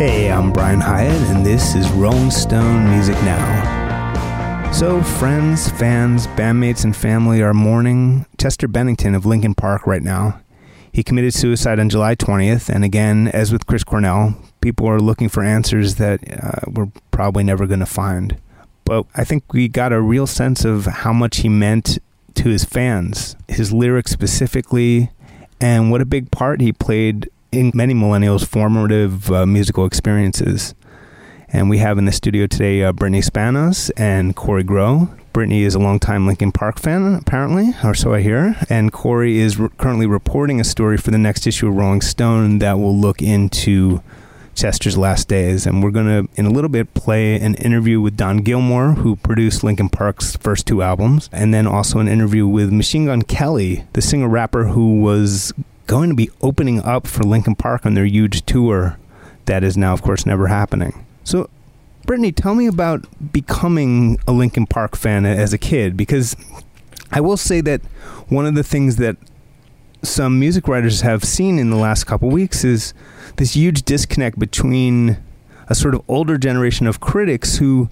Hey, 0.00 0.32
I'm 0.32 0.50
Brian 0.50 0.80
Hiatt, 0.80 1.28
and 1.28 1.44
this 1.44 1.74
is 1.74 1.86
Rolling 1.90 2.30
Stone 2.30 2.88
Music 2.88 3.16
Now. 3.16 4.72
So, 4.72 5.02
friends, 5.02 5.70
fans, 5.72 6.26
bandmates, 6.26 6.84
and 6.84 6.96
family 6.96 7.42
are 7.42 7.52
mourning 7.52 8.24
Chester 8.38 8.66
Bennington 8.66 9.14
of 9.14 9.26
Linkin 9.26 9.54
Park 9.54 9.86
right 9.86 10.02
now. 10.02 10.40
He 10.90 11.02
committed 11.02 11.34
suicide 11.34 11.78
on 11.78 11.90
July 11.90 12.14
20th, 12.14 12.70
and 12.70 12.82
again, 12.82 13.28
as 13.28 13.52
with 13.52 13.66
Chris 13.66 13.84
Cornell, 13.84 14.36
people 14.62 14.88
are 14.88 15.00
looking 15.00 15.28
for 15.28 15.42
answers 15.42 15.96
that 15.96 16.20
uh, 16.32 16.70
we're 16.70 16.88
probably 17.10 17.44
never 17.44 17.66
going 17.66 17.80
to 17.80 17.84
find. 17.84 18.38
But 18.86 19.04
I 19.14 19.24
think 19.24 19.52
we 19.52 19.68
got 19.68 19.92
a 19.92 20.00
real 20.00 20.26
sense 20.26 20.64
of 20.64 20.86
how 20.86 21.12
much 21.12 21.40
he 21.40 21.50
meant 21.50 21.98
to 22.36 22.48
his 22.48 22.64
fans, 22.64 23.36
his 23.48 23.70
lyrics 23.70 24.12
specifically, 24.12 25.10
and 25.60 25.90
what 25.90 26.00
a 26.00 26.06
big 26.06 26.30
part 26.30 26.62
he 26.62 26.72
played 26.72 27.28
in 27.52 27.72
many 27.74 27.94
millennials' 27.94 28.46
formative 28.46 29.30
uh, 29.30 29.46
musical 29.46 29.84
experiences. 29.84 30.74
And 31.48 31.68
we 31.68 31.78
have 31.78 31.98
in 31.98 32.04
the 32.04 32.12
studio 32.12 32.46
today 32.46 32.82
uh, 32.82 32.92
Brittany 32.92 33.20
Spanos 33.20 33.90
and 33.96 34.36
Kory 34.36 34.62
Grow. 34.62 35.08
Brittany 35.32 35.62
is 35.62 35.74
a 35.74 35.78
longtime 35.78 36.26
Linkin 36.26 36.52
Park 36.52 36.78
fan, 36.78 37.14
apparently, 37.14 37.72
or 37.84 37.94
so 37.94 38.14
I 38.14 38.20
hear. 38.20 38.56
And 38.68 38.92
Kory 38.92 39.38
is 39.38 39.58
re- 39.58 39.68
currently 39.78 40.06
reporting 40.06 40.60
a 40.60 40.64
story 40.64 40.96
for 40.96 41.10
the 41.10 41.18
next 41.18 41.46
issue 41.46 41.68
of 41.68 41.74
Rolling 41.74 42.00
Stone 42.00 42.58
that 42.60 42.78
will 42.78 42.96
look 42.96 43.22
into 43.22 44.02
Chester's 44.54 44.98
last 44.98 45.28
days. 45.28 45.66
And 45.66 45.82
we're 45.82 45.92
going 45.92 46.06
to, 46.06 46.28
in 46.34 46.46
a 46.46 46.50
little 46.50 46.68
bit, 46.68 46.94
play 46.94 47.40
an 47.40 47.54
interview 47.56 48.00
with 48.00 48.16
Don 48.16 48.38
Gilmore, 48.38 48.92
who 48.92 49.16
produced 49.16 49.62
Linkin 49.62 49.88
Park's 49.88 50.36
first 50.36 50.66
two 50.66 50.82
albums, 50.82 51.30
and 51.32 51.54
then 51.54 51.66
also 51.66 51.98
an 52.00 52.08
interview 52.08 52.46
with 52.46 52.72
Machine 52.72 53.06
Gun 53.06 53.22
Kelly, 53.22 53.84
the 53.92 54.02
singer 54.02 54.28
rapper 54.28 54.64
who 54.64 55.00
was 55.00 55.52
going 55.90 56.08
to 56.08 56.14
be 56.14 56.30
opening 56.40 56.80
up 56.82 57.04
for 57.04 57.24
Linkin 57.24 57.56
Park 57.56 57.84
on 57.84 57.94
their 57.94 58.04
huge 58.04 58.46
tour 58.46 58.96
that 59.46 59.64
is 59.64 59.76
now, 59.76 59.92
of 59.92 60.02
course, 60.02 60.24
never 60.24 60.46
happening. 60.46 61.04
So, 61.24 61.50
Brittany, 62.06 62.30
tell 62.30 62.54
me 62.54 62.68
about 62.68 63.04
becoming 63.32 64.16
a 64.28 64.30
Linkin 64.30 64.66
Park 64.66 64.94
fan 64.94 65.26
as 65.26 65.52
a 65.52 65.58
kid, 65.58 65.96
because 65.96 66.36
I 67.10 67.20
will 67.20 67.36
say 67.36 67.60
that 67.62 67.80
one 68.28 68.46
of 68.46 68.54
the 68.54 68.62
things 68.62 68.98
that 68.98 69.16
some 70.00 70.38
music 70.38 70.68
writers 70.68 71.00
have 71.00 71.24
seen 71.24 71.58
in 71.58 71.70
the 71.70 71.76
last 71.76 72.04
couple 72.04 72.28
weeks 72.30 72.62
is 72.62 72.94
this 73.34 73.56
huge 73.56 73.82
disconnect 73.82 74.38
between 74.38 75.18
a 75.66 75.74
sort 75.74 75.96
of 75.96 76.04
older 76.06 76.38
generation 76.38 76.86
of 76.86 77.00
critics 77.00 77.56
who 77.56 77.88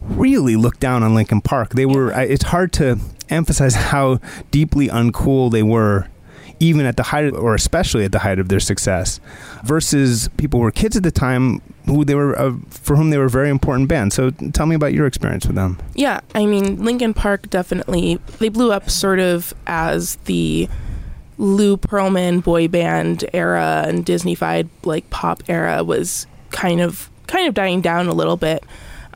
really 0.00 0.56
look 0.56 0.80
down 0.80 1.04
on 1.04 1.14
Linkin 1.14 1.40
Park. 1.40 1.74
They 1.74 1.86
were 1.86 2.10
it's 2.10 2.46
hard 2.46 2.72
to 2.74 2.98
emphasize 3.28 3.76
how 3.76 4.18
deeply 4.50 4.88
uncool 4.88 5.52
they 5.52 5.62
were 5.62 6.08
even 6.60 6.86
at 6.86 6.96
the 6.96 7.02
height, 7.02 7.32
or 7.34 7.54
especially 7.54 8.04
at 8.04 8.12
the 8.12 8.20
height 8.20 8.38
of 8.38 8.48
their 8.48 8.60
success, 8.60 9.20
versus 9.64 10.28
people 10.36 10.60
who 10.60 10.64
were 10.64 10.70
kids 10.70 10.96
at 10.96 11.02
the 11.02 11.10
time 11.10 11.60
who 11.86 12.04
they 12.04 12.14
were 12.14 12.38
uh, 12.38 12.52
for 12.70 12.96
whom 12.96 13.10
they 13.10 13.18
were 13.18 13.26
a 13.26 13.30
very 13.30 13.48
important 13.50 13.88
band. 13.88 14.12
So 14.12 14.30
tell 14.30 14.66
me 14.66 14.74
about 14.74 14.92
your 14.92 15.06
experience 15.06 15.46
with 15.46 15.56
them. 15.56 15.78
Yeah, 15.94 16.20
I 16.34 16.46
mean, 16.46 16.84
Linkin 16.84 17.14
Park 17.14 17.48
definitely 17.50 18.16
they 18.38 18.48
blew 18.48 18.72
up 18.72 18.90
sort 18.90 19.20
of 19.20 19.54
as 19.66 20.16
the 20.24 20.68
Lou 21.38 21.76
Pearlman 21.76 22.42
boy 22.42 22.68
band 22.68 23.24
era 23.32 23.84
and 23.86 24.04
Disneyfied 24.04 24.68
like 24.84 25.08
pop 25.10 25.42
era 25.48 25.84
was 25.84 26.26
kind 26.50 26.80
of 26.80 27.10
kind 27.26 27.46
of 27.48 27.54
dying 27.54 27.80
down 27.80 28.06
a 28.06 28.14
little 28.14 28.36
bit. 28.36 28.64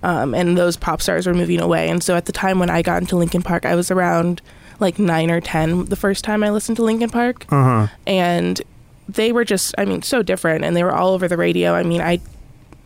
Um, 0.03 0.35
and 0.35 0.57
those 0.57 0.79
pop 0.79 1.03
stars 1.03 1.27
were 1.27 1.35
moving 1.35 1.61
away. 1.61 1.91
And 1.91 2.03
so 2.03 2.17
at 2.17 2.25
the 2.25 2.33
time 2.33 2.59
when 2.59 2.71
I 2.71 2.81
got 2.81 3.03
into 3.03 3.17
Linkin 3.17 3.43
Park, 3.43 3.67
I 3.67 3.75
was 3.75 3.91
around 3.91 4.41
like 4.81 4.99
nine 4.99 5.31
or 5.31 5.41
ten 5.41 5.85
the 5.87 5.97
first 5.97 6.25
time 6.25 6.43
I 6.43 6.51
listened 6.51 6.77
to 6.77 6.83
Linkin 6.83 7.11
Park, 7.11 7.47
uh-huh. 7.51 7.89
and 8.07 8.61
they 9.09 9.33
were 9.33 9.45
just 9.45 9.75
I 9.79 9.85
mean 9.85 10.03
so 10.03 10.23
different, 10.23 10.65
and 10.65 10.77
they 10.77 10.85
were 10.85 10.95
all 10.95 11.11
over 11.11 11.29
the 11.29 11.37
radio. 11.37 11.75
I 11.75 11.83
mean 11.83 12.01
I 12.01 12.21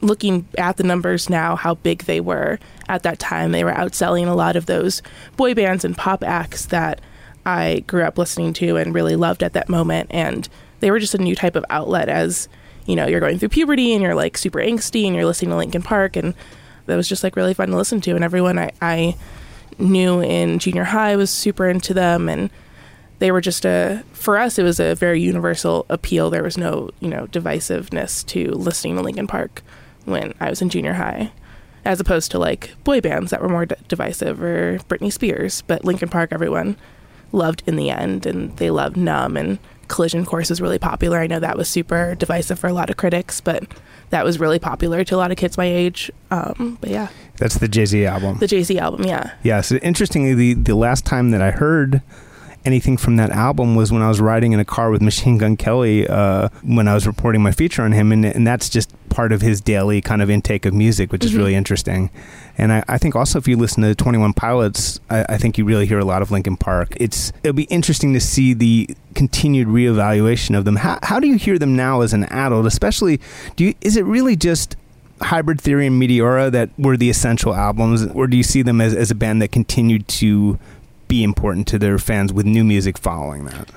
looking 0.04 0.46
at 0.58 0.76
the 0.76 0.82
numbers 0.82 1.30
now 1.30 1.56
how 1.56 1.74
big 1.76 2.04
they 2.04 2.20
were 2.20 2.58
at 2.88 3.02
that 3.02 3.18
time 3.18 3.52
they 3.52 3.64
were 3.64 3.72
outselling 3.72 4.28
a 4.28 4.34
lot 4.34 4.54
of 4.54 4.66
those 4.66 5.02
boy 5.36 5.54
bands 5.54 5.84
and 5.84 5.96
pop 5.96 6.22
acts 6.22 6.66
that 6.66 7.00
I 7.46 7.84
grew 7.86 8.02
up 8.02 8.18
listening 8.18 8.52
to 8.54 8.76
and 8.76 8.94
really 8.94 9.16
loved 9.16 9.42
at 9.42 9.54
that 9.54 9.68
moment 9.68 10.08
and 10.10 10.48
they 10.80 10.90
were 10.90 10.98
just 10.98 11.14
a 11.14 11.18
new 11.18 11.34
type 11.34 11.56
of 11.56 11.64
outlet 11.70 12.08
as 12.08 12.48
you 12.86 12.96
know 12.96 13.06
you're 13.06 13.20
going 13.20 13.38
through 13.38 13.48
puberty 13.48 13.94
and 13.94 14.02
you're 14.02 14.14
like 14.14 14.36
super 14.36 14.58
angsty 14.58 15.06
and 15.06 15.14
you're 15.14 15.24
listening 15.24 15.50
to 15.50 15.56
Linkin 15.56 15.82
Park 15.82 16.16
and 16.16 16.34
that 16.86 16.96
was 16.96 17.08
just 17.08 17.24
like 17.24 17.36
really 17.36 17.54
fun 17.54 17.70
to 17.70 17.76
listen 17.76 18.00
to 18.02 18.14
and 18.14 18.24
everyone 18.24 18.58
I, 18.58 18.72
I 18.82 19.16
knew 19.78 20.20
in 20.20 20.58
junior 20.58 20.84
high 20.84 21.16
was 21.16 21.30
super 21.30 21.68
into 21.68 21.92
them 21.94 22.28
and 22.28 22.50
they 23.18 23.30
were 23.30 23.40
just 23.40 23.64
a 23.64 24.02
for 24.12 24.38
us 24.38 24.58
it 24.58 24.62
was 24.62 24.80
a 24.80 24.94
very 24.94 25.20
universal 25.20 25.86
appeal. 25.88 26.30
There 26.30 26.42
was 26.42 26.58
no 26.58 26.90
you 27.00 27.08
know 27.08 27.26
divisiveness 27.26 28.24
to 28.26 28.50
listening 28.52 28.96
to 28.96 29.02
linkin 29.02 29.26
park 29.26 29.62
when 30.04 30.34
i 30.40 30.50
was 30.50 30.60
in 30.60 30.68
junior 30.68 30.92
high 30.92 31.32
as 31.84 32.00
opposed 32.00 32.30
to 32.30 32.38
like 32.38 32.74
boy 32.84 33.00
bands 33.00 33.30
that 33.30 33.40
were 33.40 33.48
more 33.48 33.66
d- 33.66 33.74
divisive 33.88 34.42
or 34.42 34.78
britney 34.88 35.12
spears. 35.12 35.62
But 35.66 35.84
linkin 35.84 36.08
park 36.08 36.30
everyone 36.32 36.76
loved 37.32 37.62
in 37.66 37.76
the 37.76 37.90
end 37.90 38.26
and 38.26 38.56
they 38.56 38.70
loved 38.70 38.96
numb 38.96 39.36
and 39.36 39.58
collision 39.88 40.24
course 40.24 40.50
was 40.50 40.60
really 40.60 40.78
popular. 40.78 41.18
I 41.18 41.26
know 41.26 41.40
that 41.40 41.58
was 41.58 41.68
super 41.68 42.14
divisive 42.14 42.58
for 42.58 42.68
a 42.68 42.72
lot 42.72 42.90
of 42.90 42.96
critics 42.96 43.40
but 43.40 43.64
that 44.14 44.24
was 44.24 44.38
really 44.38 44.60
popular 44.60 45.02
to 45.02 45.16
a 45.16 45.18
lot 45.18 45.32
of 45.32 45.36
kids 45.36 45.58
my 45.58 45.64
age. 45.64 46.08
Um, 46.30 46.78
but 46.80 46.88
yeah, 46.88 47.08
that's 47.36 47.58
the 47.58 47.66
Jay 47.66 47.84
Z 47.84 48.06
album. 48.06 48.38
The 48.38 48.46
Jay 48.46 48.62
Z 48.62 48.78
album, 48.78 49.04
yeah. 49.04 49.32
Yeah. 49.42 49.60
So 49.60 49.76
interestingly, 49.76 50.34
the 50.34 50.54
the 50.54 50.76
last 50.76 51.04
time 51.04 51.32
that 51.32 51.42
I 51.42 51.50
heard 51.50 52.00
anything 52.64 52.96
from 52.96 53.16
that 53.16 53.30
album 53.30 53.74
was 53.74 53.92
when 53.92 54.02
I 54.02 54.08
was 54.08 54.20
riding 54.20 54.52
in 54.52 54.60
a 54.60 54.64
car 54.64 54.90
with 54.90 55.02
Machine 55.02 55.38
Gun 55.38 55.56
Kelly 55.56 56.06
uh, 56.08 56.48
when 56.62 56.88
I 56.88 56.94
was 56.94 57.06
reporting 57.06 57.42
my 57.42 57.52
feature 57.52 57.82
on 57.82 57.92
him, 57.92 58.12
and, 58.12 58.24
and 58.24 58.46
that's 58.46 58.68
just 58.68 58.92
part 59.10 59.32
of 59.32 59.40
his 59.40 59.60
daily 59.60 60.00
kind 60.00 60.22
of 60.22 60.30
intake 60.30 60.66
of 60.66 60.74
music, 60.74 61.12
which 61.12 61.20
mm-hmm. 61.20 61.28
is 61.28 61.34
really 61.36 61.54
interesting. 61.54 62.10
And 62.56 62.72
I, 62.72 62.84
I, 62.88 62.98
think 62.98 63.16
also 63.16 63.38
if 63.38 63.48
you 63.48 63.56
listen 63.56 63.82
to 63.82 63.94
Twenty 63.94 64.18
One 64.18 64.32
Pilots, 64.32 65.00
I, 65.10 65.24
I, 65.28 65.38
think 65.38 65.58
you 65.58 65.64
really 65.64 65.86
hear 65.86 65.98
a 65.98 66.04
lot 66.04 66.22
of 66.22 66.30
Linkin 66.30 66.56
Park. 66.56 66.94
It's 66.96 67.32
it'll 67.42 67.54
be 67.54 67.64
interesting 67.64 68.12
to 68.14 68.20
see 68.20 68.54
the 68.54 68.88
continued 69.14 69.68
reevaluation 69.68 70.56
of 70.56 70.64
them. 70.64 70.76
How, 70.76 70.98
how 71.02 71.20
do 71.20 71.26
you 71.26 71.36
hear 71.36 71.58
them 71.58 71.76
now 71.76 72.00
as 72.00 72.12
an 72.12 72.24
adult? 72.24 72.66
Especially, 72.66 73.20
do 73.56 73.64
you, 73.64 73.74
is 73.80 73.96
it 73.96 74.04
really 74.04 74.36
just 74.36 74.76
Hybrid 75.20 75.60
Theory 75.60 75.86
and 75.86 76.00
Meteora 76.00 76.50
that 76.52 76.70
were 76.78 76.96
the 76.96 77.10
essential 77.10 77.54
albums, 77.54 78.06
or 78.06 78.26
do 78.26 78.36
you 78.36 78.42
see 78.42 78.62
them 78.62 78.80
as, 78.80 78.94
as 78.94 79.10
a 79.10 79.14
band 79.14 79.42
that 79.42 79.52
continued 79.52 80.06
to 80.08 80.58
be 81.14 81.22
important 81.22 81.68
to 81.68 81.78
their 81.78 81.96
fans 81.96 82.32
with 82.32 82.44
new 82.44 82.64
music 82.64 82.98
following 82.98 83.44
that? 83.44 83.70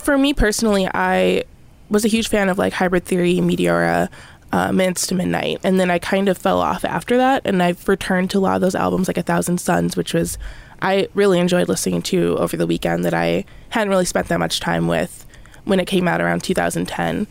For 0.00 0.18
me 0.18 0.34
personally, 0.34 0.88
I 0.92 1.44
was 1.90 2.04
a 2.04 2.08
huge 2.08 2.28
fan 2.28 2.48
of 2.48 2.58
like 2.58 2.72
Hybrid 2.72 3.04
Theory, 3.04 3.34
Meteora, 3.36 4.08
uh, 4.50 4.72
Minutes 4.72 5.06
to 5.06 5.14
Midnight, 5.14 5.60
and 5.62 5.78
then 5.78 5.92
I 5.92 6.00
kind 6.00 6.28
of 6.28 6.36
fell 6.36 6.60
off 6.60 6.84
after 6.84 7.16
that, 7.18 7.42
and 7.44 7.62
I've 7.62 7.88
returned 7.88 8.30
to 8.30 8.38
a 8.38 8.40
lot 8.40 8.56
of 8.56 8.62
those 8.62 8.74
albums, 8.74 9.06
like 9.06 9.16
A 9.16 9.22
Thousand 9.22 9.58
Suns, 9.58 9.96
which 9.96 10.12
was 10.12 10.38
I 10.80 11.08
really 11.14 11.38
enjoyed 11.38 11.68
listening 11.68 12.02
to 12.02 12.36
over 12.38 12.56
the 12.56 12.66
weekend 12.66 13.04
that 13.04 13.14
I 13.14 13.44
hadn't 13.68 13.90
really 13.90 14.04
spent 14.04 14.26
that 14.26 14.40
much 14.40 14.58
time 14.58 14.88
with 14.88 15.24
when 15.64 15.78
it 15.78 15.86
came 15.86 16.08
out 16.08 16.20
around 16.20 16.42
2010 16.42 17.28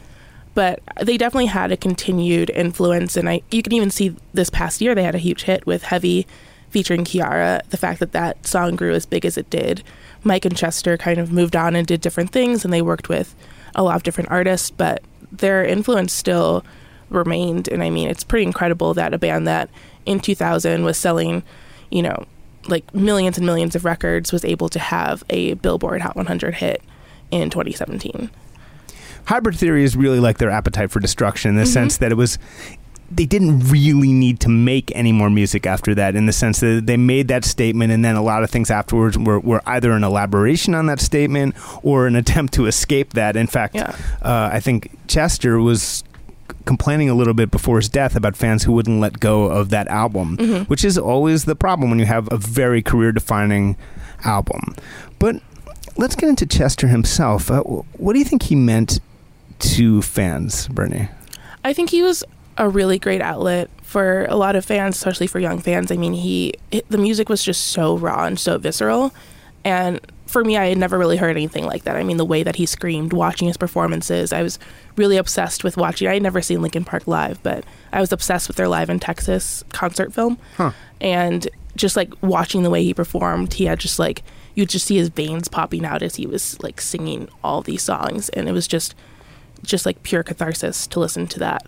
but 0.54 0.82
they 1.02 1.18
definitely 1.18 1.46
had 1.46 1.72
a 1.72 1.78
continued 1.78 2.50
influence 2.50 3.18
and 3.18 3.28
I 3.28 3.42
you 3.52 3.62
can 3.62 3.74
even 3.74 3.92
see 3.92 4.16
this 4.34 4.50
past 4.50 4.80
year 4.80 4.96
they 4.96 5.04
had 5.04 5.16
a 5.16 5.26
huge 5.28 5.44
hit 5.44 5.66
with 5.66 5.84
Heavy 5.84 6.26
featuring 6.72 7.04
Kiiara 7.04 7.62
the 7.70 7.78
fact 7.78 8.00
that 8.00 8.14
that 8.14 8.48
song 8.48 8.76
grew 8.76 8.94
as 8.94 9.06
big 9.06 9.26
as 9.26 9.38
it 9.38 9.50
did. 9.50 9.84
Mike 10.24 10.46
and 10.46 10.56
Chester 10.56 10.98
kind 10.98 11.20
of 11.20 11.32
moved 11.32 11.56
on 11.56 11.76
and 11.76 11.86
did 11.86 12.02
different 12.02 12.32
things 12.32 12.64
and 12.64 12.74
they 12.74 12.82
worked 12.82 13.10
with 13.10 13.36
a 13.76 13.84
lot 13.84 13.96
of 13.96 14.04
different 14.04 14.32
artists 14.32 14.72
but 14.72 15.04
their 15.32 15.64
influence 15.64 16.14
still 16.14 16.66
remained. 17.10 17.68
And 17.68 17.84
I 17.84 17.90
mean 17.90 18.10
it's 18.10 18.24
pretty 18.24 18.46
incredible 18.46 18.94
that 18.96 19.14
a 19.14 19.20
band 19.20 19.48
that 19.48 19.70
in 20.06 20.20
2000 20.20 20.84
was 20.84 20.98
selling 20.98 21.44
you 21.90 22.02
know 22.02 22.26
like 22.68 22.94
millions 22.94 23.38
and 23.38 23.46
millions 23.46 23.76
of 23.76 23.86
records 23.86 24.32
was 24.32 24.46
able 24.46 24.70
to 24.70 24.80
have 24.80 25.24
a 25.30 25.56
Billboard 25.56 26.02
Hot 26.02 26.16
100 26.16 26.56
hit 26.56 26.82
in 27.32 27.50
2017 27.50 28.30
hybrid 29.26 29.56
theory 29.56 29.84
is 29.84 29.96
really 29.96 30.20
like 30.20 30.38
their 30.38 30.50
appetite 30.50 30.92
for 30.92 31.00
destruction 31.00 31.50
in 31.50 31.56
the 31.56 31.64
mm-hmm. 31.64 31.72
sense 31.72 31.98
that 31.98 32.12
it 32.12 32.16
was 32.16 32.38
they 33.14 33.26
didn't 33.26 33.60
really 33.70 34.14
need 34.14 34.40
to 34.40 34.50
make 34.50 34.92
any 34.96 35.12
more 35.12 35.30
music 35.30 35.66
after 35.66 35.94
that 35.96 36.16
in 36.16 36.26
the 36.28 36.32
sense 36.34 36.62
that 36.62 36.86
they 36.86 36.96
made 36.98 37.28
that 37.28 37.44
statement 37.44 37.92
and 37.92 38.06
then 38.06 38.16
a 38.16 38.22
lot 38.22 38.42
of 38.44 38.50
things 38.50 38.72
afterwards 38.72 39.18
were, 39.18 39.40
were 39.40 39.62
either 39.66 39.92
an 39.92 40.04
elaboration 40.04 40.74
on 40.74 40.86
that 40.86 41.00
statement 41.02 41.54
or 41.84 42.08
an 42.08 42.16
attempt 42.16 42.54
to 42.54 42.68
escape 42.68 43.14
that. 43.14 43.36
In 43.36 43.48
fact, 43.48 43.76
Yeah. 43.76 43.94
uh, 44.22 44.50
I 44.54 44.60
think 44.62 44.92
Chester 45.08 45.60
was 45.60 46.04
complaining 46.66 47.10
a 47.10 47.14
little 47.14 47.34
bit 47.34 47.52
before 47.52 47.78
his 47.78 47.90
death 47.90 48.16
about 48.16 48.38
fans 48.38 48.64
who 48.64 48.72
wouldn't 48.72 49.00
let 49.02 49.20
go 49.20 49.46
of 49.46 49.70
that 49.70 49.88
album, 49.88 50.38
Mhm. 50.38 50.68
which 50.70 50.86
is 50.86 50.98
always 50.98 51.46
the 51.46 51.56
problem 51.56 51.90
when 51.90 52.00
you 52.00 52.06
have 52.06 52.28
a 52.32 52.38
very 52.38 52.82
career 52.82 53.12
defining 53.12 53.76
album. 54.24 54.76
But 55.20 55.38
let's 55.98 56.16
get 56.16 56.30
into 56.30 56.46
Chester 56.46 56.88
himself. 56.88 57.50
Uh, 57.52 57.62
what 57.98 58.14
do 58.14 58.20
you 58.20 58.26
think 58.26 58.44
he 58.44 58.56
meant 58.56 59.00
to 59.60 60.02
fans, 60.02 60.68
Bernie? 60.68 61.10
I 61.64 61.74
think 61.74 61.90
he 61.90 62.02
was 62.04 62.24
a 62.62 62.70
really 62.70 63.00
great 63.00 63.22
outlet 63.22 63.70
for 63.82 64.26
a 64.26 64.36
lot 64.36 64.56
of 64.56 64.64
fans, 64.64 64.96
especially 64.96 65.28
for 65.28 65.40
young 65.40 65.60
fans. 65.60 65.92
I 65.92 65.98
mean, 65.98 66.14
he 66.14 66.54
the 66.90 66.98
music 66.98 67.28
was 67.28 67.44
just 67.44 67.68
so 67.68 67.98
raw 67.98 68.26
and 68.26 68.40
so 68.40 68.58
visceral, 68.58 69.14
and 69.66 70.00
for 70.28 70.46
me, 70.46 70.56
I 70.56 70.68
had 70.68 70.78
never 70.78 70.98
really 70.98 71.18
heard 71.18 71.36
anything 71.36 71.66
like 71.66 71.84
that. 71.84 71.98
I 71.98 72.04
mean, 72.04 72.16
the 72.16 72.24
way 72.24 72.42
that 72.44 72.56
he 72.56 72.66
screamed, 72.66 73.12
watching 73.12 73.48
his 73.50 73.58
performances, 73.58 74.32
I 74.32 74.44
was 74.44 74.60
really 74.96 75.18
obsessed 75.18 75.64
with 75.66 75.76
watching. 75.76 76.08
I 76.08 76.14
had 76.14 76.24
never 76.24 76.42
seen 76.42 76.62
Linkin 76.62 76.86
Park 76.86 77.06
live, 77.08 77.42
but 77.44 77.66
I 77.92 78.00
was 78.00 78.14
obsessed 78.14 78.48
with 78.48 78.56
their 78.58 78.70
live 78.70 78.90
in 78.90 79.00
Texas 79.00 79.64
concert 79.74 80.14
film, 80.14 80.38
Huh. 80.56 80.72
and 81.02 81.50
just 81.76 81.96
like 81.98 82.14
watching 82.22 82.64
the 82.64 82.70
way 82.70 82.84
he 82.84 82.94
performed, 82.94 83.54
he 83.56 83.66
had 83.66 83.80
just 83.80 83.98
like 84.00 84.24
you'd 84.56 84.70
just 84.70 84.86
see 84.86 84.98
his 84.98 85.10
veins 85.10 85.48
popping 85.48 85.84
out 85.86 86.02
as 86.04 86.16
he 86.18 86.28
was 86.28 86.62
like 86.62 86.80
singing 86.80 87.28
all 87.44 87.62
these 87.62 87.82
songs, 87.82 88.30
and 88.30 88.48
it 88.48 88.52
was 88.54 88.68
just 88.68 88.94
just 89.64 89.86
like 89.86 90.02
pure 90.04 90.24
catharsis 90.24 90.88
to 90.88 91.00
listen 91.00 91.28
to 91.28 91.40
that. 91.40 91.66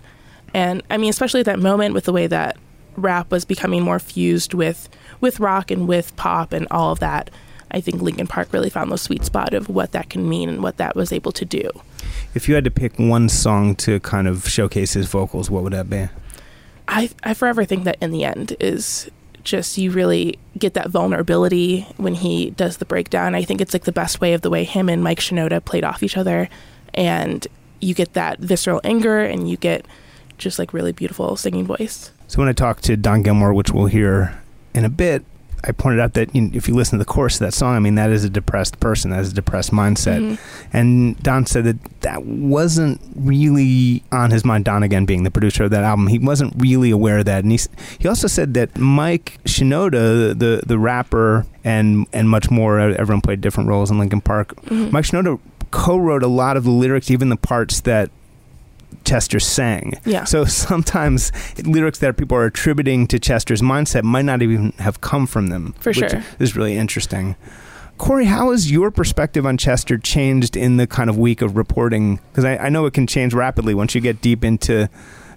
And 0.54 0.84
I 0.90 0.98
mean, 0.98 1.10
especially 1.10 1.40
at 1.42 1.46
that 1.48 1.60
moment 1.60 1.94
with 1.94 2.06
the 2.06 2.14
way 2.14 2.28
that 2.28 2.58
rap 2.96 3.32
was 3.32 3.46
becoming 3.46 3.84
more 3.84 4.00
fused 4.00 4.54
with 4.54 4.90
with 5.20 5.40
rock 5.40 5.72
and 5.72 5.88
with 5.88 6.16
pop 6.16 6.54
and 6.54 6.68
all 6.70 6.92
of 6.92 7.00
that. 7.00 7.30
I 7.72 7.82
think 7.82 8.02
Linkin 8.02 8.28
Park 8.28 8.50
really 8.52 8.70
found 8.70 8.92
the 8.92 8.98
sweet 8.98 9.26
spot 9.26 9.56
of 9.56 9.68
what 9.68 9.94
that 9.94 10.10
can 10.10 10.30
mean 10.30 10.48
and 10.48 10.62
what 10.62 10.78
that 10.78 10.96
was 10.96 11.12
able 11.12 11.32
to 11.32 11.44
do. 11.46 11.70
If 12.36 12.48
you 12.48 12.54
had 12.54 12.64
to 12.66 12.72
pick 12.72 13.00
one 13.00 13.30
song 13.30 13.76
to 13.78 14.00
kind 14.02 14.28
of 14.28 14.48
showcase 14.48 14.94
his 14.94 15.08
vocals, 15.08 15.50
what 15.50 15.64
would 15.64 15.74
that 15.74 15.90
be? 15.90 16.08
I 16.88 17.10
I 17.24 17.34
forever 17.34 17.66
think 17.66 17.86
that 17.86 17.98
in 18.02 18.12
the 18.12 18.26
end 18.26 18.56
is 18.60 19.10
just 19.44 19.78
you 19.78 19.92
really 19.92 20.40
get 20.58 20.74
that 20.76 20.90
vulnerability 20.90 21.82
when 21.98 22.16
he 22.16 22.52
does 22.52 22.78
the 22.78 22.86
breakdown. 22.86 23.36
I 23.36 23.44
think 23.44 23.60
it's 23.60 23.74
like 23.74 23.84
the 23.84 23.92
best 23.92 24.22
way 24.22 24.34
of 24.34 24.42
the 24.42 24.50
way 24.50 24.64
him 24.64 24.88
and 24.88 25.04
Mike 25.04 25.20
Shinoda 25.20 25.64
played 25.64 25.84
off 25.84 26.04
each 26.04 26.18
other, 26.18 26.50
and 26.94 27.46
you 27.82 27.94
get 27.94 28.14
that 28.14 28.40
visceral 28.40 28.82
anger 28.84 29.20
and 29.20 29.50
you 29.50 29.58
get 29.58 29.86
just 30.38 30.60
like 30.60 30.74
really 30.74 30.92
beautiful 30.92 31.36
singing 31.36 31.66
voice. 31.66 32.12
So 32.28 32.40
when 32.40 32.48
I 32.48 32.54
talked 32.54 32.84
to 32.86 32.98
Don 32.98 33.22
Gilmore, 33.24 33.54
which 33.54 33.72
we'll 33.72 33.86
hear 33.86 34.40
in 34.74 34.86
a 34.86 34.90
bit, 34.90 35.24
I 35.66 35.72
pointed 35.72 36.02
out 36.02 36.14
that 36.16 36.36
you 36.36 36.42
know, 36.42 36.50
if 36.54 36.68
you 36.68 36.74
listen 36.74 37.00
to 37.00 37.06
the 37.06 37.10
chorus 37.10 37.36
of 37.36 37.40
that 37.42 37.54
song, 37.54 37.76
I 37.76 37.80
mean 37.80 37.96
that 37.96 38.10
is 38.10 38.26
a 38.26 38.30
depressed 38.30 38.82
person, 38.82 39.12
that 39.12 39.22
is 39.22 39.32
a 39.32 39.34
depressed 39.34 39.72
mindset. 39.72 40.20
Mhm. 40.20 40.38
And 40.74 41.18
Don 41.24 41.46
said 41.46 41.64
that 41.64 42.02
that 42.02 42.26
wasn't 42.26 43.00
really 43.16 44.04
on 44.12 44.32
his 44.32 44.44
mind. 44.44 44.66
Don 44.66 44.84
again 44.84 45.06
being 45.06 45.24
the 45.24 45.32
producer 45.32 45.64
of 45.64 45.72
that 45.72 45.84
album, 45.86 46.08
he 46.08 46.20
wasn't 46.20 46.54
really 46.58 46.92
aware 46.92 47.20
of 47.20 47.26
that. 47.26 47.44
And 47.44 47.52
he 47.54 47.60
he 47.98 48.08
also 48.10 48.28
said 48.28 48.54
that 48.56 48.78
Mike 48.78 49.40
Shinoda, 49.46 50.38
the 50.38 50.64
the 50.66 50.78
rapper, 50.78 51.46
and 51.64 52.08
and 52.12 52.30
much 52.30 52.52
more, 52.52 52.80
uh, 52.82 52.96
everyone 53.00 53.22
played 53.22 53.40
different 53.40 53.70
roles 53.70 53.90
in 53.90 53.98
Linkin 53.98 54.20
Park. 54.22 54.54
Mhm. 54.66 54.92
Mike 54.92 55.06
Shinoda 55.06 55.40
co-wrote 55.72 56.24
a 56.24 56.28
lot 56.28 56.58
of 56.58 56.66
the 56.66 56.72
lyrics, 56.72 57.10
even 57.10 57.30
the 57.30 57.38
parts 57.38 57.80
that 57.82 58.10
Chester 59.04 59.40
sang. 59.40 59.94
Yeah. 60.06 60.24
So 60.24 60.46
sometimes 60.46 61.32
lyrics 61.64 62.00
that 62.00 62.18
people 62.18 62.38
are 62.38 62.46
attributing 62.46 63.08
to 63.08 63.20
Chester's 63.20 63.62
mindset 63.62 64.04
might 64.04 64.26
not 64.26 64.42
even 64.42 64.72
have 64.80 65.02
come 65.02 65.28
from 65.28 65.48
them. 65.48 65.74
For 65.80 65.90
which 65.90 66.12
sure. 66.12 66.24
is 66.40 66.56
really 66.56 66.76
interesting. 66.76 67.36
Kory, 67.98 68.26
how 68.26 68.52
has 68.52 68.72
your 68.72 68.92
perspective 68.92 69.46
on 69.46 69.58
Chester 69.58 69.98
changed 69.98 70.58
in 70.58 70.78
the 70.78 70.88
kind 70.88 71.10
of 71.10 71.18
week 71.18 71.42
of 71.42 71.56
reporting? 71.56 72.20
Because 72.32 72.44
I, 72.44 72.58
I 72.58 72.70
know 72.70 72.86
it 72.86 72.94
can 72.94 73.08
change 73.08 73.34
rapidly 73.34 73.74
once 73.74 73.94
you 73.94 74.02
get 74.02 74.20
deep 74.20 74.44
into 74.44 74.90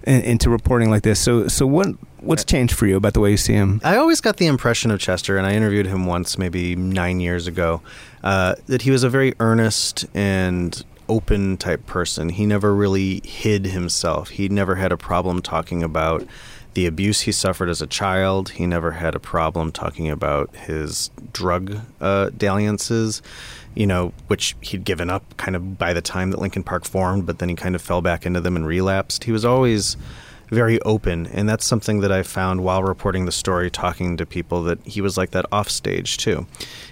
in, 0.07 0.21
into 0.21 0.49
reporting 0.49 0.89
like 0.89 1.03
this. 1.03 1.19
So, 1.19 1.47
so 1.47 1.67
what 1.67 1.87
what's 2.19 2.43
changed 2.43 2.73
for 2.73 2.87
you 2.87 2.95
about 2.95 3.13
the 3.13 3.19
way 3.19 3.31
you 3.31 3.37
see 3.37 3.53
him? 3.53 3.79
I 3.83 3.97
always 3.97 4.21
got 4.21 4.37
the 4.37 4.47
impression 4.47 4.89
of 4.89 4.99
Chester, 4.99 5.37
and 5.37 5.45
I 5.45 5.53
interviewed 5.53 5.85
him 5.85 6.05
once, 6.05 6.37
maybe 6.37 6.75
nine 6.75 7.19
years 7.19 7.45
ago, 7.45 7.81
uh, 8.23 8.55
that 8.65 8.81
he 8.81 8.91
was 8.91 9.03
a 9.03 9.09
very 9.09 9.33
earnest 9.39 10.05
and 10.15 10.83
open 11.09 11.57
type 11.57 11.85
person. 11.85 12.29
He 12.29 12.45
never 12.45 12.73
really 12.73 13.21
hid 13.23 13.65
himself. 13.65 14.29
He 14.29 14.49
never 14.49 14.75
had 14.75 14.91
a 14.91 14.97
problem 14.97 15.41
talking 15.41 15.83
about 15.83 16.25
the 16.73 16.85
abuse 16.85 17.21
he 17.21 17.31
suffered 17.31 17.69
as 17.69 17.81
a 17.81 17.87
child. 17.87 18.49
He 18.49 18.67
never 18.67 18.91
had 18.91 19.15
a 19.15 19.19
problem 19.19 19.71
talking 19.71 20.09
about 20.09 20.55
his 20.55 21.09
drug 21.33 21.79
uh, 21.99 22.29
dalliances, 22.37 23.21
you 23.73 23.87
know, 23.87 24.13
which 24.27 24.55
he'd 24.61 24.83
given 24.83 25.09
up 25.09 25.35
kind 25.37 25.55
of 25.55 25.79
by 25.79 25.93
the 25.93 26.01
time 26.01 26.29
that 26.31 26.39
Linkin 26.39 26.63
Park 26.63 26.85
formed, 26.85 27.25
but 27.25 27.39
then 27.39 27.49
he 27.49 27.55
kind 27.55 27.73
of 27.73 27.81
fell 27.81 28.01
back 28.01 28.25
into 28.25 28.41
them 28.41 28.55
and 28.55 28.67
relapsed. 28.67 29.23
He 29.23 29.31
was 29.31 29.43
always 29.43 29.97
very 30.49 30.81
open 30.83 31.27
and 31.27 31.47
that's 31.47 31.65
something 31.65 31.99
that 31.99 32.11
i 32.11 32.23
found 32.23 32.63
while 32.63 32.83
reporting 32.83 33.25
the 33.25 33.31
story 33.31 33.69
talking 33.69 34.17
to 34.17 34.25
people 34.25 34.63
that 34.63 34.79
he 34.85 35.01
was 35.01 35.17
like 35.17 35.31
that 35.31 35.45
off 35.51 35.69
stage 35.69 36.17
too. 36.17 36.45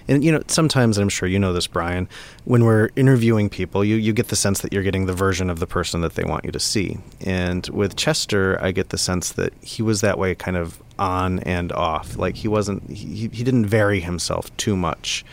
And 0.08 0.22
you 0.22 0.30
know 0.30 0.42
sometimes 0.46 0.98
and 0.98 1.02
i'm 1.02 1.08
sure 1.08 1.28
you 1.28 1.38
know 1.38 1.52
this 1.52 1.66
brian 1.66 2.08
when 2.44 2.64
we're 2.64 2.90
interviewing 2.96 3.48
people 3.48 3.84
you, 3.84 3.96
you 3.96 4.12
get 4.12 4.28
the 4.28 4.36
sense 4.36 4.60
that 4.60 4.72
you're 4.72 4.82
getting 4.82 5.06
the 5.06 5.14
version 5.14 5.50
of 5.50 5.58
the 5.58 5.66
person 5.66 6.00
that 6.02 6.14
they 6.14 6.24
want 6.24 6.44
you 6.44 6.52
to 6.52 6.60
see. 6.60 6.98
And 7.20 7.66
with 7.68 7.96
chester 7.96 8.58
i 8.62 8.72
get 8.72 8.90
the 8.90 8.98
sense 8.98 9.32
that 9.32 9.52
he 9.62 9.82
was 9.82 10.00
that 10.02 10.18
way 10.18 10.34
kind 10.34 10.56
of 10.56 10.82
on 10.98 11.40
and 11.40 11.72
off. 11.72 12.16
Like 12.16 12.36
he 12.36 12.48
wasn't 12.48 12.88
he, 12.90 13.28
he 13.28 13.44
didn't 13.44 13.66
vary 13.66 14.00
himself 14.00 14.54
too 14.56 14.76
much 14.76 15.24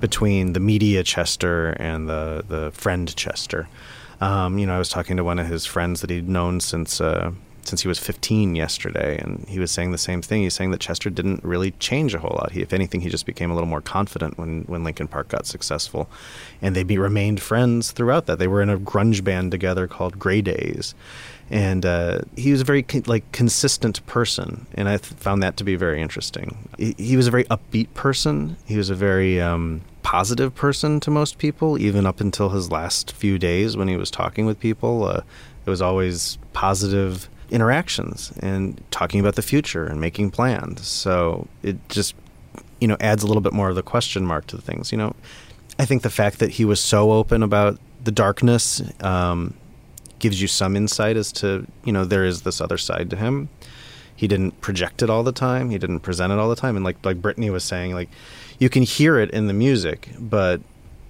between 0.00 0.52
the 0.52 0.60
media 0.60 1.02
chester 1.02 1.70
and 1.70 2.08
the 2.08 2.44
the 2.48 2.70
friend 2.72 3.14
chester. 3.16 3.68
Um, 4.20 4.58
you 4.58 4.66
know, 4.66 4.74
I 4.74 4.78
was 4.78 4.88
talking 4.88 5.16
to 5.16 5.24
one 5.24 5.38
of 5.38 5.46
his 5.46 5.64
friends 5.64 6.00
that 6.00 6.10
he'd 6.10 6.28
known 6.28 6.60
since 6.60 7.00
uh, 7.00 7.32
since 7.68 7.82
he 7.82 7.88
was 7.88 7.98
15 7.98 8.54
yesterday, 8.54 9.18
and 9.18 9.46
he 9.48 9.58
was 9.58 9.70
saying 9.70 9.92
the 9.92 9.98
same 9.98 10.22
thing. 10.22 10.42
He's 10.42 10.54
saying 10.54 10.70
that 10.70 10.80
Chester 10.80 11.10
didn't 11.10 11.44
really 11.44 11.72
change 11.72 12.14
a 12.14 12.18
whole 12.18 12.36
lot. 12.40 12.52
He, 12.52 12.62
if 12.62 12.72
anything, 12.72 13.02
he 13.02 13.10
just 13.10 13.26
became 13.26 13.50
a 13.50 13.54
little 13.54 13.68
more 13.68 13.80
confident 13.80 14.38
when 14.38 14.62
when 14.62 14.84
Linkin 14.84 15.08
Park 15.08 15.28
got 15.28 15.46
successful, 15.46 16.08
and 16.62 16.74
they 16.74 16.82
be, 16.82 16.98
remained 16.98 17.40
friends 17.40 17.92
throughout 17.92 18.26
that. 18.26 18.38
They 18.38 18.48
were 18.48 18.62
in 18.62 18.70
a 18.70 18.78
grunge 18.78 19.22
band 19.22 19.50
together 19.50 19.86
called 19.86 20.18
Grey 20.18 20.40
Daze, 20.40 20.94
and 21.50 21.84
uh, 21.84 22.20
he 22.36 22.50
was 22.50 22.62
a 22.62 22.64
very 22.64 22.84
like 23.06 23.30
consistent 23.32 24.04
person, 24.06 24.66
and 24.74 24.88
I 24.88 24.96
th- 24.96 25.12
found 25.20 25.42
that 25.42 25.56
to 25.58 25.64
be 25.64 25.76
very 25.76 26.00
interesting. 26.00 26.68
He, 26.78 26.94
he 26.98 27.16
was 27.16 27.26
a 27.26 27.30
very 27.30 27.44
upbeat 27.44 27.92
person. 27.94 28.56
He 28.64 28.76
was 28.76 28.90
a 28.90 28.94
very 28.94 29.40
um, 29.40 29.82
positive 30.02 30.54
person 30.54 31.00
to 31.00 31.10
most 31.10 31.38
people, 31.38 31.78
even 31.78 32.06
up 32.06 32.20
until 32.20 32.48
his 32.48 32.70
last 32.70 33.12
few 33.12 33.38
days 33.38 33.76
when 33.76 33.88
he 33.88 33.96
was 33.96 34.10
talking 34.10 34.46
with 34.46 34.58
people. 34.58 35.04
Uh, 35.04 35.22
it 35.66 35.70
was 35.70 35.82
always 35.82 36.38
positive 36.54 37.28
interactions 37.50 38.32
and 38.40 38.80
talking 38.90 39.20
about 39.20 39.34
the 39.36 39.42
future 39.42 39.84
and 39.84 40.00
making 40.00 40.30
plans. 40.30 40.86
So 40.86 41.48
it 41.62 41.76
just, 41.88 42.14
you 42.80 42.88
know, 42.88 42.96
adds 43.00 43.22
a 43.22 43.26
little 43.26 43.40
bit 43.40 43.52
more 43.52 43.68
of 43.68 43.76
the 43.76 43.82
question 43.82 44.24
mark 44.24 44.46
to 44.48 44.56
the 44.56 44.62
things. 44.62 44.92
You 44.92 44.98
know, 44.98 45.14
I 45.78 45.84
think 45.84 46.02
the 46.02 46.10
fact 46.10 46.38
that 46.38 46.50
he 46.50 46.64
was 46.64 46.80
so 46.80 47.12
open 47.12 47.42
about 47.42 47.78
the 48.02 48.12
darkness 48.12 48.82
um, 49.02 49.54
gives 50.18 50.40
you 50.40 50.48
some 50.48 50.76
insight 50.76 51.16
as 51.16 51.32
to, 51.32 51.66
you 51.84 51.92
know, 51.92 52.04
there 52.04 52.24
is 52.24 52.42
this 52.42 52.60
other 52.60 52.78
side 52.78 53.10
to 53.10 53.16
him. 53.16 53.48
He 54.14 54.26
didn't 54.26 54.60
project 54.60 55.02
it 55.02 55.10
all 55.10 55.22
the 55.22 55.32
time. 55.32 55.70
He 55.70 55.78
didn't 55.78 56.00
present 56.00 56.32
it 56.32 56.38
all 56.38 56.48
the 56.48 56.56
time. 56.56 56.74
And 56.74 56.84
like 56.84 56.96
like 57.04 57.22
Brittany 57.22 57.50
was 57.50 57.62
saying, 57.62 57.94
like 57.94 58.08
you 58.58 58.68
can 58.68 58.82
hear 58.82 59.18
it 59.18 59.30
in 59.30 59.46
the 59.46 59.52
music, 59.52 60.08
but 60.18 60.60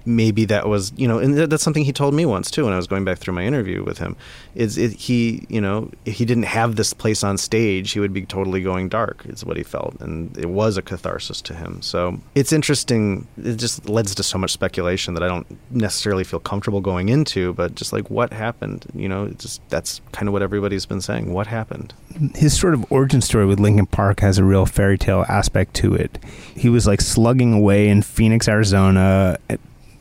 maybe 0.08 0.44
that 0.44 0.68
was 0.68 0.92
you 0.96 1.06
know 1.06 1.18
and 1.18 1.36
that's 1.36 1.62
something 1.62 1.84
he 1.84 1.92
told 1.92 2.14
me 2.14 2.24
once 2.24 2.50
too 2.50 2.64
when 2.64 2.72
i 2.72 2.76
was 2.76 2.86
going 2.86 3.04
back 3.04 3.18
through 3.18 3.34
my 3.34 3.44
interview 3.44 3.84
with 3.84 3.98
him 3.98 4.16
is 4.54 4.76
it, 4.76 4.92
he 4.92 5.46
you 5.48 5.60
know 5.60 5.90
he 6.04 6.24
didn't 6.24 6.44
have 6.44 6.76
this 6.76 6.92
place 6.92 7.22
on 7.22 7.38
stage. 7.38 7.92
He 7.92 8.00
would 8.00 8.12
be 8.12 8.24
totally 8.24 8.62
going 8.62 8.88
dark 8.88 9.24
is 9.26 9.44
what 9.44 9.56
he 9.56 9.62
felt. 9.62 10.00
And 10.00 10.36
it 10.36 10.48
was 10.48 10.76
a 10.76 10.82
catharsis 10.82 11.40
to 11.42 11.54
him. 11.54 11.82
So 11.82 12.18
it's 12.34 12.52
interesting. 12.52 13.26
It 13.42 13.56
just 13.56 13.88
leads 13.88 14.14
to 14.16 14.22
so 14.22 14.38
much 14.38 14.50
speculation 14.50 15.14
that 15.14 15.22
i 15.22 15.28
don't 15.28 15.46
necessarily 15.70 16.24
feel 16.24 16.40
comfortable 16.40 16.80
going 16.80 17.08
into 17.08 17.52
but 17.54 17.74
just 17.74 17.92
like 17.92 18.10
what 18.10 18.32
happened? 18.32 18.86
You 18.94 19.08
know 19.08 19.28
just 19.28 19.60
that's 19.68 20.00
kind 20.12 20.28
of 20.28 20.32
what 20.32 20.42
everybody's 20.42 20.86
been 20.86 21.00
saying. 21.00 21.32
What 21.32 21.46
happened? 21.46 21.94
His 22.34 22.58
sort 22.58 22.74
of 22.74 22.84
origin 22.90 23.20
story 23.20 23.46
with 23.46 23.60
Linkin 23.60 23.86
Park 23.86 24.20
has 24.20 24.38
a 24.38 24.44
real 24.44 24.66
fairy 24.66 24.98
tale 24.98 25.24
aspect 25.28 25.74
to 25.74 25.94
it. 25.94 26.18
He 26.56 26.68
was 26.68 26.86
like 26.86 27.00
slugging 27.00 27.52
away 27.52 27.88
in 27.88 28.02
Phoenix, 28.02 28.48
Arizona 28.48 29.38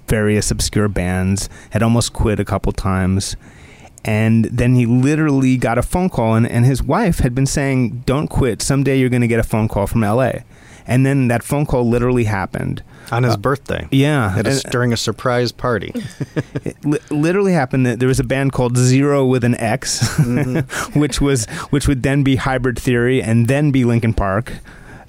various 0.07 0.51
obscure 0.51 0.87
bands, 0.87 1.49
had 1.71 1.83
almost 1.83 2.13
quit 2.13 2.39
a 2.39 2.45
couple 2.45 2.71
times. 2.71 3.35
And 4.05 4.45
then 4.45 4.75
he 4.75 4.85
literally 4.85 5.57
got 5.57 5.77
a 5.77 5.81
phone 5.81 6.09
call, 6.09 6.35
and, 6.35 6.47
and 6.47 6.65
his 6.65 6.81
wife 6.81 7.19
had 7.19 7.35
been 7.35 7.45
saying, 7.45 8.03
Don't 8.05 8.27
quit. 8.27 8.61
Someday 8.61 8.97
you're 8.99 9.09
going 9.09 9.21
to 9.21 9.27
get 9.27 9.39
a 9.39 9.43
phone 9.43 9.67
call 9.67 9.87
from 9.87 10.01
LA. 10.01 10.31
And 10.87 11.05
then 11.05 11.27
that 11.27 11.43
phone 11.43 11.65
call 11.65 11.87
literally 11.87 12.23
happened. 12.23 12.81
on 13.11 13.23
his 13.23 13.33
uh, 13.33 13.37
birthday. 13.37 13.87
Yeah. 13.91 14.33
A, 14.37 14.49
uh, 14.49 14.59
during 14.71 14.93
a 14.93 14.97
surprise 14.97 15.51
party. 15.51 15.91
it 16.63 16.77
li- 16.85 16.99
literally 17.09 17.51
happened 17.51 17.85
that 17.85 17.99
there 17.99 18.07
was 18.07 18.21
a 18.21 18.23
band 18.23 18.53
called 18.53 18.77
Zero 18.77 19.25
with 19.25 19.43
an 19.43 19.55
X, 19.55 19.99
mm-hmm. 20.17 20.99
which 20.99 21.19
was 21.19 21.45
which 21.69 21.89
would 21.89 22.03
then 22.03 22.23
be 22.23 22.37
Hybrid 22.37 22.79
Theory 22.79 23.21
and 23.21 23.47
then 23.47 23.71
be 23.71 23.83
Linkin 23.83 24.13
Park. 24.13 24.53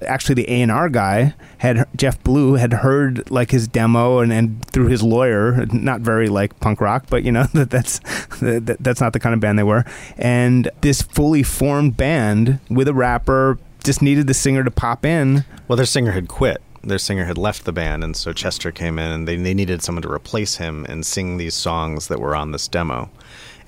Actually, 0.07 0.37
the 0.37 0.51
A 0.51 0.63
and 0.63 0.71
R 0.71 0.89
guy 0.89 1.35
had 1.59 1.87
Jeff 1.97 2.23
Blue 2.23 2.55
had 2.55 2.73
heard 2.73 3.31
like 3.31 3.51
his 3.51 3.67
demo 3.67 4.19
and, 4.21 4.33
and 4.33 4.65
through 4.67 4.87
his 4.87 5.03
lawyer, 5.03 5.67
not 5.67 6.01
very 6.01 6.29
like 6.29 6.59
punk 6.61 6.81
rock, 6.81 7.07
but 7.09 7.25
you 7.25 7.33
know 7.33 7.45
that 7.55 7.71
that's 7.71 7.99
that, 8.41 8.77
that's 8.81 9.01
not 9.01 9.13
the 9.13 9.21
kind 9.21 9.35
of 9.35 9.41
band 9.41 9.59
they 9.59 9.65
were. 9.65 9.85
And 10.17 10.71
this 10.81 11.03
fully 11.03 11.43
formed 11.43 11.97
band 11.97 12.61
with 12.71 12.89
a 12.89 12.95
rapper 12.95 13.59
just 13.85 14.03
needed 14.03 14.27
the 14.27 14.35
singer 14.35 14.65
to 14.65 14.71
pop 14.71 15.05
in. 15.05 15.45
Well, 15.67 15.77
their 15.77 15.87
singer 15.87 16.13
had 16.13 16.29
quit. 16.29 16.61
Their 16.83 16.99
singer 16.99 17.25
had 17.25 17.37
left 17.39 17.65
the 17.65 17.73
band, 17.73 18.05
and 18.05 18.17
so 18.17 18.33
Chester 18.33 18.71
came 18.71 18.99
in, 18.99 19.11
and 19.11 19.29
they, 19.29 19.37
they 19.37 19.53
needed 19.53 19.83
someone 19.83 20.03
to 20.03 20.13
replace 20.13 20.57
him 20.57 20.85
and 20.89 21.05
sing 21.05 21.37
these 21.37 21.55
songs 21.55 22.09
that 22.09 22.21
were 22.21 22.37
on 22.37 22.53
this 22.53 22.69
demo. 22.69 23.11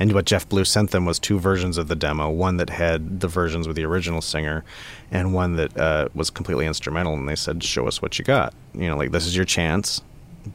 And 0.00 0.12
what 0.12 0.24
Jeff 0.24 0.48
Blue 0.48 0.64
sent 0.64 0.90
them 0.92 1.04
was 1.04 1.18
two 1.18 1.38
versions 1.38 1.76
of 1.78 1.86
the 1.88 1.94
demo 1.94 2.30
one 2.30 2.56
that 2.56 2.70
had 2.70 3.20
the 3.20 3.28
versions 3.28 3.68
with 3.68 3.76
the 3.76 3.84
original 3.84 4.20
singer, 4.22 4.64
and 5.12 5.34
one 5.34 5.56
that 5.56 5.76
uh, 5.78 6.08
was 6.14 6.30
completely 6.30 6.66
instrumental. 6.66 7.14
And 7.14 7.28
they 7.28 7.36
said, 7.36 7.62
Show 7.62 7.86
us 7.86 8.00
what 8.00 8.18
you 8.18 8.24
got. 8.24 8.54
You 8.74 8.88
know, 8.88 8.96
like, 8.96 9.12
this 9.12 9.26
is 9.26 9.36
your 9.36 9.44
chance, 9.44 10.00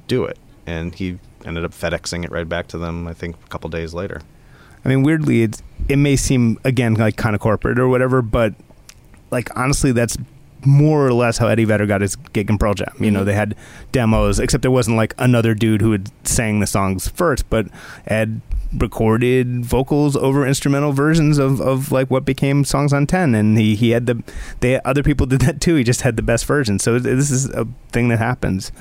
do 0.08 0.26
it. 0.26 0.38
And 0.66 0.96
he 0.96 1.20
ended 1.46 1.64
up 1.64 1.72
FedExing 1.72 2.26
it 2.26 2.32
right 2.32 2.50
back 2.50 2.68
to 2.70 2.80
them, 2.80 3.08
I 3.08 3.14
think, 3.14 3.36
a 3.46 3.48
couple 3.50 3.70
days 3.70 3.94
later. 3.94 4.22
I 4.84 4.90
mean, 4.90 5.04
weirdly, 5.04 5.44
it 5.44 5.62
it 5.88 5.98
may 5.98 6.16
seem 6.16 6.60
again 6.64 6.96
like 6.96 7.16
kind 7.16 7.36
of 7.36 7.42
corporate 7.42 7.78
or 7.80 7.88
whatever, 7.88 8.22
but 8.24 8.56
like 9.32 9.56
honestly, 9.56 9.92
that's 9.92 10.18
more 10.66 11.06
or 11.06 11.14
less 11.14 11.38
how 11.38 11.48
Eddie 11.48 11.66
Vedder 11.66 11.86
got 11.86 12.02
his 12.02 12.16
gig 12.16 12.50
in 12.50 12.58
Pearl 12.58 12.74
Jam. 12.74 12.94
You 13.00 13.12
know, 13.12 13.22
Mhm. 13.22 13.26
they 13.26 13.34
had 13.36 13.56
demos, 13.92 14.40
except 14.40 14.64
there 14.64 14.72
wasn't 14.72 14.98
like 14.98 15.14
another 15.20 15.54
dude 15.54 15.82
who 15.82 15.92
had 15.92 16.10
sang 16.24 16.60
the 16.62 16.66
songs 16.68 17.08
first, 17.10 17.48
but 17.52 17.68
Ed 18.08 18.42
recorded 18.78 19.66
vocals 19.66 20.16
over 20.16 20.46
instrumental 20.46 20.92
versions 20.92 21.38
of, 21.38 21.62
of 21.62 21.92
like 21.92 22.10
what 22.10 22.26
became 22.26 22.64
songs 22.64 22.94
on 22.94 23.08
10 23.08 23.36
and 23.36 23.58
he, 23.58 23.76
he 23.76 23.92
had 23.92 24.06
the 24.06 24.24
they 24.60 24.80
other 24.84 25.04
people 25.04 25.26
did 25.28 25.42
that 25.42 25.62
too 25.62 25.76
he 25.76 25.84
just 25.84 26.02
had 26.02 26.16
the 26.16 26.22
best 26.22 26.46
version. 26.46 26.80
So 26.80 27.00
this 27.00 27.32
is 27.32 27.50
a 27.50 27.68
thing 27.92 28.10
that 28.10 28.20
happens 28.20 28.72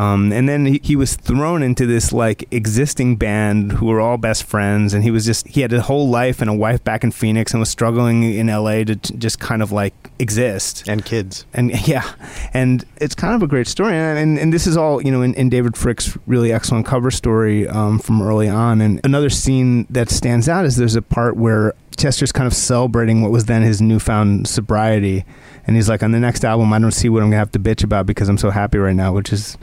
um, 0.00 0.32
and 0.32 0.48
then 0.48 0.64
he, 0.64 0.80
he 0.82 0.96
was 0.96 1.14
thrown 1.14 1.62
into 1.62 1.84
this 1.84 2.10
like 2.10 2.48
existing 2.50 3.16
band 3.16 3.72
who 3.72 3.84
were 3.84 4.00
all 4.00 4.16
best 4.16 4.44
friends, 4.44 4.94
and 4.94 5.04
he 5.04 5.10
was 5.10 5.26
just 5.26 5.46
he 5.46 5.60
had 5.60 5.74
a 5.74 5.82
whole 5.82 6.08
life 6.08 6.40
and 6.40 6.48
a 6.48 6.54
wife 6.54 6.82
back 6.82 7.04
in 7.04 7.10
Phoenix, 7.10 7.52
and 7.52 7.60
was 7.60 7.68
struggling 7.68 8.22
in 8.22 8.48
L.A. 8.48 8.82
to 8.86 8.96
t- 8.96 9.14
just 9.18 9.38
kind 9.40 9.62
of 9.62 9.72
like 9.72 9.92
exist. 10.18 10.88
And 10.88 11.04
kids. 11.04 11.44
And 11.52 11.70
yeah, 11.86 12.10
and 12.54 12.82
it's 12.96 13.14
kind 13.14 13.34
of 13.34 13.42
a 13.42 13.46
great 13.46 13.66
story, 13.66 13.92
and 13.92 14.18
and, 14.18 14.38
and 14.38 14.54
this 14.54 14.66
is 14.66 14.74
all 14.74 15.02
you 15.02 15.12
know 15.12 15.20
in, 15.20 15.34
in 15.34 15.50
David 15.50 15.74
Fricke's 15.74 16.16
really 16.26 16.50
excellent 16.50 16.86
cover 16.86 17.10
story 17.10 17.68
um, 17.68 17.98
from 17.98 18.22
early 18.22 18.48
on. 18.48 18.80
And 18.80 19.02
another 19.04 19.28
scene 19.28 19.86
that 19.90 20.08
stands 20.08 20.48
out 20.48 20.64
is 20.64 20.76
there's 20.76 20.96
a 20.96 21.02
part 21.02 21.36
where 21.36 21.74
Chester's 21.98 22.32
kind 22.32 22.46
of 22.46 22.54
celebrating 22.54 23.20
what 23.20 23.32
was 23.32 23.44
then 23.44 23.60
his 23.60 23.82
newfound 23.82 24.48
sobriety, 24.48 25.26
and 25.66 25.76
he's 25.76 25.90
like, 25.90 26.02
on 26.02 26.12
the 26.12 26.20
next 26.20 26.42
album, 26.42 26.72
I 26.72 26.78
don't 26.78 26.90
see 26.90 27.10
what 27.10 27.22
I'm 27.22 27.28
gonna 27.28 27.36
have 27.36 27.52
to 27.52 27.58
bitch 27.58 27.84
about 27.84 28.06
because 28.06 28.30
I'm 28.30 28.38
so 28.38 28.48
happy 28.48 28.78
right 28.78 28.96
now, 28.96 29.12
which 29.12 29.30
is 29.30 29.58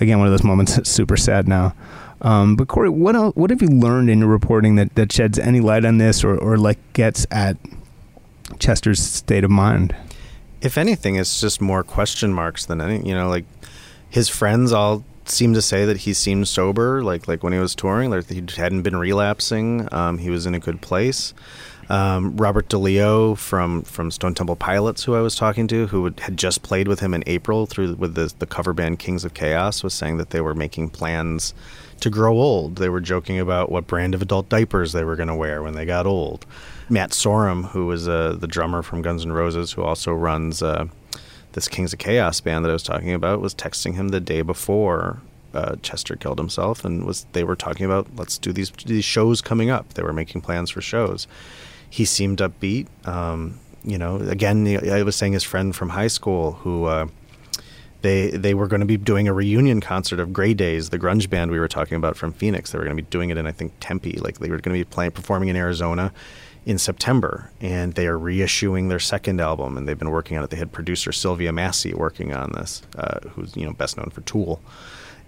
again 0.00 0.18
one 0.18 0.26
of 0.28 0.32
those 0.32 0.44
moments 0.44 0.76
that's 0.76 0.90
super 0.90 1.16
sad 1.16 1.48
now. 1.48 1.74
Um, 2.20 2.56
but 2.56 2.66
Kory, 2.66 2.88
what 2.88 3.14
else, 3.14 3.36
what 3.36 3.50
have 3.50 3.62
you 3.62 3.68
learned 3.68 4.10
in 4.10 4.18
your 4.18 4.28
reporting 4.28 4.74
that, 4.74 4.94
that 4.96 5.12
sheds 5.12 5.38
any 5.38 5.60
light 5.60 5.84
on 5.84 5.98
this, 5.98 6.24
or, 6.24 6.36
or 6.36 6.56
like 6.56 6.78
gets 6.92 7.26
at 7.30 7.56
Chester's 8.58 9.00
state 9.00 9.44
of 9.44 9.50
mind? 9.50 9.94
if 10.60 10.76
anything, 10.76 11.16
it's 11.16 11.40
just 11.40 11.60
more 11.60 11.82
question 11.82 12.32
marks 12.32 12.66
than 12.66 12.80
any. 12.80 13.06
You 13.06 13.14
know, 13.14 13.28
like 13.28 13.44
his 14.10 14.28
friends 14.28 14.72
all 14.72 15.04
seem 15.24 15.54
to 15.54 15.62
say 15.62 15.84
that 15.84 15.98
he 15.98 16.12
seemed 16.12 16.48
sober, 16.48 17.02
like 17.02 17.28
like 17.28 17.42
when 17.42 17.52
he 17.52 17.58
was 17.58 17.74
touring, 17.74 18.10
like 18.10 18.28
he 18.28 18.44
hadn't 18.56 18.82
been 18.82 18.96
relapsing. 18.96 19.88
Um, 19.92 20.18
he 20.18 20.30
was 20.30 20.46
in 20.46 20.54
a 20.54 20.58
good 20.58 20.80
place. 20.80 21.34
Um, 21.90 22.36
Robert 22.36 22.68
DeLeo 22.68 23.36
from 23.36 23.82
from 23.82 24.10
Stone 24.10 24.34
Temple 24.34 24.56
Pilots, 24.56 25.04
who 25.04 25.14
I 25.14 25.22
was 25.22 25.34
talking 25.34 25.66
to, 25.68 25.86
who 25.86 26.02
would, 26.02 26.20
had 26.20 26.36
just 26.36 26.62
played 26.62 26.86
with 26.86 27.00
him 27.00 27.14
in 27.14 27.24
April 27.26 27.64
through 27.66 27.94
with 27.94 28.14
the 28.14 28.32
the 28.38 28.46
cover 28.46 28.72
band 28.74 28.98
Kings 28.98 29.24
of 29.24 29.32
Chaos, 29.32 29.82
was 29.82 29.94
saying 29.94 30.18
that 30.18 30.30
they 30.30 30.42
were 30.42 30.54
making 30.54 30.90
plans 30.90 31.54
to 32.00 32.10
grow 32.10 32.34
old. 32.34 32.76
They 32.76 32.90
were 32.90 33.00
joking 33.00 33.38
about 33.38 33.72
what 33.72 33.86
brand 33.86 34.14
of 34.14 34.20
adult 34.20 34.48
diapers 34.48 34.92
they 34.92 35.04
were 35.04 35.16
going 35.16 35.28
to 35.28 35.34
wear 35.34 35.62
when 35.62 35.74
they 35.74 35.86
got 35.86 36.06
old. 36.06 36.44
Matt 36.90 37.10
Sorum, 37.10 37.70
who 37.70 37.86
was 37.86 38.06
uh, 38.06 38.36
the 38.38 38.46
drummer 38.46 38.82
from 38.82 39.02
Guns 39.02 39.24
N' 39.24 39.32
Roses, 39.32 39.72
who 39.72 39.82
also 39.82 40.12
runs 40.12 40.62
uh, 40.62 40.86
this 41.52 41.68
Kings 41.68 41.92
of 41.92 41.98
Chaos 41.98 42.40
band 42.40 42.64
that 42.64 42.70
I 42.70 42.74
was 42.74 42.82
talking 42.82 43.12
about, 43.12 43.40
was 43.40 43.54
texting 43.54 43.94
him 43.94 44.08
the 44.08 44.20
day 44.20 44.42
before 44.42 45.20
uh, 45.54 45.76
Chester 45.82 46.16
killed 46.16 46.38
himself, 46.38 46.84
and 46.84 47.04
was 47.06 47.26
they 47.32 47.44
were 47.44 47.56
talking 47.56 47.86
about 47.86 48.06
let's 48.16 48.36
do 48.36 48.52
these 48.52 48.70
these 48.84 49.04
shows 49.04 49.40
coming 49.40 49.70
up. 49.70 49.94
They 49.94 50.02
were 50.02 50.12
making 50.12 50.42
plans 50.42 50.70
for 50.70 50.82
shows. 50.82 51.26
He 51.90 52.04
seemed 52.04 52.38
upbeat. 52.38 52.86
Um, 53.06 53.58
you 53.84 53.98
know, 53.98 54.16
again, 54.16 54.66
I 54.90 55.02
was 55.02 55.16
saying 55.16 55.32
his 55.32 55.44
friend 55.44 55.74
from 55.74 55.90
high 55.90 56.08
school 56.08 56.52
who. 56.52 56.84
Uh, 56.84 57.08
they 58.02 58.30
they 58.30 58.54
were 58.54 58.68
going 58.68 58.80
to 58.80 58.86
be 58.86 58.96
doing 58.96 59.26
a 59.26 59.32
reunion 59.32 59.80
concert 59.80 60.20
of 60.20 60.32
Grey 60.32 60.54
Daze, 60.54 60.90
the 60.90 60.98
grunge 60.98 61.28
band 61.28 61.50
we 61.50 61.58
were 61.58 61.68
talking 61.68 61.96
about 61.96 62.16
from 62.16 62.32
Phoenix. 62.32 62.70
They 62.70 62.78
were 62.78 62.84
going 62.84 62.96
to 62.96 63.02
be 63.02 63.08
doing 63.10 63.30
it 63.30 63.36
in 63.36 63.46
I 63.46 63.52
think 63.52 63.72
Tempe, 63.80 64.18
like 64.18 64.38
they 64.38 64.48
were 64.50 64.58
going 64.58 64.76
to 64.76 64.80
be 64.80 64.88
playing 64.88 65.12
performing 65.12 65.48
in 65.48 65.56
Arizona 65.56 66.12
in 66.64 66.78
September, 66.78 67.50
and 67.60 67.94
they 67.94 68.06
are 68.06 68.18
reissuing 68.18 68.88
their 68.88 68.98
second 68.98 69.40
album, 69.40 69.76
and 69.76 69.88
they've 69.88 69.98
been 69.98 70.10
working 70.10 70.36
on 70.36 70.44
it. 70.44 70.50
They 70.50 70.56
had 70.56 70.70
producer 70.70 71.12
Sylvia 71.12 71.52
Massy 71.52 71.94
working 71.94 72.32
on 72.32 72.52
this, 72.52 72.82
uh, 72.96 73.20
who's 73.30 73.56
you 73.56 73.66
know 73.66 73.72
best 73.72 73.96
known 73.96 74.10
for 74.10 74.20
Tool, 74.22 74.60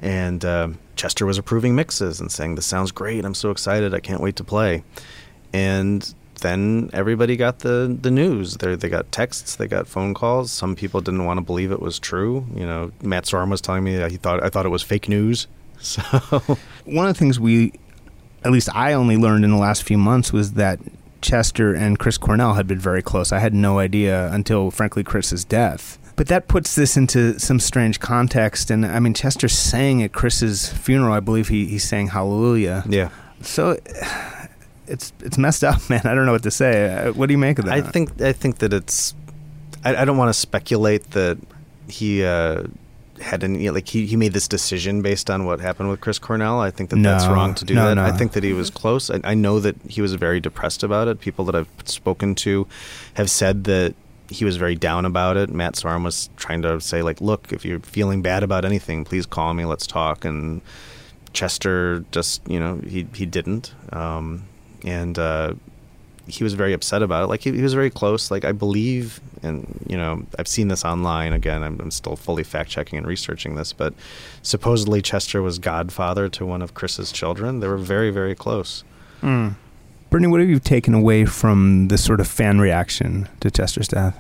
and 0.01 0.45
um 0.45 0.79
Chester 0.97 1.27
was 1.27 1.39
approving 1.39 1.75
mixes 1.75 2.21
and 2.21 2.31
saying 2.31 2.55
this 2.55 2.67
sounds 2.67 2.93
great. 2.93 3.25
I'm 3.25 3.35
so 3.35 3.51
excited. 3.51 3.95
I 3.95 4.01
can't 4.01 4.21
wait 4.21 4.37
to 4.37 4.45
play, 4.45 4.85
and 5.53 6.15
then 6.41 6.91
everybody 6.93 7.37
got 7.37 7.61
the 7.61 7.97
the 8.01 8.11
news. 8.11 8.57
They 8.57 8.75
they 8.75 8.89
got 8.89 9.11
texts, 9.13 9.57
they 9.57 9.67
got 9.69 9.87
phone 9.87 10.15
calls. 10.15 10.51
Some 10.51 10.75
people 10.77 11.01
didn't 11.01 11.25
want 11.25 11.39
to 11.39 11.43
believe 11.43 11.71
it 11.73 11.81
was 11.81 11.99
true. 11.99 12.47
You 12.55 12.67
know, 12.67 12.93
Matt 13.03 13.25
Sorum 13.25 13.51
was 13.51 13.61
telling 13.61 13.85
me 13.85 13.97
that 13.97 14.11
he 14.11 14.17
thought 14.17 14.43
I 14.43 14.49
thought 14.49 14.67
it 14.67 14.71
was 14.71 14.83
fake 14.83 15.09
news. 15.09 15.47
So 15.83 16.03
One 16.85 17.07
of 17.07 17.15
the 17.15 17.19
things 17.19 17.41
we, 17.41 17.73
at 18.45 18.51
least 18.51 18.69
I 18.75 18.93
only 18.93 19.17
learned 19.17 19.45
in 19.47 19.51
the 19.51 19.57
last 19.57 19.83
few 19.83 19.97
months, 19.97 20.31
was 20.31 20.53
that 20.53 20.79
Chester 21.23 21.73
and 21.75 21.99
Chris 21.99 22.19
Cornell 22.19 22.53
had 22.53 22.67
been 22.67 22.79
very 22.79 23.01
close. 23.01 23.33
I 23.33 23.39
had 23.39 23.55
no 23.55 23.79
idea 23.79 24.31
until, 24.31 24.71
frankly, 24.71 25.03
Chris's 25.03 25.43
death. 25.43 25.99
But 26.17 26.27
that 26.29 26.49
puts 26.49 26.75
this 26.75 26.99
into 26.99 27.39
some 27.39 27.59
strange 27.61 27.99
context. 27.99 28.71
And 28.71 28.85
I 28.85 29.01
mean, 29.01 29.15
Chester 29.15 29.49
sang 29.49 30.03
at 30.03 30.13
Chris's 30.13 30.71
funeral. 30.71 31.15
I 31.15 31.21
believe 31.21 31.49
he, 31.49 31.65
he 31.65 31.79
sang 31.79 32.09
Hallelujah. 32.09 32.85
yeah, 32.87 33.09
So 33.41 33.79
it's 34.91 35.13
it's 35.21 35.39
messed 35.39 35.65
up, 35.65 35.81
man. 35.91 36.03
I 36.05 36.15
don't 36.15 36.27
know 36.27 36.33
what 36.33 36.43
to 36.45 36.51
say. 36.51 36.93
Uh, 36.93 37.13
What 37.13 37.27
do 37.27 37.33
you 37.35 37.39
make 37.39 37.59
of 37.59 37.65
that? 37.67 37.75
I 37.75 37.81
think 37.83 38.21
I 38.21 38.33
think 38.33 38.59
that 38.59 38.73
it's. 38.73 39.15
I, 39.85 39.97
I 39.97 40.05
don't 40.05 40.19
want 40.19 40.29
to 40.29 40.39
speculate 40.39 41.13
that 41.13 41.39
he 41.89 42.23
uh, 42.25 42.65
had 43.21 43.43
any 43.45 43.71
like 43.71 43.89
he, 43.89 44.07
he 44.07 44.17
made 44.17 44.33
this 44.33 44.47
decision 44.49 45.01
based 45.03 45.31
on 45.31 45.45
what 45.45 45.61
happened 45.61 45.89
with 45.91 46.01
Chris 46.01 46.19
Cornell. 46.19 46.61
I 46.61 46.71
think 46.71 46.91
that 46.91 47.03
that's 47.03 47.27
wrong 47.27 47.55
to 47.55 47.65
do 47.65 47.75
No, 47.75 47.87
that. 47.89 47.95
no. 47.95 48.05
I 48.05 48.13
think 48.13 48.33
that 48.33 48.45
he 48.45 48.53
was 48.53 48.69
close. 48.71 49.11
I, 49.11 49.21
I 49.25 49.35
know 49.35 49.59
that 49.61 49.77
he 49.89 50.03
was 50.03 50.15
very 50.15 50.41
depressed 50.41 50.83
about 50.83 51.09
it. 51.09 51.21
People 51.21 51.45
that 51.47 51.55
I've 51.55 51.69
spoken 51.87 52.35
to 52.37 52.67
have 53.15 53.31
said 53.31 53.65
that 53.65 53.95
he 54.29 54.45
was 54.45 54.57
very 54.59 54.77
down 54.77 55.05
about 55.07 55.37
it. 55.37 55.51
Matt 55.51 55.75
Sorum 55.75 56.05
was 56.05 56.31
trying 56.37 56.63
to 56.63 56.81
say 56.81 57.03
like, 57.03 57.21
look, 57.21 57.53
if 57.53 57.65
you're 57.65 57.81
feeling 57.81 58.23
bad 58.23 58.43
about 58.43 58.65
anything, 58.65 59.05
please 59.05 59.27
call 59.27 59.55
me. 59.55 59.65
Let's 59.65 59.87
talk. 59.87 60.25
And 60.25 60.61
Chester 61.33 62.05
just 62.11 62.47
you 62.49 62.61
know 62.61 62.77
he 62.87 63.07
he 63.15 63.25
didn't. 63.27 63.75
Um, 63.93 64.45
and 64.85 65.19
uh, 65.19 65.55
he 66.27 66.45
was 66.45 66.55
very 66.55 66.73
upset 66.73 67.03
about 67.03 67.25
it. 67.25 67.27
Like 67.27 67.41
he, 67.41 67.53
he 67.53 67.63
was 67.63 67.75
very 67.75 67.91
close. 67.91 68.31
Like 68.31 68.45
I 68.45 68.53
believe, 68.53 69.21
and 69.43 69.85
you 69.89 69.97
know, 69.97 70.23
I've 70.39 70.49
seen 70.49 70.69
this 70.69 70.85
online. 70.85 71.33
Again, 71.33 71.63
I'm, 71.63 71.81
I'm 71.81 71.91
still 71.91 72.17
fully 72.17 72.45
fact 72.45 72.71
checking 72.71 72.99
and 72.99 73.07
researching 73.07 73.55
this, 73.57 73.73
but 73.73 73.95
supposedly 74.43 75.03
Chester 75.03 75.43
was 75.43 75.59
godfather 75.59 76.29
to 76.31 76.47
one 76.47 76.63
of 76.63 76.75
Chris's 76.75 77.13
children. 77.13 77.61
They 77.61 77.69
were 77.69 77.79
very, 77.79 78.11
very 78.11 78.35
close. 78.35 78.85
Mm. 79.23 79.55
Brittany, 80.09 80.31
what 80.31 80.41
have 80.41 80.49
you 80.49 80.59
taken 80.59 80.95
away 80.95 81.25
from 81.25 81.89
this 81.89 82.03
sort 82.03 82.21
of 82.21 82.27
fan 82.27 82.59
reaction 82.59 83.29
to 83.41 83.51
Chester's 83.51 83.89
death? 83.89 84.19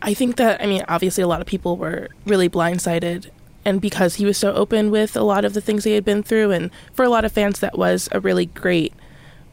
I 0.00 0.12
think 0.12 0.36
that 0.36 0.60
I 0.60 0.66
mean 0.66 0.84
obviously 0.88 1.22
a 1.22 1.26
lot 1.26 1.40
of 1.40 1.46
people 1.46 1.76
were 1.78 2.08
really 2.26 2.48
blindsided 2.48 3.30
and 3.64 3.80
because 3.80 4.16
he 4.16 4.26
was 4.26 4.36
so 4.36 4.52
open 4.52 4.90
with 4.90 5.16
a 5.16 5.22
lot 5.22 5.46
of 5.46 5.54
the 5.54 5.62
things 5.62 5.84
he 5.84 5.92
had 5.92 6.04
been 6.04 6.22
through 6.22 6.50
and 6.50 6.70
for 6.92 7.04
a 7.04 7.08
lot 7.08 7.24
of 7.24 7.32
fans 7.32 7.60
that 7.60 7.78
was 7.78 8.08
a 8.12 8.20
really 8.20 8.44
great 8.44 8.92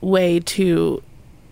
way 0.02 0.40
to 0.40 1.02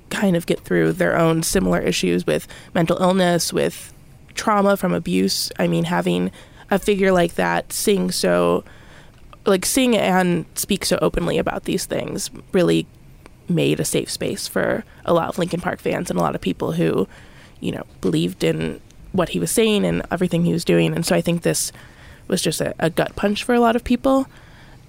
kind 0.10 0.36
of 0.36 0.46
get 0.46 0.60
through 0.62 0.92
their 0.94 1.18
own 1.18 1.44
similar 1.44 1.80
issues 1.80 2.26
with 2.26 2.48
mental 2.74 2.98
illness 2.98 3.54
with 3.54 3.94
trauma 4.34 4.76
from 4.76 4.94
abuse 4.94 5.52
I 5.60 5.68
mean 5.68 5.84
having 5.84 6.32
a 6.72 6.80
figure 6.80 7.12
like 7.12 7.36
that 7.36 7.72
sing 7.72 8.10
so 8.10 8.64
like 9.46 9.66
sing 9.66 9.96
and 9.96 10.46
speak 10.56 10.84
so 10.86 10.98
openly 11.02 11.38
about 11.38 11.66
these 11.66 11.86
things 11.86 12.32
really 12.52 12.88
made 13.48 13.80
a 13.80 13.86
safe 13.86 14.10
space 14.10 14.48
for 14.48 14.84
a 15.06 15.14
lot 15.14 15.30
of 15.30 15.38
Linkin 15.38 15.62
Park 15.62 15.80
fans 15.80 16.10
and 16.10 16.20
a 16.20 16.22
lot 16.22 16.36
of 16.36 16.42
people 16.42 16.72
who 16.74 17.08
you 17.60 17.72
know 17.72 17.84
believed 18.02 18.44
in 18.44 18.82
what 19.12 19.30
he 19.30 19.40
was 19.40 19.52
saying 19.52 19.86
and 19.86 20.02
everything 20.12 20.46
he 20.46 20.54
was 20.54 20.66
doing. 20.66 20.94
And 20.94 21.06
so 21.06 21.16
I 21.16 21.22
think 21.22 21.42
this 21.42 21.72
was 22.28 22.42
just 22.42 22.62
a, 22.62 22.76
a 22.80 22.90
gut 22.90 23.16
punch 23.16 23.44
for 23.44 23.56
a 23.56 23.60
lot 23.60 23.76
of 23.76 23.84
people. 23.84 24.28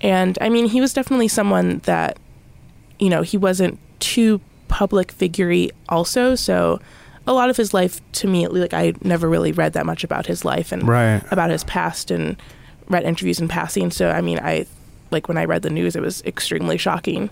And 0.00 0.36
I 0.40 0.48
mean, 0.48 0.66
he 0.66 0.80
was 0.80 0.92
definitely 0.92 1.28
someone 1.28 1.78
that, 1.80 2.18
you 3.00 3.08
know, 3.10 3.22
he 3.22 3.36
wasn't 3.36 3.78
too 3.98 4.40
public 4.68 5.12
figurey 5.12 5.70
also. 5.88 6.36
So 6.36 6.78
a 7.26 7.32
lot 7.32 7.50
of 7.50 7.56
his 7.56 7.74
life 7.74 8.00
to 8.12 8.28
me, 8.28 8.46
like 8.46 8.72
I 8.74 8.92
never 9.02 9.28
really 9.28 9.50
read 9.52 9.72
that 9.72 9.84
much 9.86 10.04
about 10.04 10.26
his 10.26 10.44
life 10.44 10.70
and 10.70 10.86
Right. 10.86 11.22
about 11.32 11.50
his 11.50 11.64
past 11.64 12.10
and 12.12 12.36
read 12.88 13.02
interviews 13.04 13.40
in 13.40 13.48
passing. 13.48 13.90
So 13.90 14.10
I 14.10 14.20
mean, 14.20 14.38
I 14.38 14.66
like 15.10 15.26
when 15.28 15.38
I 15.38 15.44
read 15.44 15.62
the 15.62 15.70
news, 15.70 15.96
it 15.96 16.02
was 16.02 16.22
extremely 16.24 16.78
shocking. 16.78 17.30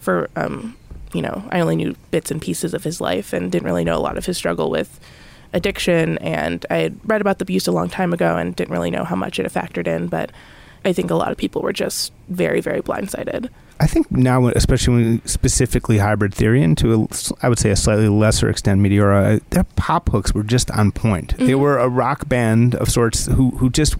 For 0.00 0.28
um, 0.34 0.76
you 1.12 1.22
know, 1.22 1.44
I 1.50 1.60
only 1.60 1.76
knew 1.76 1.94
bits 2.10 2.30
and 2.30 2.40
pieces 2.40 2.74
of 2.74 2.82
his 2.84 3.00
life 3.00 3.32
and 3.32 3.52
didn't 3.52 3.66
really 3.66 3.84
know 3.84 3.96
a 3.96 4.00
lot 4.00 4.16
of 4.18 4.26
his 4.26 4.36
struggle 4.36 4.70
with 4.70 4.98
addiction. 5.52 6.18
And 6.18 6.64
I 6.70 6.76
had 6.76 7.00
read 7.04 7.20
about 7.20 7.38
the 7.38 7.44
abuse 7.44 7.66
a 7.66 7.72
long 7.72 7.88
time 7.88 8.12
ago 8.12 8.36
and 8.36 8.54
didn't 8.56 8.72
really 8.72 8.90
know 8.90 9.04
how 9.04 9.16
much 9.16 9.38
it 9.38 9.50
had 9.50 9.52
factored 9.52 9.86
in. 9.86 10.06
But 10.06 10.30
I 10.84 10.92
think 10.92 11.10
a 11.10 11.14
lot 11.14 11.30
of 11.30 11.36
people 11.36 11.62
were 11.62 11.72
just 11.72 12.12
very, 12.28 12.60
very 12.60 12.80
blindsided. 12.80 13.50
I 13.80 13.86
think 13.86 14.10
now, 14.10 14.46
especially 14.48 14.94
when 14.94 15.26
specifically 15.26 15.98
hybrid 15.98 16.34
theory, 16.34 16.62
and 16.62 16.76
to 16.78 16.94
a, 16.94 17.08
I 17.42 17.48
would 17.48 17.58
say 17.58 17.70
a 17.70 17.76
slightly 17.76 18.08
lesser 18.08 18.50
extent, 18.50 18.80
Meteora, 18.82 19.40
their 19.50 19.64
pop 19.64 20.10
hooks 20.10 20.34
were 20.34 20.42
just 20.42 20.70
on 20.72 20.92
point. 20.92 21.36
They 21.38 21.46
mm-hmm. 21.52 21.60
were 21.60 21.78
a 21.78 21.88
rock 21.88 22.28
band 22.28 22.74
of 22.74 22.90
sorts 22.90 23.26
who 23.26 23.52
who 23.52 23.70
just 23.70 23.96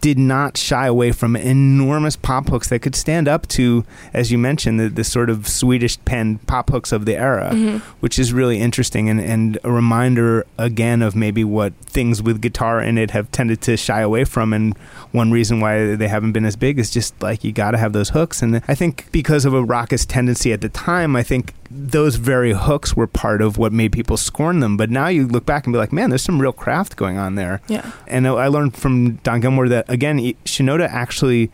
did 0.00 0.18
not 0.18 0.56
shy 0.56 0.86
away 0.86 1.12
from 1.12 1.36
enormous 1.36 2.16
pop 2.16 2.48
hooks 2.48 2.68
that 2.68 2.80
could 2.80 2.94
stand 2.94 3.28
up 3.28 3.46
to, 3.48 3.84
as 4.14 4.32
you 4.32 4.38
mentioned, 4.38 4.80
the, 4.80 4.88
the 4.88 5.04
sort 5.04 5.28
of 5.28 5.46
Swedish 5.46 6.02
pen 6.04 6.38
pop 6.38 6.70
hooks 6.70 6.92
of 6.92 7.04
the 7.04 7.16
era, 7.16 7.50
mm-hmm. 7.52 7.78
which 8.00 8.18
is 8.18 8.32
really 8.32 8.58
interesting 8.58 9.08
and, 9.08 9.20
and 9.20 9.58
a 9.62 9.70
reminder 9.70 10.46
again 10.58 11.02
of 11.02 11.14
maybe 11.14 11.44
what 11.44 11.74
things 11.80 12.22
with 12.22 12.40
guitar 12.40 12.80
in 12.80 12.96
it 12.96 13.10
have 13.10 13.30
tended 13.30 13.60
to 13.62 13.76
shy 13.76 14.00
away 14.00 14.24
from. 14.24 14.52
And 14.52 14.76
one 15.12 15.30
reason 15.30 15.60
why 15.60 15.94
they 15.96 16.08
haven't 16.08 16.32
been 16.32 16.44
as 16.44 16.56
big 16.56 16.78
is 16.78 16.90
just 16.90 17.20
like 17.22 17.44
you 17.44 17.52
got 17.52 17.72
to 17.72 17.78
have 17.78 17.92
those 17.92 18.10
hooks. 18.10 18.42
And 18.42 18.62
I 18.68 18.74
think 18.74 19.10
because 19.12 19.44
of 19.44 19.52
a 19.52 19.62
raucous 19.62 20.06
tendency 20.06 20.52
at 20.52 20.60
the 20.60 20.68
time, 20.68 21.14
I 21.16 21.22
think 21.22 21.54
those 21.70 22.16
very 22.16 22.52
hooks 22.52 22.96
were 22.96 23.06
part 23.06 23.40
of 23.40 23.56
what 23.56 23.72
made 23.72 23.92
people 23.92 24.16
scorn 24.16 24.60
them. 24.60 24.76
But 24.76 24.90
now 24.90 25.06
you 25.06 25.26
look 25.26 25.46
back 25.46 25.66
and 25.66 25.72
be 25.72 25.78
like, 25.78 25.92
man, 25.92 26.10
there's 26.10 26.22
some 26.22 26.40
real 26.40 26.52
craft 26.52 26.96
going 26.96 27.16
on 27.16 27.36
there. 27.36 27.60
Yeah. 27.68 27.92
And 28.08 28.26
I 28.26 28.48
learned 28.48 28.76
from 28.76 29.16
Don 29.16 29.40
Gilmore 29.40 29.68
that 29.68 29.88
again, 29.90 30.18
Shinoda 30.44 30.88
actually 30.88 31.50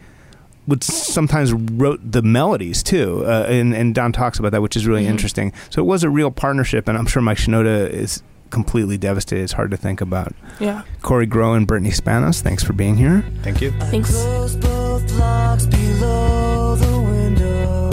would 0.68 0.82
sometimes 0.84 1.52
wrote 1.52 2.00
the 2.02 2.22
melodies 2.22 2.82
too, 2.82 3.22
uh, 3.26 3.46
and 3.48 3.74
and 3.74 3.94
Don 3.94 4.12
talks 4.12 4.38
about 4.38 4.52
that, 4.52 4.62
which 4.62 4.76
is 4.76 4.86
really 4.86 5.04
Mhm. 5.04 5.10
interesting. 5.10 5.52
So 5.70 5.80
it 5.82 5.86
was 5.86 6.02
a 6.04 6.10
real 6.10 6.30
partnership, 6.30 6.88
and 6.88 6.96
I'm 6.98 7.06
sure 7.06 7.22
Mike 7.22 7.38
Shinoda 7.38 7.88
is 7.88 8.22
completely 8.50 8.96
devastated. 8.98 9.42
It's 9.42 9.52
hard 9.54 9.70
to 9.72 9.76
think 9.76 10.00
about. 10.00 10.32
Yeah. 10.60 10.82
Kory 11.02 11.26
Grow 11.26 11.54
and 11.54 11.66
Brittany 11.66 11.90
Spanos, 11.90 12.40
thanks 12.42 12.62
for 12.64 12.72
being 12.72 12.96
here. 12.96 13.24
Thank 13.42 13.60
you. 13.60 13.72
Thanks. 13.90 14.10
Close 14.10 14.56
both 14.56 15.06
below 15.70 16.76
the 16.76 17.00
window. 17.00 17.90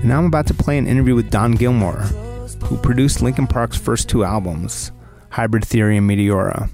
And 0.00 0.04
now 0.04 0.18
I'm 0.18 0.26
about 0.26 0.46
to 0.48 0.54
play 0.54 0.76
an 0.78 0.86
interview 0.86 1.14
with 1.14 1.30
Don 1.30 1.52
Gilmore, 1.52 2.02
who 2.64 2.76
produced 2.78 3.22
Linkin 3.22 3.46
Park's 3.46 3.76
first 3.76 4.08
two 4.08 4.24
albums, 4.24 4.92
Hybrid 5.30 5.64
Theory 5.64 5.96
and 5.96 6.08
Meteora. 6.08 6.68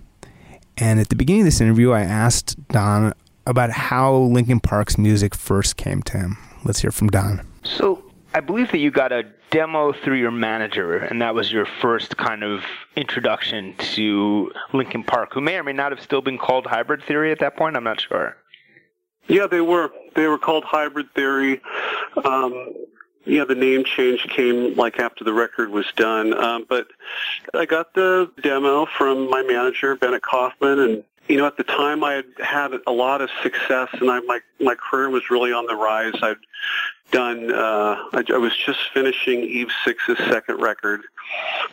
And 0.80 0.99
at 0.99 1.10
the 1.10 1.16
beginning 1.16 1.42
of 1.42 1.46
this 1.46 1.60
interview, 1.60 1.92
I 1.92 2.00
asked 2.00 2.56
Don 2.68 3.12
about 3.46 3.70
how 3.70 4.14
Linkin 4.16 4.60
Park's 4.60 4.96
music 4.96 5.34
first 5.34 5.76
came 5.76 6.02
to 6.04 6.18
him. 6.18 6.38
Let's 6.64 6.80
hear 6.80 6.90
from 6.90 7.08
Don. 7.08 7.46
So 7.62 8.02
I 8.32 8.40
believe 8.40 8.70
that 8.72 8.78
you 8.78 8.90
got 8.90 9.12
a 9.12 9.25
demo 9.50 9.92
through 9.92 10.16
your 10.16 10.30
manager, 10.30 10.96
and 10.96 11.20
that 11.20 11.34
was 11.34 11.52
your 11.52 11.66
first 11.66 12.16
kind 12.16 12.42
of 12.42 12.64
introduction 12.96 13.75
to 13.78 14.50
Linkin 14.72 15.04
Park, 15.04 15.34
who 15.34 15.40
may 15.40 15.56
or 15.56 15.64
may 15.64 15.72
not 15.72 15.92
have 15.92 16.00
still 16.00 16.22
been 16.22 16.38
called 16.38 16.66
Hybrid 16.66 17.02
Theory 17.04 17.30
at 17.30 17.40
that 17.40 17.56
point. 17.56 17.76
I'm 17.76 17.84
not 17.84 18.00
sure. 18.00 18.37
Yeah, 19.28 19.46
they 19.46 19.60
were. 19.60 19.90
They 20.14 20.26
were 20.26 20.38
called 20.38 20.64
Hybrid 20.64 21.12
Theory. 21.14 21.60
Um, 22.25 22.72
yeah, 23.25 23.45
the 23.45 23.55
name 23.55 23.85
change 23.85 24.23
came 24.29 24.75
like 24.77 24.99
after 24.99 25.25
the 25.25 25.33
record 25.33 25.71
was 25.71 25.87
done. 25.97 26.35
Um, 26.35 26.67
but 26.69 26.89
I 27.55 27.67
got 27.67 27.95
the 27.95 28.31
demo 28.43 28.87
from 28.87 29.29
my 29.29 29.43
manager, 29.43 29.95
Bennett 29.97 30.23
Kaufman, 30.23 30.79
and 30.79 31.05
you 31.29 31.37
know, 31.37 31.47
at 31.47 31.57
the 31.57 31.65
time 31.65 32.03
I 32.03 32.15
had 32.15 32.25
had 32.43 32.73
a 32.87 32.93
lot 32.93 33.21
of 33.21 33.31
success, 33.43 33.89
and 33.93 34.11
I, 34.11 34.21
my 34.21 34.41
my 34.61 34.75
career 34.75 35.11
was 35.11 35.31
really 35.31 35.53
on 35.53 35.67
the 35.67 35.77
rise. 35.77 36.15
I'd 36.23 36.37
done. 37.11 37.53
Uh, 37.53 37.97
I, 38.13 38.25
I 38.33 38.37
was 38.39 38.56
just 38.56 38.80
finishing 38.93 39.41
Eve 39.41 39.71
Six's 39.85 40.19
second 40.19 40.61
record. 40.61 41.02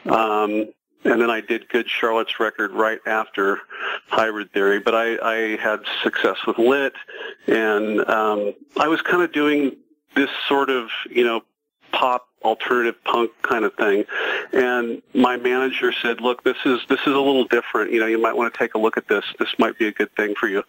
Um, 0.06 0.72
and 1.04 1.22
then 1.22 1.30
I 1.30 1.42
did 1.42 1.70
Good 1.70 1.90
Charlotte's 1.90 2.40
record 2.40 2.72
right 2.72 3.00
after 3.06 3.62
Hybrid 4.08 4.52
Theory. 4.52 4.80
But 4.80 4.94
I, 4.94 5.18
I 5.22 5.58
had 5.58 5.80
success 6.04 6.38
with 6.46 6.58
Lit, 6.58 6.94
and 7.48 8.08
um, 8.10 8.54
I 8.78 8.88
was 8.88 9.02
kind 9.02 9.24
of 9.24 9.32
doing 9.32 9.78
this 10.18 10.30
sort 10.48 10.70
of, 10.70 10.90
you 11.10 11.24
know, 11.24 11.42
pop 11.92 12.28
alternative 12.44 12.96
punk 13.04 13.32
kind 13.42 13.66
of 13.66 13.74
thing. 13.76 14.06
And 14.54 15.02
my 15.14 15.38
manager 15.38 15.92
said, 15.92 16.22
"Look, 16.22 16.44
this 16.44 16.58
is 16.66 16.80
this 16.90 17.00
is 17.02 17.14
a 17.14 17.20
little 17.20 17.46
different. 17.46 17.92
You 17.92 18.00
know, 18.00 18.06
you 18.08 18.22
might 18.22 18.36
want 18.36 18.54
to 18.54 18.58
take 18.58 18.74
a 18.76 18.78
look 18.78 18.98
at 18.98 19.08
this. 19.08 19.24
This 19.40 19.50
might 19.58 19.78
be 19.78 19.88
a 19.88 19.92
good 19.92 20.14
thing 20.16 20.36
for 20.36 20.48
you." 20.48 20.64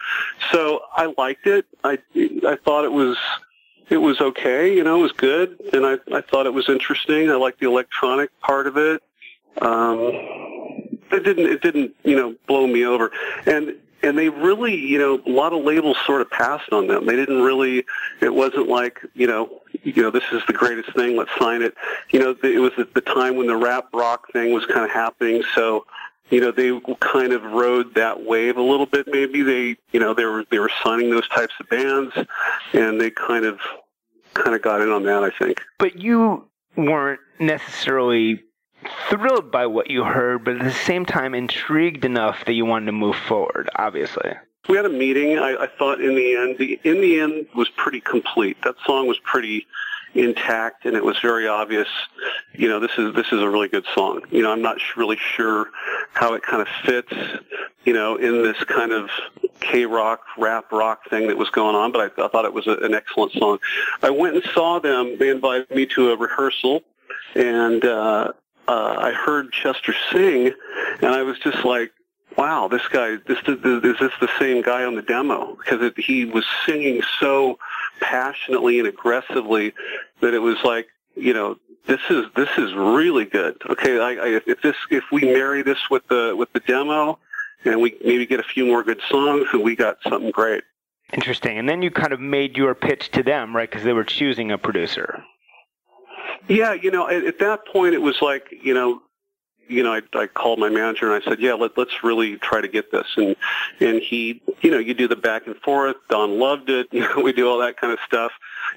So 0.51 0.81
I 0.95 1.13
liked 1.17 1.47
it. 1.47 1.65
I 1.83 1.97
I 2.47 2.57
thought 2.63 2.85
it 2.85 2.91
was 2.91 3.17
it 3.89 3.97
was 3.97 4.21
okay. 4.21 4.73
You 4.73 4.83
know, 4.83 4.99
it 4.99 5.01
was 5.01 5.11
good, 5.11 5.59
and 5.73 5.85
I 5.85 5.97
I 6.13 6.21
thought 6.21 6.45
it 6.45 6.53
was 6.53 6.69
interesting. 6.69 7.29
I 7.29 7.35
liked 7.35 7.59
the 7.59 7.67
electronic 7.67 8.29
part 8.39 8.67
of 8.67 8.77
it. 8.77 9.01
Um, 9.61 10.11
it 11.11 11.23
didn't 11.23 11.47
it 11.47 11.61
didn't 11.61 11.95
you 12.03 12.15
know 12.15 12.35
blow 12.47 12.67
me 12.67 12.85
over, 12.85 13.11
and 13.45 13.75
and 14.03 14.17
they 14.17 14.29
really 14.29 14.75
you 14.75 14.97
know 14.97 15.21
a 15.25 15.29
lot 15.29 15.53
of 15.53 15.63
labels 15.63 15.97
sort 16.05 16.21
of 16.21 16.29
passed 16.29 16.71
on 16.71 16.87
them. 16.87 17.05
They 17.05 17.15
didn't 17.15 17.41
really. 17.41 17.85
It 18.21 18.33
wasn't 18.33 18.67
like 18.67 18.99
you 19.13 19.27
know 19.27 19.61
you 19.83 20.01
know 20.01 20.11
this 20.11 20.23
is 20.31 20.41
the 20.47 20.53
greatest 20.53 20.93
thing. 20.95 21.17
Let's 21.17 21.31
sign 21.37 21.61
it. 21.61 21.75
You 22.09 22.19
know 22.19 22.35
it 22.43 22.59
was 22.59 22.73
at 22.77 22.93
the 22.93 23.01
time 23.01 23.35
when 23.35 23.47
the 23.47 23.55
rap 23.55 23.87
rock 23.93 24.31
thing 24.31 24.53
was 24.53 24.65
kind 24.65 24.85
of 24.85 24.91
happening. 24.91 25.43
So 25.55 25.85
you 26.29 26.39
know 26.39 26.51
they 26.51 26.79
kind 26.99 27.33
of 27.33 27.43
rode 27.43 27.95
that 27.95 28.25
wave 28.25 28.57
a 28.57 28.61
little 28.61 28.85
bit. 28.85 29.07
Maybe 29.07 29.41
they 29.41 29.77
you 29.91 29.99
know 29.99 30.13
they 30.13 30.25
were 30.25 30.45
they 30.49 30.59
were 30.59 30.71
signing 30.83 31.09
those 31.09 31.27
types 31.29 31.53
of 31.59 31.69
bands, 31.69 32.13
and 32.73 32.99
they 32.99 33.11
kind 33.11 33.45
of 33.45 33.59
kind 34.33 34.55
of 34.55 34.61
got 34.61 34.81
in 34.81 34.89
on 34.89 35.03
that. 35.03 35.23
I 35.23 35.31
think. 35.31 35.61
But 35.77 35.97
you 35.97 36.45
weren't 36.75 37.19
necessarily 37.39 38.43
thrilled 39.09 39.51
by 39.51 39.65
what 39.65 39.89
you 39.89 40.03
heard, 40.03 40.43
but 40.43 40.55
at 40.55 40.63
the 40.63 40.71
same 40.71 41.05
time 41.05 41.33
intrigued 41.33 42.05
enough 42.05 42.45
that 42.45 42.53
you 42.53 42.65
wanted 42.65 42.87
to 42.87 42.91
move 42.91 43.15
forward, 43.15 43.69
obviously. 43.75 44.33
We 44.67 44.75
had 44.75 44.85
a 44.85 44.89
meeting. 44.89 45.39
I, 45.39 45.55
I 45.55 45.67
thought 45.77 45.99
in 45.99 46.15
the 46.15 46.35
end, 46.35 46.57
the 46.59 46.79
in 46.83 47.01
the 47.01 47.19
end 47.19 47.47
was 47.55 47.69
pretty 47.69 48.01
complete. 48.01 48.57
That 48.63 48.75
song 48.85 49.07
was 49.07 49.17
pretty 49.19 49.65
intact, 50.13 50.85
and 50.85 50.95
it 50.95 51.03
was 51.03 51.17
very 51.19 51.47
obvious. 51.47 51.87
You 52.53 52.67
know, 52.67 52.79
this 52.79 52.91
is 52.97 53.15
this 53.15 53.27
is 53.31 53.41
a 53.41 53.49
really 53.49 53.67
good 53.67 53.85
song. 53.95 54.21
You 54.29 54.43
know, 54.43 54.51
I'm 54.51 54.61
not 54.61 54.77
really 54.95 55.17
sure 55.17 55.69
how 56.13 56.33
it 56.33 56.43
kind 56.43 56.61
of 56.61 56.67
fits. 56.85 57.11
You 57.85 57.93
know, 57.93 58.17
in 58.17 58.43
this 58.43 58.63
kind 58.65 58.91
of 58.91 59.09
KROQ 59.61 60.19
rap 60.37 60.71
rock 60.71 61.09
thing 61.09 61.27
that 61.27 61.37
was 61.37 61.49
going 61.49 61.75
on, 61.75 61.91
but 61.91 62.01
I, 62.01 62.25
I 62.25 62.27
thought 62.27 62.45
it 62.45 62.53
was 62.53 62.67
a, 62.67 62.75
an 62.77 62.93
excellent 62.93 63.31
song. 63.31 63.57
I 64.03 64.09
went 64.11 64.35
and 64.35 64.43
saw 64.53 64.79
them. 64.79 65.17
They 65.17 65.29
invited 65.29 65.71
me 65.71 65.85
to 65.95 66.11
a 66.11 66.17
rehearsal, 66.17 66.81
and 67.33 67.83
uh, 67.83 68.33
uh, 68.69 68.95
I 68.99 69.13
heard 69.13 69.51
Chester 69.51 69.95
sing, 70.11 70.53
and 71.01 71.11
I 71.11 71.23
was 71.23 71.39
just 71.39 71.65
like, 71.65 71.91
wow, 72.37 72.67
this 72.67 72.87
guy, 72.87 73.15
this, 73.27 73.39
this 73.45 73.57
is 73.57 73.99
this 73.99 74.11
the 74.21 74.29
same 74.37 74.61
guy 74.61 74.83
on 74.83 74.93
the 74.93 75.01
demo? 75.01 75.55
Because 75.55 75.81
it, 75.81 75.97
he 75.97 76.25
was 76.25 76.45
singing 76.67 77.01
so 77.19 77.57
passionately 77.99 78.77
and 78.77 78.87
aggressively 78.87 79.73
that 80.21 80.35
it 80.35 80.39
was 80.39 80.57
like, 80.63 80.87
you 81.15 81.33
know, 81.33 81.57
this 81.87 81.99
is 82.11 82.25
this 82.35 82.49
is 82.59 82.71
really 82.75 83.25
good. 83.25 83.59
Okay, 83.71 83.99
I, 83.99 84.09
I, 84.11 84.41
if 84.45 84.61
this 84.61 84.75
if 84.91 85.05
we 85.11 85.21
marry 85.21 85.63
this 85.63 85.89
with 85.89 86.07
the 86.07 86.35
with 86.37 86.53
the 86.53 86.59
demo, 86.59 87.17
and 87.65 87.81
we 87.81 87.97
maybe 88.05 88.27
get 88.27 88.39
a 88.39 88.43
few 88.43 88.67
more 88.67 88.83
good 88.83 89.01
songs, 89.09 89.47
and 89.51 89.63
we 89.63 89.75
got 89.75 89.97
something 90.03 90.29
great. 90.29 90.63
Interesting. 91.11 91.57
And 91.57 91.67
then 91.67 91.81
you 91.81 91.89
kind 91.89 92.13
of 92.13 92.19
made 92.19 92.55
your 92.55 92.75
pitch 92.75 93.09
to 93.13 93.23
them, 93.23 93.55
right? 93.55 93.67
Because 93.67 93.83
they 93.83 93.93
were 93.93 94.03
choosing 94.03 94.51
a 94.51 94.59
producer. 94.59 95.23
Yeah, 96.47 96.73
you 96.73 96.91
know, 96.91 97.07
at, 97.07 97.25
at 97.25 97.39
that 97.39 97.67
point 97.67 97.93
it 97.93 98.01
was 98.01 98.21
like, 98.21 98.47
you 98.63 98.73
know, 98.73 99.01
you 99.69 99.83
know, 99.83 99.93
I, 99.93 100.01
I 100.17 100.27
called 100.27 100.59
my 100.59 100.69
manager 100.69 101.13
and 101.13 101.23
I 101.23 101.25
said, 101.25 101.39
yeah, 101.39 101.53
let, 101.53 101.77
let's 101.77 102.03
really 102.03 102.37
try 102.37 102.59
to 102.59 102.67
get 102.67 102.91
this. 102.91 103.05
And, 103.15 103.35
and 103.79 104.01
he, 104.01 104.41
you 104.61 104.71
know, 104.71 104.79
you 104.79 104.93
do 104.93 105.07
the 105.07 105.15
back 105.15 105.45
and 105.45 105.55
forth. 105.57 105.95
Don 106.09 106.39
loved 106.39 106.69
it. 106.69 106.87
You 106.99 107.01
know, 107.01 107.21
we 107.21 107.31
do 107.31 107.47
all 107.47 107.59
that 107.59 107.77
kind 107.77 107.93
of 107.93 107.99
stuff. 108.05 108.31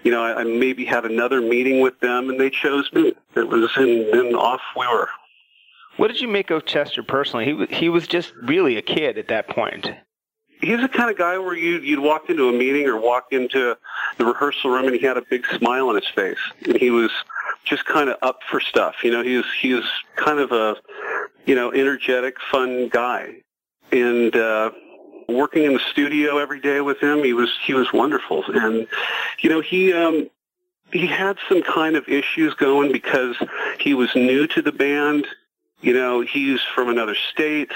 You 0.05 0.13
know, 0.13 0.23
I, 0.23 0.41
I 0.41 0.45
maybe 0.45 0.85
had 0.85 1.05
another 1.05 1.41
meeting 1.41 1.81
with 1.81 1.99
them 2.01 2.29
and 2.29 2.39
they 2.39 2.51
chose 2.51 2.93
me. 2.93 3.15
It 3.35 3.49
was, 3.49 3.71
and, 3.77 3.89
and 3.89 4.37
off 4.37 4.61
we 4.77 4.87
were. 4.87 5.09
What 5.97 6.09
did 6.09 6.21
you 6.21 6.29
make 6.29 6.51
of 6.51 6.67
Chester 6.67 7.03
personally? 7.03 7.47
He 7.47 7.53
was, 7.53 7.69
he 7.71 7.89
was 7.89 8.07
just 8.07 8.33
really 8.43 8.77
a 8.77 8.83
kid 8.83 9.19
at 9.19 9.29
that 9.29 9.49
point. 9.49 9.91
He's 10.61 10.81
the 10.81 10.89
kind 10.89 11.11
of 11.11 11.19
guy 11.19 11.39
where 11.39 11.57
you, 11.57 11.81
you'd 11.81 11.99
walk 11.99 12.31
into 12.31 12.49
a 12.49 12.53
meeting 12.53 12.87
or 12.87 13.01
walk 13.01 13.29
into 13.33 13.77
the 14.19 14.25
rehearsal 14.25 14.71
room 14.71 14.87
and 14.87 14.95
he 14.95 15.05
had 15.05 15.17
a 15.17 15.23
big 15.23 15.45
smile 15.59 15.89
on 15.89 15.97
his 15.97 16.07
face. 16.15 16.39
And 16.65 16.77
he 16.77 16.91
was 16.91 17.11
just 17.65 17.85
kind 17.85 18.09
of 18.09 18.17
up 18.23 18.41
for 18.51 18.61
stuff. 18.61 18.97
You 19.03 19.11
know, 19.11 19.23
he 19.23 19.37
was, 19.37 19.47
he 19.61 19.75
was 19.75 19.85
kind 20.17 20.39
of 20.39 20.53
a, 20.53 20.77
you 21.47 21.55
know, 21.55 21.73
energetic, 21.73 22.37
fun 22.51 22.89
guy. 22.89 23.37
And 23.91 24.35
uh, 24.35 24.71
working 25.29 25.65
in 25.65 25.75
the 25.75 25.81
studio 25.91 26.39
every 26.39 26.61
day 26.61 26.81
with 26.81 26.99
him, 27.01 27.23
he 27.23 27.33
was 27.33 27.51
he 27.65 27.75
was 27.75 27.93
wonderful. 27.93 28.45
And 28.49 28.87
you 29.41 29.51
know, 29.51 29.61
he 29.61 29.93
um, 29.93 30.29
he 30.93 31.07
had 31.07 31.37
some 31.49 31.63
kind 31.63 31.97
of 31.97 32.09
issues 32.09 32.55
going 32.55 32.93
because 32.93 33.37
he 33.81 33.95
was 33.95 34.15
new 34.15 34.47
to 34.49 34.63
the 34.63 34.73
band. 34.73 35.27
You 35.81 35.93
know, 35.95 36.21
he's 36.21 36.61
from 36.75 36.89
another 36.89 37.17
state. 37.33 37.73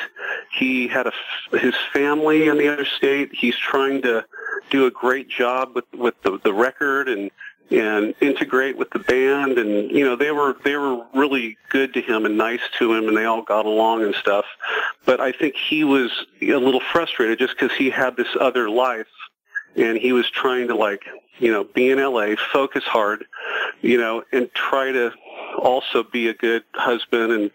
He 0.56 0.86
had 0.86 1.08
a, 1.08 1.58
his 1.58 1.74
family 1.92 2.46
in 2.46 2.56
the 2.56 2.68
other 2.68 2.84
state. 2.84 3.30
He's 3.32 3.56
trying 3.56 4.00
to 4.02 4.24
do 4.70 4.86
a 4.86 4.90
great 4.90 5.28
job 5.28 5.74
with 5.74 5.84
with 5.92 6.14
the, 6.22 6.38
the 6.44 6.54
record 6.54 7.08
and 7.08 7.30
and 7.70 8.14
integrate 8.20 8.76
with 8.76 8.90
the 8.90 8.98
band 9.00 9.58
and 9.58 9.90
you 9.90 10.04
know 10.04 10.14
they 10.14 10.30
were 10.30 10.56
they 10.64 10.76
were 10.76 11.04
really 11.14 11.56
good 11.70 11.92
to 11.94 12.00
him 12.00 12.24
and 12.24 12.38
nice 12.38 12.60
to 12.78 12.92
him 12.94 13.08
and 13.08 13.16
they 13.16 13.24
all 13.24 13.42
got 13.42 13.66
along 13.66 14.02
and 14.02 14.14
stuff. 14.14 14.44
But 15.04 15.20
i 15.20 15.32
think 15.32 15.56
he 15.56 15.84
was 15.84 16.10
a 16.42 16.56
little 16.56 16.80
frustrated 16.80 17.38
just 17.38 17.54
because 17.58 17.76
he 17.76 17.90
had 17.90 18.16
this 18.16 18.28
other 18.40 18.70
life 18.70 19.08
and 19.76 19.98
he 19.98 20.12
was 20.12 20.28
trying 20.30 20.68
to 20.68 20.74
like 20.74 21.04
you 21.38 21.52
know 21.52 21.64
be 21.64 21.90
in 21.90 21.98
la 21.98 22.34
focus 22.52 22.84
hard 22.84 23.24
you 23.82 23.98
know 23.98 24.24
and 24.32 24.52
try 24.54 24.92
to 24.92 25.12
also 25.56 26.02
be 26.02 26.28
a 26.28 26.34
good 26.34 26.64
husband 26.74 27.32
and 27.32 27.50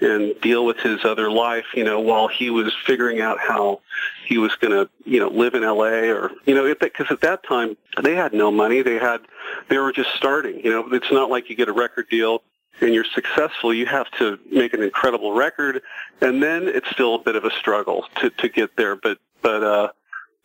and 0.00 0.40
deal 0.40 0.64
with 0.64 0.78
his 0.78 1.04
other 1.04 1.30
life, 1.30 1.66
you 1.74 1.84
know, 1.84 2.00
while 2.00 2.28
he 2.28 2.50
was 2.50 2.72
figuring 2.86 3.20
out 3.20 3.38
how 3.38 3.80
he 4.26 4.38
was 4.38 4.54
going 4.56 4.72
to, 4.72 4.88
you 5.04 5.20
know, 5.20 5.28
live 5.28 5.54
in 5.54 5.62
LA 5.62 6.10
or, 6.10 6.30
you 6.46 6.54
know, 6.54 6.74
because 6.74 7.06
at 7.10 7.20
that 7.20 7.42
time 7.44 7.76
they 8.02 8.14
had 8.14 8.32
no 8.32 8.50
money. 8.50 8.82
They 8.82 8.98
had, 8.98 9.20
they 9.68 9.78
were 9.78 9.92
just 9.92 10.10
starting. 10.14 10.60
You 10.64 10.70
know, 10.70 10.88
it's 10.92 11.10
not 11.10 11.30
like 11.30 11.48
you 11.48 11.56
get 11.56 11.68
a 11.68 11.72
record 11.72 12.08
deal 12.10 12.42
and 12.80 12.92
you're 12.92 13.04
successful. 13.04 13.72
You 13.72 13.86
have 13.86 14.10
to 14.18 14.38
make 14.50 14.74
an 14.74 14.82
incredible 14.82 15.32
record, 15.32 15.82
and 16.20 16.42
then 16.42 16.68
it's 16.68 16.88
still 16.90 17.14
a 17.14 17.18
bit 17.18 17.36
of 17.36 17.44
a 17.44 17.50
struggle 17.50 18.06
to 18.16 18.30
to 18.30 18.48
get 18.48 18.76
there. 18.76 18.96
But 18.96 19.18
but 19.42 19.62
uh, 19.62 19.88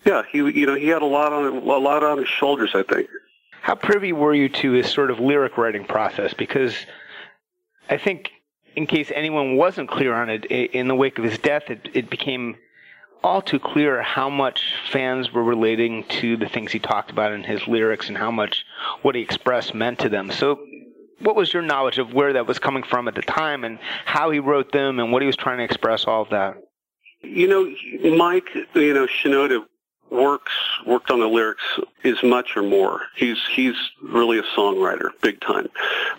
yeah, 0.06 0.24
he 0.32 0.38
you 0.38 0.66
know 0.66 0.76
he 0.76 0.88
had 0.88 1.02
a 1.02 1.08
lot 1.08 1.34
on 1.34 1.46
a 1.46 1.60
lot 1.60 2.04
on 2.04 2.20
his 2.20 2.28
shoulders. 2.28 2.72
I 2.74 2.84
think. 2.84 3.10
How 3.62 3.76
privy 3.76 4.14
were 4.14 4.34
you 4.34 4.50
to 4.50 4.72
his 4.72 4.90
sort 4.90 5.12
of 5.12 5.20
lyric 5.20 5.58
writing 5.58 5.86
process? 5.86 6.34
Because 6.34 6.76
I 7.90 7.98
think, 7.98 8.32
in 8.76 8.88
case 8.88 9.12
anyone 9.14 9.56
wasn't 9.56 9.90
clear 9.90 10.14
on 10.14 10.30
it, 10.30 10.46
in 10.46 10.88
the 10.88 10.96
wake 10.96 11.18
of 11.18 11.24
his 11.24 11.38
death, 11.38 11.70
it, 11.70 11.90
it 11.94 12.10
became 12.10 12.56
all 13.24 13.42
too 13.42 13.60
clear 13.60 14.02
how 14.02 14.30
much 14.30 14.74
fans 14.90 15.34
were 15.34 15.44
relating 15.44 16.06
to 16.06 16.38
the 16.38 16.48
things 16.48 16.72
he 16.72 16.80
talked 16.80 17.12
about 17.12 17.32
in 17.32 17.44
his 17.44 17.68
lyrics 17.68 18.08
and 18.08 18.18
how 18.18 18.32
much 18.32 18.66
what 19.02 19.16
he 19.16 19.22
expressed 19.22 19.74
meant 19.74 20.00
to 20.00 20.10
them. 20.10 20.32
So, 20.32 20.60
what 21.20 21.36
was 21.36 21.54
your 21.54 21.62
knowledge 21.62 21.98
of 21.98 22.14
where 22.14 22.32
that 22.34 22.48
was 22.48 22.60
coming 22.60 22.84
from 22.84 23.10
at 23.10 23.16
the 23.16 23.22
time 23.22 23.66
and 23.66 23.78
how 24.06 24.32
he 24.32 24.40
wrote 24.40 24.72
them 24.72 25.00
and 25.00 25.12
what 25.12 25.22
he 25.22 25.26
was 25.26 25.36
trying 25.36 25.58
to 25.58 25.66
express, 25.66 26.06
all 26.06 26.22
of 26.22 26.30
that? 26.30 26.56
You 27.22 27.48
know, 27.48 28.16
Mike, 28.16 28.50
you 28.74 28.94
know, 28.94 29.06
Shinoda 29.06 29.66
works 30.12 30.54
worked 30.86 31.12
on 31.12 31.20
the 31.20 31.28
lyrics 31.28 31.64
as 32.04 32.22
much 32.24 32.56
or 32.56 32.64
more. 32.64 33.02
He's 33.16 33.38
he's 33.52 33.76
really 34.02 34.40
a 34.40 34.44
songwriter, 34.58 35.10
big 35.22 35.40
time. 35.42 35.70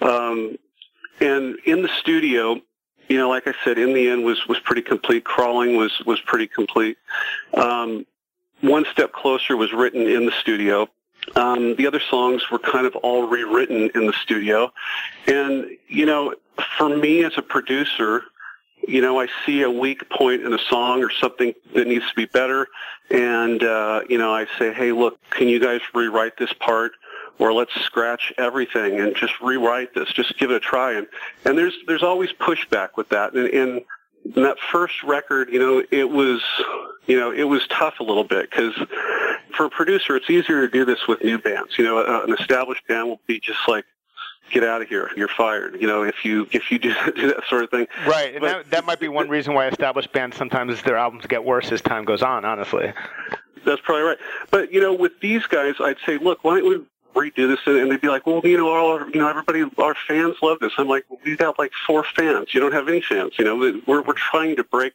Um, 0.01 0.57
and 1.21 1.57
in 1.67 1.83
the 1.83 1.91
studio, 2.01 2.61
you 3.09 3.19
know, 3.19 3.29
like 3.29 3.47
I 3.47 3.55
said, 3.65 3.79
in 3.79 3.93
the 3.93 4.09
end 4.09 4.25
was 4.25 4.47
was 4.49 4.59
pretty 4.61 4.83
complete. 4.83 5.25
Crawling 5.25 5.77
was 5.77 5.93
was 6.07 6.21
pretty 6.21 6.47
complete. 6.47 6.97
Um, 7.55 8.07
One 8.61 8.85
step 8.93 9.13
closer 9.13 9.57
was 9.57 9.73
written 9.73 10.07
in 10.07 10.27
the 10.27 10.33
studio. 10.33 10.89
Um, 11.35 11.77
the 11.77 11.87
other 11.87 12.01
songs 12.01 12.51
were 12.51 12.59
kind 12.59 12.87
of 12.87 12.95
all 12.97 13.27
rewritten 13.27 13.91
in 13.95 14.07
the 14.07 14.13
studio, 14.25 14.73
and 15.27 15.67
you 15.89 16.07
know, 16.07 16.35
for 16.77 16.89
me 16.89 17.25
as 17.25 17.33
a 17.37 17.43
producer, 17.43 18.25
you 18.87 19.01
know, 19.01 19.21
I 19.21 19.29
see 19.47 19.63
a 19.63 19.71
weak 19.71 20.09
point 20.11 20.43
in 20.43 20.53
a 20.53 20.59
song 20.69 21.03
or 21.03 21.11
something 21.11 21.55
that 21.75 21.87
needs 21.87 22.09
to 22.09 22.15
be 22.15 22.27
better, 22.27 22.69
and 23.11 23.63
uh, 23.63 24.03
you 24.09 24.19
know, 24.19 24.35
I 24.35 24.47
say, 24.59 24.73
hey, 24.73 24.93
look, 24.93 25.19
can 25.31 25.49
you 25.49 25.61
guys 25.61 25.81
rewrite 25.95 26.37
this 26.39 26.53
part? 26.55 26.93
Or 27.39 27.55
let's 27.55 27.73
scratch 27.81 28.35
everything 28.37 29.01
and 29.01 29.17
just 29.17 29.41
rewrite 29.41 29.95
this. 29.95 30.13
Just 30.13 30.39
give 30.39 30.51
it 30.51 30.57
a 30.57 30.61
try. 30.61 30.93
And 30.93 31.07
and 31.47 31.57
there's 31.57 31.73
there's 31.87 32.03
always 32.03 32.31
pushback 32.33 32.91
with 32.97 33.09
that. 33.09 33.33
And, 33.33 33.47
and 33.49 33.83
in 34.37 34.43
that 34.43 34.59
first 34.71 35.03
record, 35.03 35.49
you 35.51 35.59
know, 35.59 35.83
it 35.91 36.11
was, 36.11 36.43
you 37.07 37.19
know, 37.19 37.33
it 37.33 37.45
was 37.45 37.67
tough 37.69 38.01
a 38.01 38.03
little 38.03 38.25
bit 38.25 38.51
because 38.51 38.75
for 39.57 39.65
a 39.65 39.71
producer, 39.71 40.17
it's 40.17 40.29
easier 40.29 40.61
to 40.61 40.69
do 40.69 40.85
this 40.85 41.07
with 41.09 41.25
new 41.25 41.39
bands. 41.39 41.79
You 41.79 41.85
know, 41.85 42.23
an 42.25 42.33
established 42.39 42.87
band 42.87 43.09
will 43.09 43.21
be 43.27 43.41
just 43.41 43.61
like, 43.67 43.85
get 44.51 44.65
out 44.65 44.83
of 44.83 44.89
here. 44.89 45.11
You're 45.17 45.29
fired. 45.29 45.81
You 45.81 45.87
know, 45.87 46.03
if 46.03 46.25
you 46.25 46.49
if 46.53 46.71
you 46.71 46.79
do, 46.79 46.95
do 47.17 47.29
that 47.29 47.45
sort 47.49 47.65
of 47.65 47.71
thing. 47.71 47.87
Right, 48.07 48.33
and 48.35 48.41
but, 48.41 48.49
that, 48.49 48.71
that 48.71 48.85
might 48.85 49.01
be 49.01 49.09
one 49.09 49.29
reason 49.29 49.55
why 49.55 49.67
established 49.69 50.13
bands 50.13 50.37
sometimes 50.37 50.83
their 50.83 50.97
albums 50.97 51.27
get 51.27 51.45
worse 51.45 51.71
as 51.73 51.81
time 51.81 52.05
goes 52.05 52.23
on. 52.23 52.45
Honestly, 52.45 52.93
that's 53.65 53.81
probably 53.83 54.03
right. 54.03 54.19
But 54.51 54.73
you 54.73 54.81
know, 54.81 54.93
with 54.93 55.21
these 55.21 55.47
guys, 55.47 55.75
I'd 55.81 55.99
say, 56.05 56.19
look, 56.19 56.45
why 56.45 56.61
don't 56.61 56.69
we 56.69 56.85
redo 57.15 57.49
this 57.49 57.59
and 57.67 57.91
they'd 57.91 58.01
be 58.01 58.09
like 58.09 58.27
well 58.27 58.41
you 58.45 58.57
know 58.57 58.69
all 58.69 58.93
our, 58.93 59.09
you 59.11 59.21
know 59.21 59.29
everybody 59.29 59.65
our 59.79 59.95
fans 60.07 60.37
love 60.43 60.59
this. 60.61 60.73
I'm 60.79 60.89
like 60.89 61.05
we've 61.25 61.39
got 61.39 61.59
like 61.59 61.73
four 61.87 62.05
fans. 62.05 62.55
You 62.55 62.61
don't 62.61 62.73
have 62.73 62.89
any 62.89 63.01
fans 63.01 63.33
you 63.39 63.45
know. 63.45 63.57
We're 63.57 64.03
we're 64.03 64.13
trying 64.15 64.57
to 64.57 64.65
break 64.65 64.95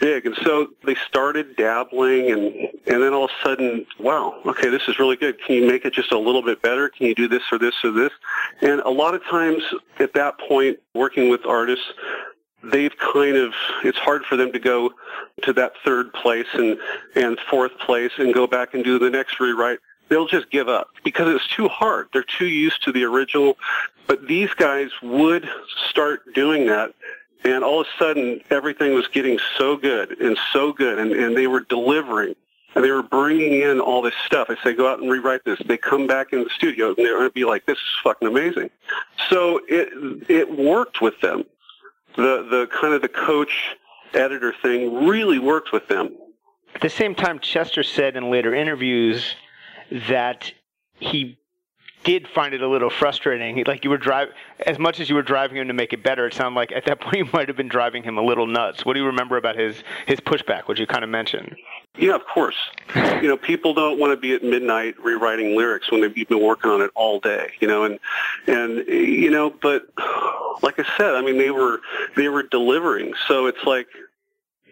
big. 0.00 0.26
And 0.26 0.36
so 0.42 0.68
they 0.84 0.94
started 1.08 1.56
dabbling 1.56 2.30
and 2.30 2.54
and 2.86 3.02
then 3.02 3.12
all 3.12 3.24
of 3.24 3.30
a 3.30 3.44
sudden 3.44 3.86
wow 3.98 4.40
okay 4.46 4.68
this 4.68 4.82
is 4.88 4.98
really 4.98 5.16
good. 5.16 5.40
Can 5.42 5.56
you 5.56 5.66
make 5.66 5.84
it 5.84 5.92
just 5.92 6.12
a 6.12 6.18
little 6.18 6.42
bit 6.42 6.62
better? 6.62 6.88
Can 6.88 7.06
you 7.06 7.14
do 7.14 7.28
this 7.28 7.42
or 7.50 7.58
this 7.58 7.74
or 7.84 7.90
this? 7.90 8.12
And 8.60 8.80
a 8.80 8.90
lot 8.90 9.14
of 9.14 9.24
times 9.24 9.62
at 9.98 10.12
that 10.14 10.38
point 10.38 10.78
working 10.94 11.30
with 11.30 11.46
artists 11.46 11.84
they've 12.72 12.96
kind 12.98 13.36
of 13.36 13.52
it's 13.84 13.98
hard 13.98 14.24
for 14.24 14.36
them 14.36 14.52
to 14.52 14.58
go 14.58 14.92
to 15.42 15.52
that 15.52 15.72
third 15.84 16.12
place 16.14 16.46
and 16.54 16.78
and 17.14 17.38
fourth 17.50 17.76
place 17.78 18.12
and 18.18 18.34
go 18.34 18.46
back 18.46 18.74
and 18.74 18.84
do 18.84 18.98
the 18.98 19.10
next 19.10 19.38
rewrite 19.40 19.78
they'll 20.08 20.26
just 20.26 20.50
give 20.50 20.68
up 20.68 20.90
because 21.04 21.34
it's 21.34 21.46
too 21.48 21.68
hard. 21.68 22.08
They're 22.12 22.22
too 22.22 22.46
used 22.46 22.82
to 22.84 22.92
the 22.92 23.04
original. 23.04 23.56
But 24.06 24.26
these 24.26 24.52
guys 24.54 24.90
would 25.02 25.48
start 25.88 26.32
doing 26.34 26.66
that. 26.66 26.94
And 27.44 27.62
all 27.62 27.80
of 27.80 27.86
a 27.86 27.98
sudden, 27.98 28.40
everything 28.50 28.94
was 28.94 29.08
getting 29.08 29.38
so 29.56 29.76
good 29.76 30.20
and 30.20 30.36
so 30.52 30.72
good. 30.72 30.98
And, 30.98 31.12
and 31.12 31.36
they 31.36 31.46
were 31.46 31.60
delivering. 31.60 32.34
And 32.74 32.84
they 32.84 32.90
were 32.90 33.02
bringing 33.02 33.62
in 33.62 33.80
all 33.80 34.02
this 34.02 34.14
stuff. 34.26 34.48
I 34.50 34.62
say, 34.62 34.74
go 34.74 34.90
out 34.90 35.00
and 35.00 35.10
rewrite 35.10 35.44
this. 35.44 35.58
They 35.64 35.78
come 35.78 36.06
back 36.06 36.32
in 36.32 36.44
the 36.44 36.50
studio 36.50 36.88
and 36.88 36.96
they're 36.96 37.16
going 37.16 37.28
to 37.28 37.32
be 37.34 37.44
like, 37.44 37.64
this 37.64 37.78
is 37.78 38.00
fucking 38.04 38.28
amazing. 38.28 38.70
So 39.30 39.60
it, 39.68 39.88
it 40.28 40.58
worked 40.58 41.00
with 41.00 41.18
them. 41.20 41.44
The, 42.16 42.46
the 42.50 42.68
kind 42.78 42.92
of 42.92 43.02
the 43.02 43.08
coach 43.08 43.76
editor 44.12 44.52
thing 44.62 45.06
really 45.06 45.38
worked 45.38 45.72
with 45.72 45.88
them. 45.88 46.14
At 46.74 46.82
the 46.82 46.90
same 46.90 47.14
time, 47.14 47.38
Chester 47.38 47.82
said 47.82 48.16
in 48.16 48.30
later 48.30 48.54
interviews 48.54 49.34
that 50.08 50.52
he 50.98 51.38
did 52.06 52.28
find 52.28 52.54
it 52.54 52.62
a 52.62 52.68
little 52.68 52.88
frustrating. 52.88 53.64
Like 53.66 53.82
you 53.82 53.90
were 53.90 53.98
driving, 53.98 54.32
as 54.64 54.78
much 54.78 55.00
as 55.00 55.08
you 55.08 55.16
were 55.16 55.22
driving 55.22 55.56
him 55.56 55.66
to 55.66 55.74
make 55.74 55.92
it 55.92 56.04
better, 56.04 56.26
it 56.28 56.34
sounded 56.34 56.56
like 56.56 56.70
at 56.70 56.84
that 56.84 57.00
point 57.02 57.16
you 57.16 57.28
might 57.32 57.48
have 57.48 57.56
been 57.56 57.68
driving 57.68 58.04
him 58.04 58.16
a 58.16 58.22
little 58.22 58.46
nuts. 58.46 58.86
What 58.86 58.94
do 58.94 59.00
you 59.00 59.06
remember 59.06 59.36
about 59.36 59.58
his 59.58 59.82
his 60.06 60.20
pushback, 60.20 60.68
which 60.68 60.78
you 60.78 60.86
kind 60.86 61.02
of 61.02 61.10
mentioned? 61.10 61.56
Yeah, 61.98 62.14
of 62.14 62.24
course. 62.26 62.56
you 62.94 63.28
know, 63.28 63.36
people 63.36 63.74
don't 63.74 63.98
want 63.98 64.12
to 64.12 64.16
be 64.16 64.34
at 64.34 64.44
midnight 64.44 64.94
rewriting 65.02 65.56
lyrics 65.56 65.90
when 65.90 66.00
they've 66.00 66.28
been 66.28 66.42
working 66.42 66.70
on 66.70 66.80
it 66.80 66.90
all 66.94 67.18
day. 67.18 67.52
You 67.60 67.66
know, 67.66 67.84
and 67.84 67.98
and 68.46 68.86
you 68.86 69.30
know, 69.30 69.50
but 69.50 69.88
like 70.62 70.78
I 70.78 70.84
said, 70.96 71.16
I 71.16 71.22
mean, 71.22 71.38
they 71.38 71.50
were 71.50 71.80
they 72.14 72.28
were 72.28 72.44
delivering. 72.44 73.14
So 73.26 73.46
it's 73.46 73.64
like 73.64 73.88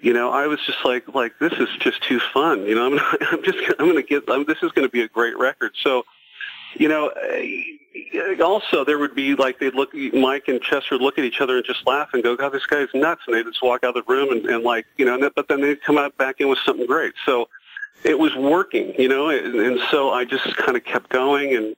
you 0.05 0.12
know, 0.12 0.31
I 0.31 0.47
was 0.47 0.61
just 0.67 0.85
like, 0.85 1.09
like 1.14 1.33
this 1.38 1.55
is 1.55 1.69
just 1.81 2.03
too 2.03 2.21
fun. 2.35 2.67
You 2.67 2.75
know, 2.75 2.87
I'm, 2.99 3.17
I'm 3.23 3.43
just, 3.43 3.59
I'm 3.79 3.87
going 3.87 3.97
to 3.97 4.03
get, 4.03 4.25
I'm, 4.29 4.45
this 4.45 4.59
is 4.62 4.71
going 4.73 4.87
to 4.87 4.93
be 4.93 5.01
a 5.01 5.09
great 5.09 5.37
record. 5.38 5.73
So, 5.83 6.05
you 6.75 6.88
know, 6.88 7.09
eh, 7.09 8.43
also 8.45 8.85
there 8.85 8.99
would 8.99 9.14
be 9.14 9.35
like 9.35 9.61
they'd 9.61 9.75
look, 9.75 9.95
Mike 10.12 10.49
and 10.49 10.61
Chester 10.61 10.97
would 10.97 11.01
look 11.01 11.19
at 11.19 11.25
each 11.25 11.40
other 11.40 11.57
and 11.57 11.64
just 11.64 11.87
laugh 11.87 12.11
and 12.12 12.23
go, 12.23 12.37
God, 12.37 12.51
this 12.51 12.67
guy's 12.67 12.88
nuts, 12.93 13.23
and 13.27 13.35
they'd 13.35 13.47
just 13.47 13.62
walk 13.62 13.83
out 13.83 13.97
of 13.97 14.05
the 14.05 14.12
room 14.12 14.31
and, 14.31 14.45
and 14.45 14.62
like, 14.62 14.85
you 14.99 15.07
know, 15.07 15.31
but 15.35 15.49
then 15.49 15.62
they'd 15.62 15.83
come 15.83 15.97
out 15.97 16.14
back 16.19 16.38
in 16.38 16.49
with 16.49 16.59
something 16.67 16.87
great. 16.87 17.14
So 17.25 17.49
it 18.05 18.19
was 18.19 18.35
working, 18.37 18.93
you 18.99 19.09
know, 19.09 19.31
and, 19.31 19.55
and 19.55 19.81
so 19.90 20.11
I 20.11 20.27
just 20.27 20.55
kind 20.57 20.77
of 20.77 20.85
kept 20.85 21.09
going, 21.09 21.57
and 21.57 21.75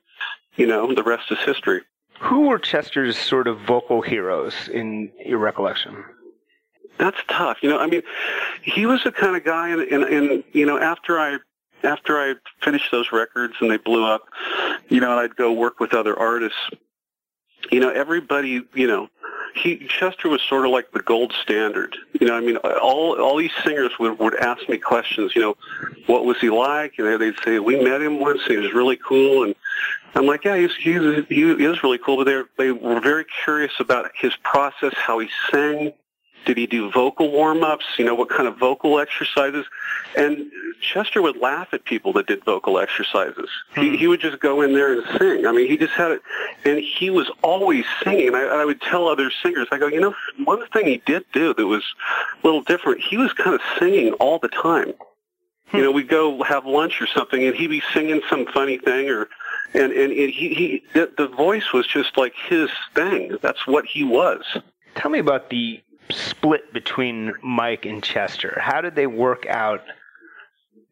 you 0.57 0.67
know, 0.67 0.93
the 0.93 1.05
rest 1.05 1.31
is 1.31 1.39
history. 1.47 1.83
Who 2.19 2.49
were 2.49 2.59
Chester's 2.59 3.17
sort 3.17 3.47
of 3.47 3.61
vocal 3.61 4.01
heroes 4.01 4.69
in 4.73 5.12
your 5.25 5.39
recollection? 5.39 6.03
That's 6.98 7.18
tough. 7.28 7.59
You 7.62 7.70
know, 7.70 7.78
I 7.78 7.87
mean, 7.87 8.02
he 8.62 8.87
was 8.87 9.02
the 9.04 9.12
kind 9.12 9.37
of 9.37 9.44
guy, 9.44 9.68
and, 9.68 9.82
and, 9.82 10.04
and 10.04 10.44
you 10.52 10.66
know, 10.66 10.78
after 10.78 11.18
I 11.18 11.38
after 11.82 12.18
I 12.18 12.35
finished 12.62 12.90
those 12.90 13.12
records 13.12 13.54
and 13.61 13.70
they 13.70 13.76
blew 13.76 14.04
up, 14.04 14.28
you 14.88 15.00
know, 15.00 15.11
and 15.12 15.20
I'd 15.20 15.37
go 15.37 15.52
work 15.52 15.80
with 15.80 15.94
other 15.94 16.18
artists. 16.18 16.59
You 17.70 17.80
know, 17.80 17.90
everybody, 17.90 18.62
you 18.74 18.87
know, 18.87 19.09
he 19.54 19.87
Chester 19.88 20.28
was 20.28 20.42
sort 20.42 20.66
of 20.66 20.72
like 20.72 20.92
the 20.92 21.00
gold 21.00 21.32
standard. 21.42 21.96
You 22.20 22.26
know, 22.26 22.35
I 22.35 22.40
mean, 22.40 22.56
all 22.56 23.20
all 23.20 23.37
these 23.37 23.52
singers 23.64 23.92
would 23.98 24.18
would 24.18 24.37
ask 24.37 24.68
me 24.68 24.78
questions. 24.78 25.35
You 25.35 25.42
know, 25.42 25.56
what 26.06 26.24
was 26.24 26.38
he 26.40 26.50
like? 26.50 26.94
And 26.98 27.20
they'd 27.20 27.35
say 27.44 27.59
we 27.59 27.82
met 27.82 28.02
him 28.02 28.20
once. 28.20 28.42
He 28.46 28.56
was 28.56 28.72
really 28.72 28.96
cool, 28.96 29.44
and 29.44 29.54
I'm 30.14 30.26
like, 30.26 30.44
yeah, 30.44 30.56
he's 30.56 30.74
he's 30.76 31.26
he 31.28 31.42
is 31.42 31.82
really 31.82 31.98
cool. 31.98 32.18
But 32.18 32.24
they 32.24 32.42
they 32.59 32.72
were 32.72 33.00
very 33.00 33.24
curious 33.44 33.72
about 33.80 34.11
his 34.14 34.35
process, 34.44 34.92
how 34.94 35.18
he 35.18 35.28
sang, 35.50 35.92
Did 36.46 36.56
he 36.56 36.66
do 36.66 36.90
vocal 36.90 37.30
warm-ups? 37.30 37.85
You 37.98 38.04
know, 38.04 38.14
what 38.14 38.30
kind 38.30 38.48
of 38.48 38.56
vocal 38.56 38.98
exercises? 38.98 39.66
And 40.16 40.50
Chester 40.80 41.20
would 41.20 41.37
laugh 41.37 41.68
at 41.72 41.85
people 41.85 42.12
that 42.14 42.26
did 42.26 42.44
vocal 42.44 42.78
exercises. 42.78 43.50
He, 43.74 43.90
hmm. 43.90 43.94
he 43.96 44.06
would 44.06 44.20
just 44.20 44.40
go 44.40 44.62
in 44.62 44.72
there 44.72 44.92
and 44.92 45.18
sing. 45.18 45.46
I 45.46 45.52
mean, 45.52 45.68
he 45.68 45.76
just 45.76 45.92
had 45.92 46.12
it, 46.12 46.22
and 46.64 46.78
he 46.78 47.11
was 47.11 47.30
always 47.42 47.85
singing. 48.02 48.35
I, 48.35 48.44
I 48.44 48.64
would 48.64 48.80
tell 48.80 49.09
other 49.09 49.30
singers, 49.42 49.66
I 49.70 49.78
go, 49.78 49.88
you 49.88 50.00
know, 50.00 50.14
one 50.44 50.66
thing 50.68 50.87
he 50.87 51.02
did 51.04 51.24
do 51.32 51.52
that 51.52 51.66
was 51.66 51.82
a 52.42 52.46
little 52.46 52.62
different. 52.62 53.00
He 53.02 53.16
was 53.16 53.32
kind 53.32 53.54
of 53.54 53.61
singing 53.78 54.12
all 54.14 54.38
the 54.38 54.48
time. 54.48 54.94
You 55.72 55.82
know, 55.82 55.90
we'd 55.90 56.09
go 56.09 56.44
have 56.44 56.64
lunch 56.64 57.02
or 57.02 57.09
something, 57.09 57.44
and 57.44 57.54
he'd 57.54 57.66
be 57.66 57.82
singing 57.92 58.20
some 58.30 58.46
funny 58.46 58.78
thing, 58.78 59.11
or 59.11 59.28
and 59.74 59.92
and 59.92 60.12
it, 60.12 60.30
he 60.30 60.54
he 60.54 60.85
the, 60.94 61.12
the 61.18 61.26
voice 61.26 61.72
was 61.72 61.88
just 61.88 62.16
like 62.16 62.35
his 62.48 62.70
thing. 62.94 63.37
That's 63.42 63.66
what 63.66 63.85
he 63.85 64.04
was. 64.04 64.44
Tell 64.94 65.11
me 65.11 65.18
about 65.18 65.50
the 65.50 65.82
split 66.11 66.73
between 66.73 67.33
Mike 67.42 67.87
and 67.87 68.03
Chester. 68.03 68.59
How 68.61 68.81
did 68.81 68.95
they 68.95 69.07
work 69.07 69.47
out 69.47 69.83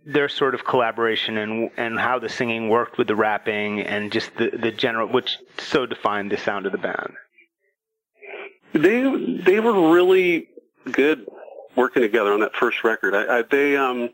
their 0.07 0.29
sort 0.29 0.55
of 0.55 0.64
collaboration 0.64 1.38
and 1.38 1.70
and 1.77 1.98
how 1.98 2.18
the 2.18 2.29
singing 2.29 2.68
worked 2.68 2.98
with 2.98 3.09
the 3.09 3.16
rapping 3.16 3.81
and 3.81 4.12
just 4.12 4.37
the 4.37 4.50
the 4.50 4.70
general 4.70 5.09
which 5.09 5.38
so 5.59 5.87
defined 5.87 6.31
the 6.31 6.37
sound 6.37 6.66
of 6.66 6.72
the 6.72 6.79
band? 6.79 7.14
They 8.72 9.40
they 9.42 9.61
were 9.61 9.92
really 9.92 10.48
good 10.90 11.27
working 11.77 12.03
together 12.03 12.33
on 12.33 12.40
that 12.40 12.55
first 12.55 12.85
record. 12.85 13.14
I, 13.14 13.38
I 13.38 13.42
they 13.42 13.77
um 13.77 14.11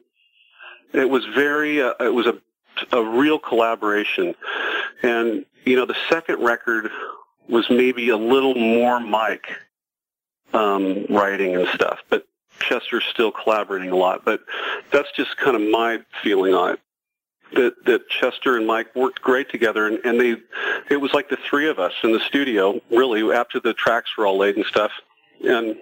it 0.93 1.09
was 1.09 1.25
very 1.27 1.83
uh, 1.83 1.95
it 2.01 2.15
was 2.15 2.27
a 2.27 2.39
a 2.93 3.03
real 3.03 3.39
collaboration 3.39 4.35
and 5.03 5.45
you 5.65 5.77
know 5.77 5.87
the 5.87 5.97
second 6.09 6.43
record 6.43 6.91
was 7.49 7.69
maybe 7.69 8.09
a 8.11 8.17
little 8.17 8.55
more 8.55 9.01
Mike 9.01 9.49
um, 10.53 11.07
writing 11.09 11.57
and 11.57 11.69
stuff, 11.69 12.01
but 12.09 12.27
Chester's 12.61 13.05
still 13.11 13.33
collaborating 13.33 13.91
a 13.91 13.97
lot. 13.97 14.25
But 14.25 14.41
that's 14.93 15.11
just 15.13 15.37
kind 15.37 15.57
of 15.57 15.63
my 15.63 16.01
feeling 16.23 16.55
on 16.55 16.75
it. 16.75 16.81
That 17.55 17.85
that 17.87 18.09
Chester 18.09 18.57
and 18.57 18.67
Mike 18.67 18.95
worked 18.95 19.23
great 19.23 19.51
together, 19.51 19.87
and, 19.87 19.99
and 20.05 20.21
they 20.21 20.37
it 20.89 20.99
was 20.99 21.13
like 21.13 21.29
the 21.29 21.39
three 21.49 21.69
of 21.69 21.79
us 21.79 21.93
in 22.05 22.13
the 22.13 22.21
studio, 22.21 22.81
really, 22.91 23.33
after 23.33 23.59
the 23.59 23.75
tracks 23.75 24.11
were 24.17 24.27
all 24.27 24.39
laid 24.39 24.57
and 24.57 24.65
stuff, 24.67 24.93
and 25.45 25.77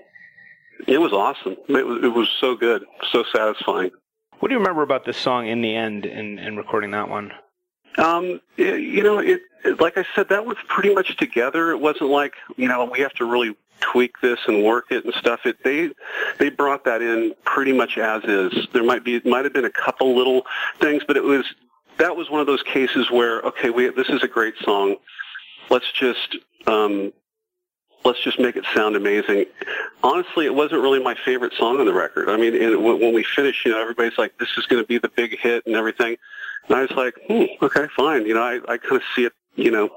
it 0.86 0.98
was 0.98 1.12
awesome. 1.12 1.56
It 1.68 1.86
was 1.86 2.04
it 2.04 2.14
was 2.14 2.28
so 2.40 2.56
good, 2.56 2.86
so 3.12 3.24
satisfying. 3.34 3.90
What 4.38 4.48
do 4.48 4.54
you 4.54 4.60
remember 4.60 4.82
about 4.82 5.04
this 5.04 5.16
song 5.16 5.48
in 5.48 5.60
the 5.62 5.74
end 5.74 6.06
and, 6.06 6.38
and 6.38 6.56
recording 6.56 6.92
that 6.92 7.08
one? 7.08 7.32
Um, 7.98 8.40
you 8.56 9.02
know, 9.02 9.18
it, 9.18 9.40
like 9.80 9.98
I 9.98 10.04
said, 10.14 10.28
that 10.28 10.46
was 10.46 10.56
pretty 10.68 10.94
much 10.94 11.16
together. 11.16 11.72
It 11.72 11.78
wasn't 11.78 12.10
like 12.10 12.34
you 12.56 12.68
know 12.68 12.84
we 12.84 13.00
have 13.00 13.12
to 13.14 13.24
really 13.24 13.56
tweak 13.80 14.20
this 14.20 14.38
and 14.46 14.64
work 14.64 14.86
it 14.90 15.04
and 15.04 15.14
stuff. 15.14 15.40
It 15.44 15.62
they 15.64 15.90
they 16.38 16.50
brought 16.50 16.84
that 16.84 17.02
in 17.02 17.34
pretty 17.44 17.72
much 17.72 17.98
as 17.98 18.22
is. 18.24 18.68
There 18.72 18.84
might 18.84 19.04
be 19.04 19.20
might 19.24 19.44
have 19.44 19.52
been 19.52 19.64
a 19.64 19.70
couple 19.70 20.16
little 20.16 20.46
things, 20.80 21.02
but 21.06 21.16
it 21.16 21.24
was 21.24 21.44
that 21.98 22.16
was 22.16 22.30
one 22.30 22.40
of 22.40 22.46
those 22.46 22.62
cases 22.62 23.10
where 23.10 23.40
okay, 23.42 23.70
we 23.70 23.88
this 23.90 24.08
is 24.08 24.22
a 24.22 24.28
great 24.28 24.54
song. 24.62 24.96
Let's 25.70 25.90
just 25.92 26.36
um, 26.66 27.12
let's 28.04 28.22
just 28.22 28.38
make 28.38 28.56
it 28.56 28.64
sound 28.74 28.96
amazing. 28.96 29.46
Honestly, 30.02 30.46
it 30.46 30.54
wasn't 30.54 30.80
really 30.82 31.02
my 31.02 31.14
favorite 31.24 31.52
song 31.54 31.80
on 31.80 31.86
the 31.86 31.92
record. 31.92 32.28
I 32.28 32.36
mean, 32.36 32.54
and 32.60 32.82
when 32.84 33.14
we 33.14 33.22
finished, 33.22 33.64
you 33.64 33.72
know, 33.72 33.80
everybody's 33.80 34.18
like, 34.18 34.36
"This 34.38 34.48
is 34.56 34.66
going 34.66 34.82
to 34.82 34.86
be 34.86 34.98
the 34.98 35.10
big 35.10 35.38
hit" 35.38 35.66
and 35.66 35.74
everything. 35.74 36.16
And 36.68 36.76
I 36.76 36.82
was 36.82 36.90
like, 36.92 37.14
hmm, 37.26 37.44
okay, 37.64 37.86
fine. 37.96 38.26
You 38.26 38.34
know, 38.34 38.42
I, 38.42 38.60
I 38.68 38.78
kind 38.78 38.96
of 38.96 39.02
see 39.14 39.24
it, 39.24 39.32
you 39.56 39.70
know, 39.70 39.90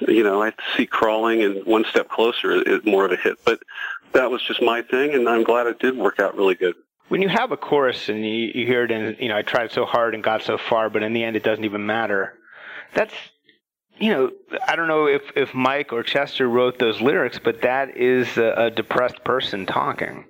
you 0.00 0.22
know, 0.22 0.42
I 0.42 0.52
see 0.76 0.86
crawling 0.86 1.42
and 1.42 1.64
one 1.66 1.84
step 1.90 2.08
closer 2.08 2.62
is 2.62 2.84
more 2.84 3.04
of 3.04 3.12
a 3.12 3.16
hit. 3.16 3.38
But 3.44 3.60
that 4.12 4.30
was 4.30 4.42
just 4.42 4.62
my 4.62 4.82
thing, 4.82 5.14
and 5.14 5.28
I'm 5.28 5.44
glad 5.44 5.66
it 5.66 5.78
did 5.78 5.96
work 5.96 6.18
out 6.20 6.36
really 6.36 6.54
good. 6.54 6.74
When 7.08 7.22
you 7.22 7.28
have 7.28 7.52
a 7.52 7.56
chorus 7.56 8.08
and 8.08 8.24
you, 8.24 8.52
you 8.54 8.66
hear 8.66 8.84
it 8.84 8.90
and, 8.90 9.16
you 9.18 9.28
know, 9.28 9.36
I 9.36 9.42
tried 9.42 9.72
so 9.72 9.84
hard 9.86 10.14
and 10.14 10.22
got 10.22 10.42
so 10.42 10.58
far, 10.58 10.90
but 10.90 11.02
in 11.02 11.14
the 11.14 11.24
end 11.24 11.36
it 11.36 11.42
doesn't 11.42 11.64
even 11.64 11.86
matter. 11.86 12.34
That's, 12.94 13.14
you 13.98 14.10
know, 14.10 14.30
I 14.66 14.76
don't 14.76 14.88
know 14.88 15.06
if, 15.06 15.22
if 15.36 15.54
Mike 15.54 15.92
or 15.92 16.02
Chester 16.02 16.48
wrote 16.48 16.78
those 16.78 17.00
lyrics, 17.00 17.38
but 17.38 17.62
that 17.62 17.96
is 17.96 18.36
a, 18.36 18.54
a 18.56 18.70
depressed 18.70 19.24
person 19.24 19.66
talking. 19.66 20.24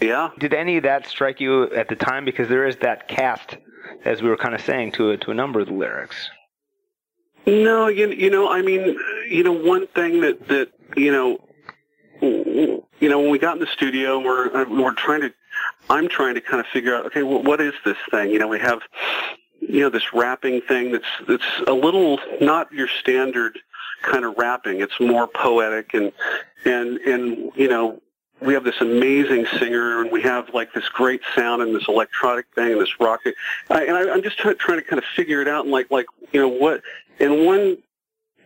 Yeah. 0.00 0.30
Did 0.38 0.52
any 0.52 0.76
of 0.76 0.82
that 0.82 1.06
strike 1.06 1.40
you 1.40 1.70
at 1.72 1.88
the 1.88 1.96
time? 1.96 2.24
Because 2.24 2.48
there 2.48 2.66
is 2.66 2.76
that 2.78 3.08
cast 3.08 3.56
as 4.04 4.22
we 4.22 4.28
were 4.28 4.36
kind 4.36 4.54
of 4.54 4.60
saying, 4.60 4.92
to 4.92 5.10
a, 5.10 5.16
to 5.18 5.30
a 5.30 5.34
number 5.34 5.60
of 5.60 5.66
the 5.66 5.72
lyrics. 5.72 6.30
No, 7.46 7.88
you, 7.88 8.10
you 8.10 8.30
know, 8.30 8.50
I 8.50 8.62
mean, 8.62 8.98
you 9.28 9.42
know, 9.44 9.52
one 9.52 9.86
thing 9.88 10.20
that 10.22 10.48
that 10.48 10.72
you 10.96 11.12
know, 11.12 11.38
you 12.20 13.08
know, 13.08 13.20
when 13.20 13.30
we 13.30 13.38
got 13.38 13.56
in 13.56 13.60
the 13.60 13.68
studio, 13.68 14.18
we're 14.18 14.64
we're 14.64 14.94
trying 14.94 15.20
to, 15.20 15.32
I'm 15.88 16.08
trying 16.08 16.34
to 16.34 16.40
kind 16.40 16.60
of 16.60 16.66
figure 16.66 16.94
out, 16.94 17.06
okay, 17.06 17.22
well, 17.22 17.42
what 17.42 17.60
is 17.60 17.74
this 17.84 17.96
thing? 18.10 18.30
You 18.30 18.38
know, 18.38 18.48
we 18.48 18.58
have, 18.58 18.80
you 19.68 19.80
know, 19.80 19.90
this 19.90 20.12
rapping 20.12 20.60
thing 20.62 20.92
that's 20.92 21.04
that's 21.28 21.44
a 21.66 21.72
little 21.72 22.18
not 22.40 22.72
your 22.72 22.88
standard 23.00 23.58
kind 24.02 24.24
of 24.24 24.36
rapping. 24.36 24.80
It's 24.80 24.98
more 25.00 25.26
poetic 25.26 25.94
and 25.94 26.12
and 26.64 26.98
and 26.98 27.50
you 27.54 27.68
know, 27.68 28.00
we 28.40 28.54
have 28.54 28.64
this 28.64 28.80
amazing 28.80 29.46
singer 29.58 30.00
and 30.00 30.10
we 30.10 30.22
have 30.22 30.52
like 30.52 30.72
this 30.74 30.88
great 30.88 31.22
sound 31.34 31.62
and 31.62 31.74
this 31.74 31.88
electronic 31.88 32.46
thing 32.54 32.72
and 32.72 32.80
this 32.80 33.00
rock. 33.00 33.20
And 33.24 33.34
I, 33.70 34.10
I'm 34.10 34.22
just 34.22 34.38
try, 34.38 34.52
trying 34.54 34.78
to 34.78 34.84
kind 34.84 34.98
of 34.98 35.04
figure 35.16 35.40
it 35.40 35.48
out 35.48 35.64
and 35.64 35.72
like, 35.72 35.90
like, 35.90 36.06
you 36.32 36.40
know, 36.40 36.48
what, 36.48 36.82
and 37.18 37.46
one, 37.46 37.78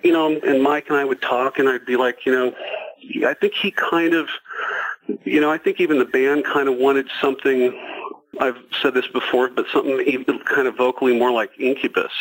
you 0.03 0.13
know, 0.13 0.39
and 0.39 0.63
Mike 0.63 0.89
and 0.89 0.97
I 0.97 1.05
would 1.05 1.21
talk 1.21 1.59
and 1.59 1.69
I'd 1.69 1.85
be 1.85 1.97
like, 1.97 2.25
you 2.25 2.33
know, 2.33 2.55
I 3.27 3.35
think 3.35 3.55
he 3.55 3.71
kind 3.71 4.15
of, 4.15 4.29
you 5.25 5.41
know, 5.41 5.51
I 5.51 5.59
think 5.59 5.81
even 5.81 5.99
the 5.99 6.05
band 6.05 6.45
kind 6.45 6.69
of 6.69 6.77
wanted 6.77 7.09
something, 7.21 7.73
I've 8.41 8.59
said 8.83 8.95
this 8.95 9.07
before, 9.09 9.49
but 9.49 9.67
something 9.73 10.01
even 10.07 10.41
kind 10.41 10.67
of 10.67 10.77
vocally 10.77 11.17
more 11.17 11.31
like 11.31 11.51
Incubus 11.59 12.13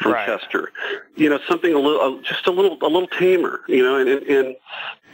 from 0.00 0.12
Right. 0.12 0.26
Chester. 0.26 0.72
You 1.16 1.30
know, 1.30 1.38
something 1.48 1.72
a 1.72 1.78
little, 1.78 2.00
uh, 2.00 2.22
just 2.22 2.46
a 2.46 2.50
little, 2.50 2.78
a 2.82 2.88
little 2.88 3.08
tamer. 3.08 3.60
You 3.68 3.82
know, 3.82 3.96
and 3.96 4.08
and 4.08 4.26
and, 4.26 4.56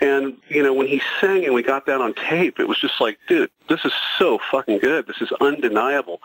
and 0.01 0.37
you 0.49 0.63
know 0.63 0.73
when 0.75 0.87
he 0.87 1.01
sang 1.21 1.45
and 1.45 1.55
we 1.55 1.63
got 1.63 1.87
that 1.87 2.01
on 2.01 2.15
tape, 2.15 2.61
it 2.61 2.69
was 2.69 2.79
just 2.79 3.01
like, 3.01 3.19
dude, 3.29 3.51
this 3.69 3.85
is 3.85 3.93
so 4.19 4.39
fucking 4.51 4.79
good. 4.79 5.07
This 5.07 5.21
is 5.21 5.33
undeniable. 5.41 6.21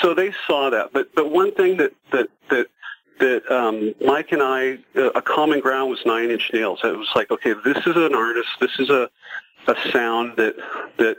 So 0.00 0.14
they 0.14 0.32
saw 0.46 0.70
that. 0.70 0.92
But 0.92 1.14
but 1.14 1.30
one 1.30 1.52
thing 1.52 1.76
that 1.76 1.92
that 2.12 2.28
that 2.50 2.66
that 3.20 3.50
um, 3.50 3.94
Mike 4.00 4.32
and 4.32 4.42
I, 4.42 4.78
uh, 4.96 5.10
a 5.10 5.22
common 5.22 5.60
ground 5.60 5.90
was 5.90 6.00
Nine 6.06 6.30
Inch 6.30 6.50
Nails. 6.52 6.80
It 6.84 6.96
was 6.96 7.08
like, 7.14 7.30
okay, 7.30 7.52
this 7.64 7.78
is 7.78 7.96
an 7.96 8.14
artist. 8.14 8.48
This 8.60 8.78
is 8.78 8.90
a 8.90 9.10
a 9.68 9.90
sound 9.90 10.36
that 10.36 10.56
that 10.96 11.18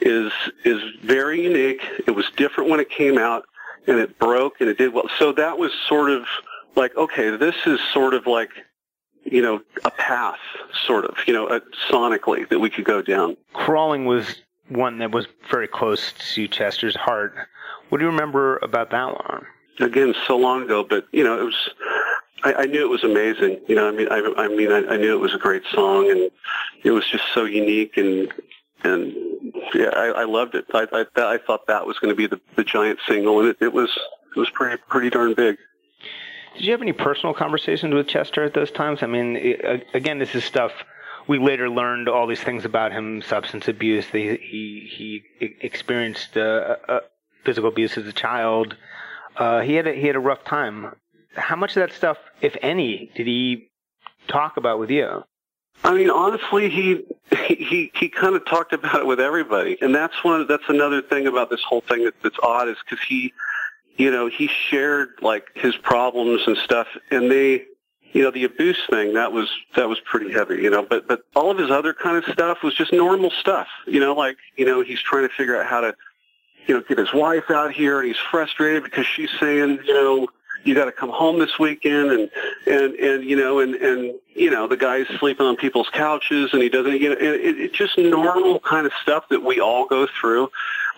is 0.00 0.32
is 0.64 0.80
very 1.02 1.42
unique. 1.42 1.82
It 2.06 2.12
was 2.12 2.30
different 2.36 2.70
when 2.70 2.80
it 2.80 2.88
came 2.88 3.18
out, 3.18 3.44
and 3.86 3.98
it 3.98 4.18
broke 4.18 4.60
and 4.60 4.70
it 4.70 4.78
did 4.78 4.92
well. 4.92 5.08
So 5.18 5.32
that 5.32 5.58
was 5.58 5.72
sort 5.88 6.10
of 6.10 6.24
like, 6.76 6.96
okay, 6.96 7.36
this 7.36 7.56
is 7.66 7.80
sort 7.92 8.14
of 8.14 8.26
like, 8.26 8.50
you 9.24 9.42
know, 9.42 9.60
a 9.84 9.90
path, 9.90 10.38
sort 10.86 11.04
of, 11.04 11.16
you 11.26 11.34
know, 11.34 11.46
uh, 11.46 11.60
sonically 11.90 12.48
that 12.48 12.58
we 12.60 12.70
could 12.70 12.84
go 12.84 13.02
down. 13.02 13.36
Crawling 13.52 14.06
was 14.06 14.36
one 14.68 14.98
that 14.98 15.10
was 15.10 15.26
very 15.50 15.68
close 15.68 16.12
to 16.34 16.48
Chester's 16.48 16.96
heart. 16.96 17.34
What 17.88 17.98
do 17.98 18.04
you 18.04 18.10
remember 18.10 18.58
about 18.62 18.90
that 18.90 19.06
one? 19.06 19.46
Again, 19.80 20.14
so 20.26 20.36
long 20.36 20.62
ago, 20.62 20.84
but 20.84 21.06
you 21.12 21.24
know, 21.24 21.40
it 21.40 21.44
was. 21.44 21.70
I, 22.44 22.54
I 22.54 22.64
knew 22.66 22.82
it 22.82 22.88
was 22.88 23.04
amazing. 23.04 23.60
You 23.68 23.76
know, 23.76 23.88
I 23.88 23.92
mean, 23.92 24.08
I, 24.10 24.32
I 24.36 24.48
mean, 24.48 24.72
I, 24.72 24.94
I 24.94 24.96
knew 24.96 25.14
it 25.14 25.20
was 25.20 25.34
a 25.34 25.38
great 25.38 25.62
song, 25.72 26.10
and 26.10 26.30
it 26.82 26.90
was 26.90 27.06
just 27.08 27.24
so 27.34 27.44
unique, 27.44 27.96
and 27.96 28.32
and 28.84 29.14
yeah, 29.74 29.90
I, 29.94 30.06
I 30.08 30.24
loved 30.24 30.54
it. 30.54 30.66
I, 30.74 30.86
I, 30.92 31.04
I 31.16 31.38
thought 31.38 31.66
that 31.68 31.86
was 31.86 31.98
going 31.98 32.10
to 32.10 32.16
be 32.16 32.26
the, 32.26 32.40
the 32.56 32.64
giant 32.64 32.98
single, 33.06 33.40
and 33.40 33.48
it, 33.48 33.58
it 33.60 33.72
was 33.72 33.90
it 34.34 34.38
was 34.38 34.50
pretty 34.50 34.82
pretty 34.88 35.10
darn 35.10 35.34
big. 35.34 35.56
Did 36.54 36.64
you 36.64 36.72
have 36.72 36.82
any 36.82 36.92
personal 36.92 37.32
conversations 37.32 37.94
with 37.94 38.08
Chester 38.08 38.44
at 38.44 38.54
those 38.54 38.70
times? 38.70 39.02
I 39.02 39.06
mean, 39.06 39.36
i 39.36 39.82
again, 39.94 40.18
this 40.18 40.34
is 40.34 40.44
stuff 40.44 40.72
we 41.26 41.38
later 41.38 41.70
learned 41.70 42.08
all 42.08 42.26
these 42.26 42.42
things 42.42 42.64
about 42.64 42.92
him: 42.92 43.22
substance 43.22 43.68
abuse. 43.68 44.06
He 44.06 44.36
he, 44.36 45.22
he 45.38 45.56
experienced 45.60 46.36
uh, 46.36 46.76
uh, 46.88 47.00
physical 47.44 47.68
abuse 47.68 47.96
as 47.96 48.06
a 48.06 48.12
child. 48.12 48.76
Uh, 49.36 49.60
he 49.60 49.74
had 49.74 49.86
a, 49.86 49.92
he 49.92 50.06
had 50.06 50.16
a 50.16 50.20
rough 50.20 50.44
time. 50.44 50.94
How 51.34 51.56
much 51.56 51.76
of 51.76 51.80
that 51.86 51.92
stuff, 51.92 52.18
if 52.40 52.56
any, 52.62 53.10
did 53.14 53.26
he 53.26 53.68
talk 54.28 54.56
about 54.56 54.78
with 54.78 54.90
you? 54.90 55.24
I 55.84 55.94
mean, 55.94 56.10
honestly, 56.10 56.70
he 56.70 57.02
he 57.48 57.90
he 57.94 58.08
kind 58.08 58.36
of 58.36 58.44
talked 58.46 58.72
about 58.72 59.00
it 59.00 59.06
with 59.06 59.18
everybody, 59.18 59.76
and 59.80 59.94
that's 59.94 60.22
one. 60.22 60.46
That's 60.46 60.68
another 60.68 61.02
thing 61.02 61.26
about 61.26 61.50
this 61.50 61.62
whole 61.62 61.80
thing 61.80 62.04
that, 62.04 62.14
that's 62.22 62.36
odd 62.42 62.68
is 62.68 62.76
because 62.84 63.04
he, 63.04 63.32
you 63.96 64.10
know, 64.10 64.28
he 64.28 64.48
shared 64.48 65.08
like 65.22 65.48
his 65.54 65.74
problems 65.76 66.42
and 66.46 66.56
stuff, 66.58 66.86
and 67.10 67.30
they, 67.30 67.64
you 68.12 68.22
know, 68.22 68.30
the 68.30 68.44
abuse 68.44 68.78
thing 68.90 69.14
that 69.14 69.32
was 69.32 69.50
that 69.74 69.88
was 69.88 69.98
pretty 70.00 70.32
heavy, 70.32 70.62
you 70.62 70.70
know. 70.70 70.86
But 70.88 71.08
but 71.08 71.22
all 71.34 71.50
of 71.50 71.58
his 71.58 71.70
other 71.70 71.92
kind 71.92 72.16
of 72.16 72.32
stuff 72.32 72.58
was 72.62 72.74
just 72.74 72.92
normal 72.92 73.30
stuff, 73.30 73.66
you 73.86 73.98
know, 73.98 74.14
like 74.14 74.36
you 74.56 74.64
know 74.64 74.82
he's 74.82 75.00
trying 75.00 75.26
to 75.28 75.34
figure 75.34 75.60
out 75.60 75.66
how 75.66 75.80
to, 75.80 75.96
you 76.68 76.74
know, 76.74 76.82
get 76.88 76.98
his 76.98 77.12
wife 77.12 77.50
out 77.50 77.72
here, 77.72 77.98
and 77.98 78.06
he's 78.06 78.22
frustrated 78.30 78.84
because 78.84 79.06
she's 79.06 79.30
saying, 79.40 79.80
you 79.84 79.94
know, 79.94 80.28
you 80.64 80.74
got 80.74 80.86
to 80.86 80.92
come 80.92 81.10
home 81.10 81.38
this 81.38 81.58
weekend 81.58 82.10
and 82.10 82.30
and 82.66 82.94
and 82.94 83.24
you 83.24 83.36
know 83.36 83.60
and 83.60 83.74
and 83.76 84.14
you 84.34 84.50
know 84.50 84.66
the 84.66 84.76
guy's 84.76 85.06
sleeping 85.18 85.46
on 85.46 85.56
people's 85.56 85.88
couches 85.90 86.50
and 86.52 86.62
he 86.62 86.68
doesn't 86.68 87.00
you 87.00 87.08
know 87.10 87.16
it, 87.16 87.58
it's 87.58 87.76
just 87.76 87.98
normal 87.98 88.60
kind 88.60 88.86
of 88.86 88.92
stuff 89.02 89.24
that 89.30 89.42
we 89.42 89.60
all 89.60 89.86
go 89.86 90.06
through 90.20 90.50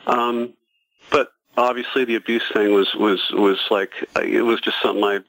um 0.06 0.52
but 1.10 1.32
obviously 1.56 2.04
the 2.04 2.14
abuse 2.14 2.44
thing 2.52 2.72
was 2.72 2.94
was 2.94 3.30
was 3.32 3.58
like 3.70 3.92
it 4.22 4.42
was 4.42 4.60
just 4.60 4.80
something 4.82 5.04
i 5.04 5.20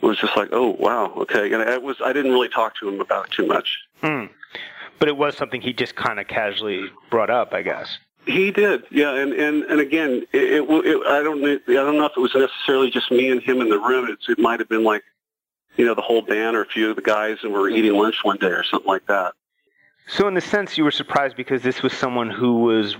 was 0.00 0.18
just 0.18 0.36
like 0.36 0.48
oh 0.52 0.70
wow 0.78 1.12
okay 1.16 1.52
and 1.52 1.62
i 1.62 1.76
was 1.78 1.96
i 2.04 2.12
didn't 2.12 2.32
really 2.32 2.48
talk 2.48 2.74
to 2.76 2.88
him 2.88 3.00
about 3.00 3.30
too 3.30 3.46
much 3.46 3.78
Hmm. 4.00 4.24
But 4.98 5.08
it 5.08 5.16
was 5.16 5.36
something 5.36 5.60
he 5.60 5.72
just 5.72 5.94
kind 5.94 6.18
of 6.18 6.26
casually 6.26 6.90
brought 7.10 7.30
up, 7.30 7.52
I 7.52 7.62
guess. 7.62 7.98
He 8.26 8.50
did, 8.50 8.82
yeah, 8.90 9.14
and 9.14 9.32
and 9.32 9.62
and 9.64 9.80
again, 9.80 10.26
it, 10.32 10.42
it, 10.42 10.62
it 10.68 11.06
I 11.06 11.22
don't 11.22 11.44
I 11.44 11.72
don't 11.72 11.96
know 11.96 12.06
if 12.06 12.12
it 12.16 12.20
was 12.20 12.34
necessarily 12.34 12.90
just 12.90 13.10
me 13.12 13.30
and 13.30 13.40
him 13.40 13.60
in 13.60 13.68
the 13.68 13.78
room. 13.78 14.10
It's, 14.10 14.28
it 14.28 14.38
might 14.38 14.58
have 14.58 14.68
been 14.68 14.82
like, 14.82 15.04
you 15.76 15.86
know, 15.86 15.94
the 15.94 16.02
whole 16.02 16.22
band 16.22 16.56
or 16.56 16.62
a 16.62 16.66
few 16.66 16.90
of 16.90 16.96
the 16.96 17.02
guys, 17.02 17.38
and 17.44 17.52
we're 17.52 17.70
eating 17.70 17.94
lunch 17.94 18.24
one 18.24 18.38
day 18.38 18.48
or 18.48 18.64
something 18.64 18.88
like 18.88 19.06
that. 19.06 19.34
So 20.08 20.26
in 20.26 20.34
the 20.34 20.40
sense, 20.40 20.76
you 20.76 20.82
were 20.82 20.90
surprised 20.90 21.36
because 21.36 21.62
this 21.62 21.82
was 21.82 21.92
someone 21.92 22.28
who 22.30 22.62
was 22.62 22.96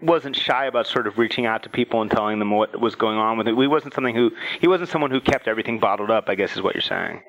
wasn't 0.00 0.36
shy 0.36 0.66
about 0.66 0.86
sort 0.86 1.06
of 1.06 1.18
reaching 1.18 1.44
out 1.44 1.62
to 1.62 1.68
people 1.68 2.00
and 2.00 2.10
telling 2.10 2.38
them 2.38 2.50
what 2.50 2.80
was 2.80 2.94
going 2.94 3.18
on 3.18 3.36
with 3.36 3.46
it. 3.46 3.56
He 3.56 3.66
wasn't 3.66 3.94
something 3.94 4.14
who 4.14 4.30
he 4.58 4.68
wasn't 4.68 4.88
someone 4.88 5.10
who 5.10 5.20
kept 5.20 5.48
everything 5.48 5.78
bottled 5.78 6.10
up. 6.10 6.28
I 6.28 6.34
guess 6.34 6.56
is 6.56 6.62
what 6.62 6.74
you're 6.74 6.82
saying. 6.82 7.22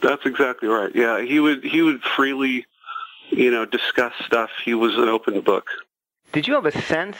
That's 0.00 0.24
exactly 0.24 0.68
right. 0.68 0.94
Yeah, 0.94 1.22
he 1.22 1.40
would 1.40 1.64
he 1.64 1.82
would 1.82 2.02
freely, 2.02 2.66
you 3.30 3.50
know, 3.50 3.64
discuss 3.64 4.12
stuff. 4.24 4.50
He 4.64 4.74
was 4.74 4.94
an 4.94 5.08
open 5.08 5.40
book. 5.40 5.66
Did 6.32 6.46
you 6.46 6.54
have 6.54 6.66
a 6.66 6.82
sense, 6.82 7.16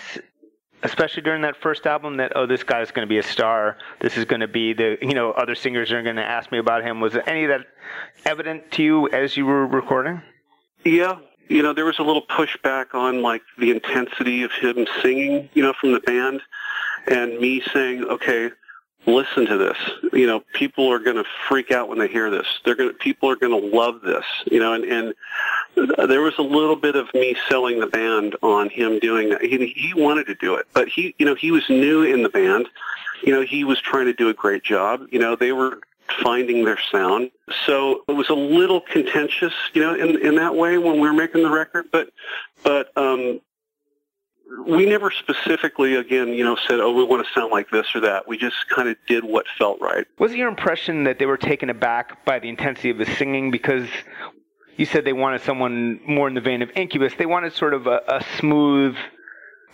especially 0.82 1.22
during 1.22 1.42
that 1.42 1.56
first 1.56 1.86
album, 1.86 2.16
that 2.18 2.32
oh, 2.36 2.46
this 2.46 2.62
guy's 2.62 2.90
going 2.90 3.06
to 3.06 3.08
be 3.08 3.18
a 3.18 3.22
star. 3.22 3.78
This 4.00 4.16
is 4.16 4.24
going 4.24 4.40
to 4.40 4.48
be 4.48 4.72
the 4.72 4.98
you 5.00 5.14
know 5.14 5.32
other 5.32 5.54
singers 5.54 5.90
are 5.92 6.02
going 6.02 6.16
to 6.16 6.24
ask 6.24 6.52
me 6.52 6.58
about 6.58 6.82
him. 6.82 7.00
Was 7.00 7.16
any 7.26 7.44
of 7.44 7.50
that 7.50 7.66
evident 8.24 8.70
to 8.72 8.82
you 8.82 9.08
as 9.08 9.36
you 9.36 9.46
were 9.46 9.66
recording? 9.66 10.20
Yeah, 10.84 11.18
you 11.48 11.62
know, 11.62 11.72
there 11.72 11.84
was 11.84 11.98
a 11.98 12.02
little 12.02 12.22
pushback 12.22 12.94
on 12.94 13.22
like 13.22 13.42
the 13.58 13.70
intensity 13.70 14.42
of 14.42 14.52
him 14.52 14.86
singing, 15.02 15.48
you 15.54 15.62
know, 15.62 15.72
from 15.80 15.92
the 15.92 16.00
band, 16.00 16.42
and 17.06 17.38
me 17.38 17.62
saying, 17.72 18.04
okay, 18.04 18.50
listen 19.06 19.46
to 19.46 19.56
this. 19.56 19.76
You 20.12 20.26
know, 20.26 20.42
people 20.54 20.90
are 20.92 20.98
going 20.98 21.16
to 21.16 21.24
freak 21.48 21.70
out 21.70 21.88
when 21.88 21.98
they 21.98 22.08
hear 22.08 22.30
this. 22.30 22.46
They're 22.64 22.74
going 22.74 22.90
to, 22.90 22.94
people 22.94 23.30
are 23.30 23.36
going 23.36 23.58
to 23.60 23.76
love 23.76 24.00
this. 24.02 24.24
You 24.50 24.58
know, 24.58 24.72
and 24.72 24.84
and 24.84 25.14
there 25.76 26.22
was 26.22 26.34
a 26.38 26.42
little 26.42 26.76
bit 26.76 26.96
of 26.96 27.12
me 27.14 27.36
selling 27.48 27.80
the 27.80 27.86
band 27.86 28.36
on 28.42 28.70
him 28.70 28.98
doing 28.98 29.30
that. 29.30 29.42
He 29.42 29.66
he 29.76 29.94
wanted 29.94 30.26
to 30.26 30.34
do 30.34 30.54
it, 30.54 30.66
but 30.72 30.88
he, 30.88 31.14
you 31.18 31.26
know, 31.26 31.34
he 31.34 31.50
was 31.50 31.68
new 31.68 32.02
in 32.02 32.22
the 32.22 32.28
band. 32.28 32.68
You 33.22 33.32
know, 33.32 33.42
he 33.42 33.64
was 33.64 33.80
trying 33.80 34.06
to 34.06 34.12
do 34.12 34.28
a 34.28 34.34
great 34.34 34.62
job. 34.62 35.06
You 35.10 35.18
know, 35.18 35.36
they 35.36 35.52
were 35.52 35.80
finding 36.22 36.64
their 36.64 36.78
sound. 36.90 37.30
So 37.66 38.04
it 38.08 38.12
was 38.12 38.28
a 38.28 38.34
little 38.34 38.80
contentious, 38.80 39.54
you 39.74 39.82
know, 39.82 39.94
in 39.94 40.20
in 40.24 40.36
that 40.36 40.54
way 40.54 40.78
when 40.78 40.94
we 40.94 41.08
were 41.08 41.12
making 41.12 41.42
the 41.42 41.50
record. 41.50 41.86
But 41.90 42.10
but 42.62 42.96
um, 42.96 43.40
we 44.66 44.86
never 44.86 45.10
specifically, 45.10 45.96
again, 45.96 46.28
you 46.28 46.44
know, 46.44 46.56
said, 46.68 46.80
oh, 46.80 46.92
we 46.92 47.04
want 47.04 47.26
to 47.26 47.32
sound 47.32 47.50
like 47.50 47.70
this 47.70 47.94
or 47.94 48.00
that. 48.00 48.28
We 48.28 48.38
just 48.38 48.68
kind 48.68 48.88
of 48.88 48.96
did 49.06 49.24
what 49.24 49.46
felt 49.58 49.80
right. 49.80 50.06
Was 50.18 50.34
your 50.34 50.48
impression 50.48 51.04
that 51.04 51.18
they 51.18 51.26
were 51.26 51.36
taken 51.36 51.68
aback 51.68 52.24
by 52.24 52.38
the 52.38 52.48
intensity 52.48 52.90
of 52.90 52.98
the 52.98 53.06
singing 53.06 53.50
because 53.50 53.88
you 54.76 54.86
said 54.86 55.04
they 55.04 55.12
wanted 55.12 55.42
someone 55.42 56.00
more 56.06 56.28
in 56.28 56.34
the 56.34 56.40
vein 56.40 56.62
of 56.62 56.70
Incubus? 56.76 57.14
They 57.16 57.26
wanted 57.26 57.52
sort 57.52 57.74
of 57.74 57.86
a, 57.86 58.02
a 58.08 58.24
smooth. 58.38 58.96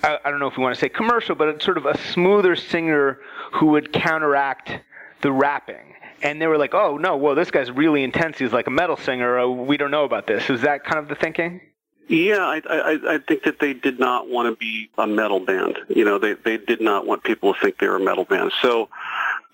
I, 0.02 0.18
I 0.24 0.30
don't 0.30 0.40
know 0.40 0.46
if 0.46 0.56
we 0.56 0.62
want 0.62 0.74
to 0.74 0.80
say 0.80 0.88
commercial, 0.88 1.34
but 1.34 1.62
sort 1.62 1.76
of 1.76 1.86
a 1.86 1.98
smoother 1.98 2.56
singer 2.56 3.18
who 3.52 3.66
would 3.66 3.92
counteract 3.92 4.72
the 5.20 5.32
rapping. 5.32 5.94
And 6.22 6.40
they 6.40 6.46
were 6.46 6.58
like, 6.58 6.74
"Oh 6.74 6.98
no, 6.98 7.16
well 7.16 7.34
this 7.34 7.50
guy's 7.50 7.70
really 7.70 8.04
intense. 8.04 8.38
He's 8.38 8.52
like 8.52 8.68
a 8.68 8.70
metal 8.70 8.96
singer. 8.96 9.38
Oh, 9.38 9.50
we 9.50 9.76
don't 9.76 9.90
know 9.90 10.04
about 10.04 10.26
this." 10.26 10.48
Was 10.48 10.60
that 10.62 10.84
kind 10.84 10.98
of 10.98 11.08
the 11.08 11.16
thinking? 11.16 11.60
Yeah, 12.08 12.38
I, 12.38 12.60
I, 12.68 13.14
I 13.14 13.18
think 13.18 13.44
that 13.44 13.58
they 13.58 13.72
did 13.72 13.98
not 13.98 14.28
want 14.28 14.48
to 14.48 14.56
be 14.56 14.90
a 14.98 15.06
metal 15.06 15.40
band. 15.40 15.78
You 15.88 16.04
know, 16.04 16.18
they 16.18 16.34
they 16.34 16.58
did 16.58 16.80
not 16.80 17.06
want 17.06 17.24
people 17.24 17.54
to 17.54 17.60
think 17.60 17.78
they 17.78 17.88
were 17.88 17.96
a 17.96 18.00
metal 18.00 18.24
band. 18.24 18.52
So, 18.60 18.88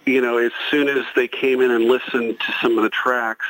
you 0.04 0.20
know, 0.20 0.38
as 0.38 0.52
soon 0.70 0.88
as 0.88 1.04
they 1.14 1.28
came 1.28 1.60
in 1.60 1.70
and 1.70 1.84
listened 1.84 2.38
to 2.40 2.54
some 2.60 2.76
of 2.76 2.84
the 2.84 2.90
tracks, 2.90 3.46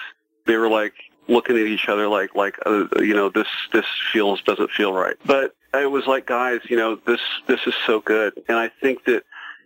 they 0.46 0.56
were 0.56 0.68
like 0.68 0.94
looking 1.28 1.56
at 1.56 1.66
each 1.66 1.88
other 1.88 2.08
like 2.08 2.34
like 2.34 2.56
uh, 2.66 2.86
you 2.98 3.14
know 3.14 3.28
this 3.28 3.48
this 3.72 3.86
feels 4.12 4.42
doesn't 4.42 4.70
feel 4.70 4.92
right. 4.92 5.16
But 5.24 5.54
it 5.74 5.90
was 5.90 6.06
like, 6.06 6.26
guys, 6.26 6.60
you 6.68 6.76
know, 6.76 6.96
this 7.06 7.20
this 7.46 7.60
is 7.66 7.74
so 7.86 8.00
good, 8.00 8.32
and 8.48 8.56
I 8.56 8.70
think 8.80 9.04
that 9.04 9.24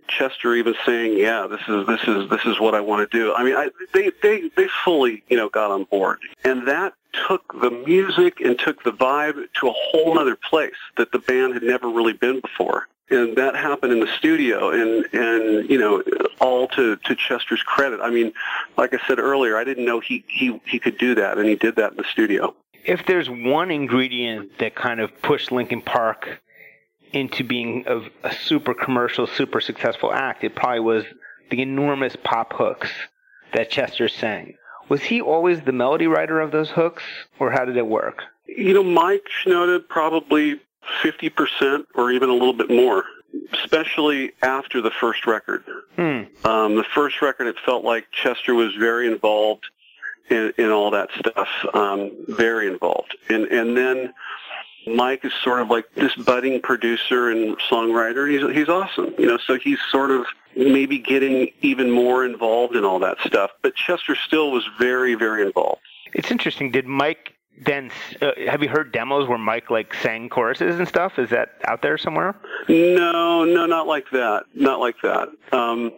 Chester 0.08 0.54
even 0.54 0.74
saying, 0.84 1.16
"Yeah, 1.18 1.46
this 1.46 1.60
is 1.68 1.86
this 1.86 2.02
is 2.06 2.28
this 2.28 2.44
is 2.44 2.60
what 2.60 2.74
I 2.74 2.80
want 2.80 3.08
to 3.08 3.18
do." 3.18 3.32
I 3.32 3.44
mean, 3.44 3.56
I, 3.56 3.70
they 3.92 4.10
they 4.22 4.50
they 4.56 4.68
fully 4.84 5.22
you 5.28 5.36
know 5.36 5.48
got 5.48 5.70
on 5.70 5.84
board, 5.84 6.18
and 6.44 6.66
that 6.68 6.94
took 7.28 7.60
the 7.60 7.70
music 7.70 8.40
and 8.40 8.58
took 8.58 8.82
the 8.82 8.92
vibe 8.92 9.46
to 9.60 9.68
a 9.68 9.72
whole 9.72 10.18
other 10.18 10.36
place 10.36 10.74
that 10.96 11.12
the 11.12 11.18
band 11.18 11.54
had 11.54 11.62
never 11.62 11.88
really 11.88 12.14
been 12.14 12.40
before. 12.40 12.88
And 13.12 13.36
that 13.36 13.54
happened 13.54 13.92
in 13.92 14.00
the 14.00 14.10
studio, 14.18 14.70
and 14.70 15.06
and 15.12 15.68
you 15.68 15.78
know, 15.78 16.02
all 16.40 16.66
to 16.68 16.96
to 16.96 17.14
Chester's 17.14 17.62
credit. 17.62 18.00
I 18.00 18.10
mean, 18.10 18.32
like 18.78 18.94
I 18.94 19.06
said 19.06 19.18
earlier, 19.18 19.56
I 19.56 19.64
didn't 19.64 19.84
know 19.84 20.00
he 20.00 20.24
he 20.28 20.60
he 20.64 20.78
could 20.78 20.96
do 20.98 21.14
that, 21.16 21.36
and 21.36 21.46
he 21.46 21.54
did 21.54 21.76
that 21.76 21.92
in 21.92 21.98
the 21.98 22.04
studio. 22.10 22.54
If 22.84 23.06
there's 23.06 23.28
one 23.28 23.70
ingredient 23.70 24.58
that 24.58 24.74
kind 24.74 25.00
of 25.00 25.10
pushed 25.22 25.52
Linkin 25.52 25.82
Park 25.82 26.40
into 27.12 27.44
being 27.44 27.84
a, 27.86 28.00
a 28.24 28.32
super 28.32 28.74
commercial, 28.74 29.26
super 29.26 29.60
successful 29.60 30.12
act, 30.12 30.42
it 30.42 30.54
probably 30.54 30.80
was 30.80 31.04
the 31.50 31.60
enormous 31.60 32.16
pop 32.24 32.54
hooks 32.54 32.90
that 33.52 33.70
Chester 33.70 34.08
sang. 34.08 34.54
Was 34.88 35.02
he 35.02 35.20
always 35.20 35.60
the 35.60 35.72
melody 35.72 36.06
writer 36.06 36.40
of 36.40 36.50
those 36.50 36.70
hooks, 36.70 37.02
or 37.38 37.50
how 37.50 37.64
did 37.64 37.76
it 37.76 37.86
work? 37.86 38.22
You 38.46 38.74
know, 38.74 38.82
Mike 38.82 39.26
Shinoda 39.44 39.86
probably 39.86 40.60
50% 41.02 41.84
or 41.94 42.10
even 42.12 42.28
a 42.28 42.32
little 42.32 42.52
bit 42.52 42.70
more, 42.70 43.04
especially 43.52 44.32
after 44.42 44.80
the 44.80 44.90
first 44.90 45.26
record. 45.26 45.64
Hmm. 45.96 46.22
Um, 46.44 46.76
the 46.76 46.86
first 46.94 47.22
record, 47.22 47.46
it 47.46 47.56
felt 47.64 47.84
like 47.84 48.10
Chester 48.10 48.54
was 48.54 48.74
very 48.74 49.06
involved 49.06 49.66
in, 50.30 50.52
in 50.58 50.70
all 50.70 50.90
that 50.90 51.10
stuff, 51.18 51.48
um, 51.74 52.10
very 52.28 52.66
involved. 52.68 53.16
And, 53.28 53.44
and 53.46 53.76
then 53.76 54.12
Mike 54.86 55.24
is 55.24 55.32
sort 55.42 55.60
of 55.60 55.70
like 55.70 55.92
this 55.94 56.14
budding 56.14 56.60
producer 56.60 57.30
and 57.30 57.56
songwriter. 57.58 58.30
He's 58.30 58.56
he's 58.56 58.68
awesome, 58.68 59.14
you 59.18 59.26
know. 59.26 59.38
So 59.46 59.56
he's 59.56 59.78
sort 59.90 60.10
of 60.10 60.26
maybe 60.56 60.98
getting 60.98 61.50
even 61.62 61.90
more 61.90 62.24
involved 62.24 62.74
in 62.74 62.84
all 62.84 62.98
that 62.98 63.18
stuff. 63.24 63.52
But 63.62 63.74
Chester 63.74 64.16
still 64.16 64.50
was 64.50 64.68
very 64.78 65.14
very 65.14 65.42
involved. 65.42 65.82
It's 66.14 66.30
interesting. 66.30 66.70
Did 66.70 66.86
Mike 66.86 67.34
then? 67.60 67.90
Uh, 68.20 68.32
have 68.48 68.62
you 68.62 68.68
heard 68.68 68.92
demos 68.92 69.28
where 69.28 69.38
Mike 69.38 69.70
like 69.70 69.94
sang 69.94 70.28
choruses 70.28 70.78
and 70.78 70.88
stuff? 70.88 71.18
Is 71.18 71.30
that 71.30 71.56
out 71.64 71.82
there 71.82 71.98
somewhere? 71.98 72.34
No, 72.68 73.44
no, 73.44 73.66
not 73.66 73.86
like 73.86 74.10
that. 74.10 74.44
Not 74.54 74.80
like 74.80 74.96
that. 75.02 75.28
Um, 75.52 75.92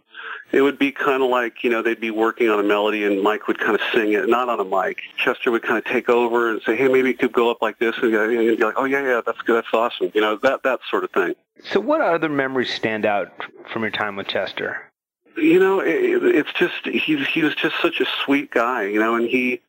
it 0.53 0.63
would 0.63 0.79
be 0.79 0.93
kind 0.93 1.23
of 1.23 1.31
like 1.31 1.65
you 1.65 1.71
know 1.71 1.83
they'd 1.83 2.01
be 2.01 2.11
working 2.11 2.49
on 2.49 2.61
a 2.61 2.63
melody 2.63 3.05
and 3.05 3.23
Mike 3.23 3.49
would 3.49 3.59
kind 3.59 3.75
of 3.75 3.81
sing 3.93 4.13
it, 4.13 4.29
not 4.29 4.49
on 4.49 4.61
a 4.61 4.65
mic. 4.65 5.01
Chester 5.17 5.51
would 5.51 5.63
kind 5.63 5.79
of 5.79 5.85
take 5.85 6.09
over 6.09 6.51
and 6.51 6.63
say, 6.63 6.77
"Hey, 6.77 6.89
maybe 6.89 7.11
it 7.11 7.19
could 7.19 7.33
go 7.33 7.51
up 7.51 7.61
like 7.61 7.79
this," 7.79 7.97
and 8.03 8.13
you'd 8.13 8.59
be 8.59 8.65
like, 8.65 8.75
"Oh 8.77 8.85
yeah, 8.85 9.03
yeah, 9.03 9.21
that's 9.25 9.41
good, 9.43 9.57
that's 9.57 9.75
awesome," 9.75 10.11
you 10.15 10.21
know 10.21 10.37
that 10.43 10.63
that 10.63 10.81
sort 10.89 11.05
of 11.05 11.11
thing. 11.11 11.35
So, 11.63 11.81
what 11.81 12.01
other 12.01 12.29
memories 12.29 12.73
stand 12.73 13.07
out 13.07 13.33
from 13.73 13.83
your 13.83 13.91
time 13.91 14.17
with 14.17 14.29
Chester? 14.29 14.91
You 15.37 15.59
know, 15.59 15.81
it, 15.81 16.23
it's 16.23 16.53
just 16.53 16.87
he's 16.87 17.27
he 17.27 17.43
was 17.43 17.55
just 17.55 17.81
such 17.81 18.01
a 18.01 18.07
sweet 18.25 18.51
guy, 18.51 18.85
you 18.85 19.01
know, 19.01 19.17
and 19.17 19.29
he 19.29 19.61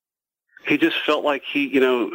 he 0.68 0.78
just 0.78 0.98
felt 1.06 1.24
like 1.24 1.44
he, 1.44 1.68
you 1.68 1.80
know, 1.80 2.12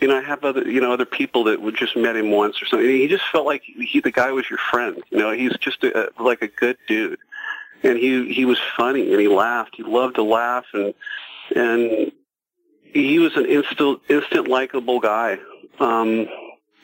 you 0.00 0.08
know, 0.08 0.18
I 0.18 0.22
have 0.22 0.44
other, 0.44 0.68
you 0.68 0.80
know, 0.80 0.92
other 0.92 1.04
people 1.04 1.44
that 1.44 1.62
would 1.62 1.76
just 1.76 1.96
met 1.96 2.16
him 2.16 2.30
once 2.30 2.60
or 2.60 2.66
something. 2.66 2.88
He 2.88 3.08
just 3.08 3.24
felt 3.30 3.46
like 3.46 3.62
he, 3.62 4.00
the 4.00 4.10
guy 4.10 4.32
was 4.32 4.48
your 4.50 4.58
friend. 4.58 5.00
You 5.10 5.18
know, 5.18 5.30
he's 5.30 5.56
just 5.58 5.84
a, 5.84 6.10
like 6.18 6.42
a 6.42 6.48
good 6.48 6.76
dude, 6.88 7.18
and 7.82 7.96
he 7.96 8.32
he 8.32 8.44
was 8.44 8.58
funny 8.76 9.10
and 9.12 9.20
he 9.20 9.28
laughed. 9.28 9.76
He 9.76 9.82
loved 9.82 10.16
to 10.16 10.22
laugh, 10.22 10.66
and 10.72 10.94
and 11.54 12.12
he 12.82 13.18
was 13.18 13.36
an 13.36 13.46
instant 13.46 14.00
instant 14.08 14.48
likable 14.48 15.00
guy. 15.00 15.38
Um, 15.78 16.28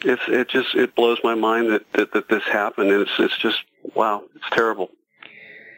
it's 0.05 0.23
it 0.29 0.49
just 0.49 0.75
it 0.75 0.94
blows 0.94 1.18
my 1.25 1.35
mind 1.35 1.70
that, 1.70 1.92
that 1.94 2.12
that 2.12 2.29
this 2.29 2.44
happened. 2.44 2.90
And 2.90 3.03
it's 3.03 3.18
it's 3.18 3.37
just 3.38 3.59
wow, 3.94 4.23
it's 4.35 4.49
terrible. 4.51 4.90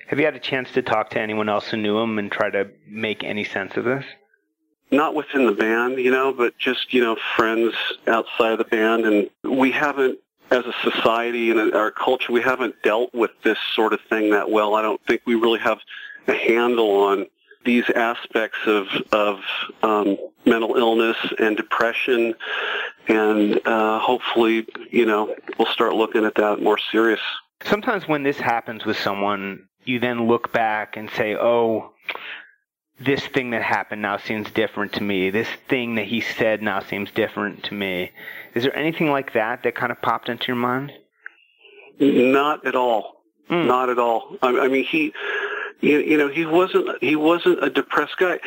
Have 0.09 0.19
you 0.19 0.27
had 0.27 0.37
a 0.37 0.41
chance 0.41 0.71
to 0.73 0.83
talk 0.83 1.11
to 1.11 1.21
anyone 1.21 1.49
else 1.49 1.69
who 1.69 1.79
knew 1.79 1.99
him 1.99 2.19
and 2.19 2.31
try 2.31 2.51
to 2.51 2.71
make 2.87 3.25
any 3.25 3.45
sense 3.45 3.79
of 3.79 3.85
this? 3.85 4.05
Not 4.93 5.15
within 5.15 5.47
the 5.47 5.53
band, 5.53 5.99
you 5.99 6.11
know, 6.11 6.33
but 6.33 6.57
just, 6.59 6.93
you 6.93 7.01
know, 7.01 7.17
friends 7.37 7.75
outside 8.07 8.53
of 8.53 8.59
the 8.59 8.65
band. 8.65 9.07
And 9.07 9.31
we 9.43 9.73
haven't, 9.73 10.19
as 10.51 10.65
a 10.67 10.75
society 10.83 11.51
and 11.51 11.75
our 11.75 11.91
culture, 11.91 12.33
we 12.33 12.43
haven't 12.43 12.75
dealt 12.83 13.13
with 13.15 13.31
this 13.43 13.59
sort 13.75 13.95
of 13.95 14.01
thing 14.09 14.31
that 14.31 14.51
well. 14.51 14.75
I 14.75 14.83
don't 14.83 15.01
think 15.07 15.23
we 15.25 15.35
really 15.35 15.61
have 15.61 15.79
a 16.29 16.35
handle 16.35 16.91
on 17.05 17.27
these 17.65 17.89
aspects 17.91 18.59
of, 18.67 18.89
of 19.13 19.41
um, 19.83 20.19
mental 20.45 20.77
illness 20.77 21.17
and 21.39 21.57
depression. 21.57 22.35
And 23.09 23.67
uh, 23.67 23.99
hopefully, 23.99 24.67
you 24.91 25.07
know, 25.07 25.35
we'll 25.59 25.73
start 25.73 25.95
looking 25.95 26.25
at 26.25 26.35
that 26.35 26.61
more 26.61 26.79
serious. 26.91 27.21
Sometimes 27.65 28.07
when 28.07 28.25
this 28.25 28.39
happens 28.39 28.85
with 28.85 28.99
someone, 28.99 29.69
you 29.85 30.01
then 30.01 30.27
look 30.27 30.53
back 30.53 30.97
and 30.97 31.09
say, 31.11 31.35
oh, 31.35 31.93
this 33.05 33.27
thing 33.27 33.51
that 33.51 33.63
happened 33.63 34.03
now 34.03 34.17
seems 34.17 34.51
different 34.51 34.93
to 34.95 35.03
me. 35.03 35.31
This 35.31 35.49
thing 35.69 35.97
that 35.97 36.07
he 36.07 36.21
said 36.21 36.63
now 36.63 36.81
seems 36.81 37.11
different 37.11 37.65
to 37.65 37.75
me. 37.75 38.11
Is 38.55 38.63
there 38.63 38.77
anything 38.77 39.11
like 39.11 39.33
that 39.33 39.63
that 39.63 39.75
kind 39.75 39.93
of 39.93 40.01
popped 40.03 40.29
into 40.29 40.47
your 40.49 40.57
mind? 40.57 40.93
Not 41.99 42.67
at 42.67 42.75
all. 42.75 43.23
Mm. 43.51 43.67
Not 43.67 43.91
at 43.91 43.99
all. 43.99 44.37
I, 44.43 44.61
I 44.61 44.69
mean, 44.69 44.85
he, 44.85 45.13
you, 45.81 45.99
you 45.99 46.17
know, 46.17 46.29
he 46.29 46.47
wasn't 46.47 47.03
he 47.03 47.17
wasn't 47.17 47.63
a 47.63 47.69
depressed 47.69 48.17
guy, 48.19 48.39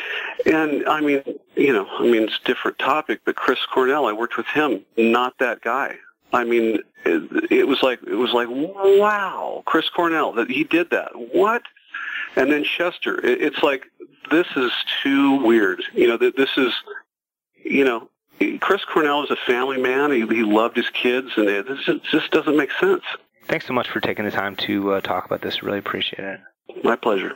and 0.46 0.88
I 0.88 1.02
mean, 1.02 1.22
you 1.56 1.74
know, 1.74 1.88
I 2.00 2.04
mean, 2.04 2.24
it's 2.24 2.40
a 2.44 2.48
different 2.48 2.80
topic, 2.80 3.22
but 3.26 3.36
Chris 3.36 3.60
Cornell, 3.72 4.06
I 4.06 4.14
worked 4.14 4.38
with 4.38 4.48
him. 4.48 4.86
Not 4.98 5.38
that 5.40 5.62
guy. 5.62 5.98
I 6.34 6.44
mean, 6.44 6.80
it, 7.06 7.52
it 7.52 7.68
was 7.68 7.84
like 7.84 8.00
it 8.04 8.16
was 8.16 8.32
like 8.34 8.48
wow, 8.50 9.64
Chris 9.66 9.90
Cornell 9.90 10.34
that 10.34 10.50
he 10.50 10.64
did 10.64 10.90
that. 10.92 11.12
What? 11.14 11.64
And 12.36 12.52
then 12.52 12.64
Chester, 12.64 13.24
it, 13.26 13.42
it's 13.42 13.64
like 13.64 13.86
this 14.32 14.48
is 14.56 14.72
too 15.04 15.44
weird. 15.44 15.84
You 15.94 16.08
know, 16.08 16.18
this 16.18 16.58
is, 16.58 16.74
you 17.64 17.84
know, 17.84 18.10
Chris 18.60 18.84
Cornell 18.86 19.24
is 19.24 19.32
a 19.32 19.36
family 19.36 19.82
man. 19.82 20.12
He, 20.12 20.22
he 20.28 20.44
loved 20.44 20.76
his 20.76 20.90
kids, 20.90 21.30
and 21.38 21.48
it, 21.48 21.68
this 21.68 21.84
just, 21.86 22.04
just 22.12 22.32
doesn't 22.32 22.58
make 22.58 22.72
sense. 22.80 23.04
Thanks 23.48 23.68
so 23.68 23.74
much 23.74 23.90
for 23.90 24.00
taking 24.00 24.26
the 24.26 24.32
time 24.32 24.56
to 24.58 24.94
uh, 24.94 25.02
talk 25.02 25.26
about 25.26 25.42
this. 25.42 25.64
Really 25.64 25.78
appreciate 25.78 26.24
it. 26.24 26.40
My 26.84 26.96
pleasure. 26.96 27.36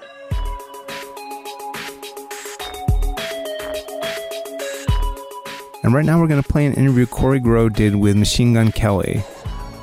And 5.81 5.93
right 5.93 6.05
now 6.05 6.19
we're 6.19 6.27
going 6.27 6.41
to 6.41 6.47
play 6.49 6.65
an 6.65 6.73
interview 6.73 7.05
Kory 7.05 7.39
Grow 7.39 7.69
did 7.69 7.95
with 7.95 8.17
Machine 8.17 8.53
Gun 8.53 8.71
Kelly, 8.71 9.23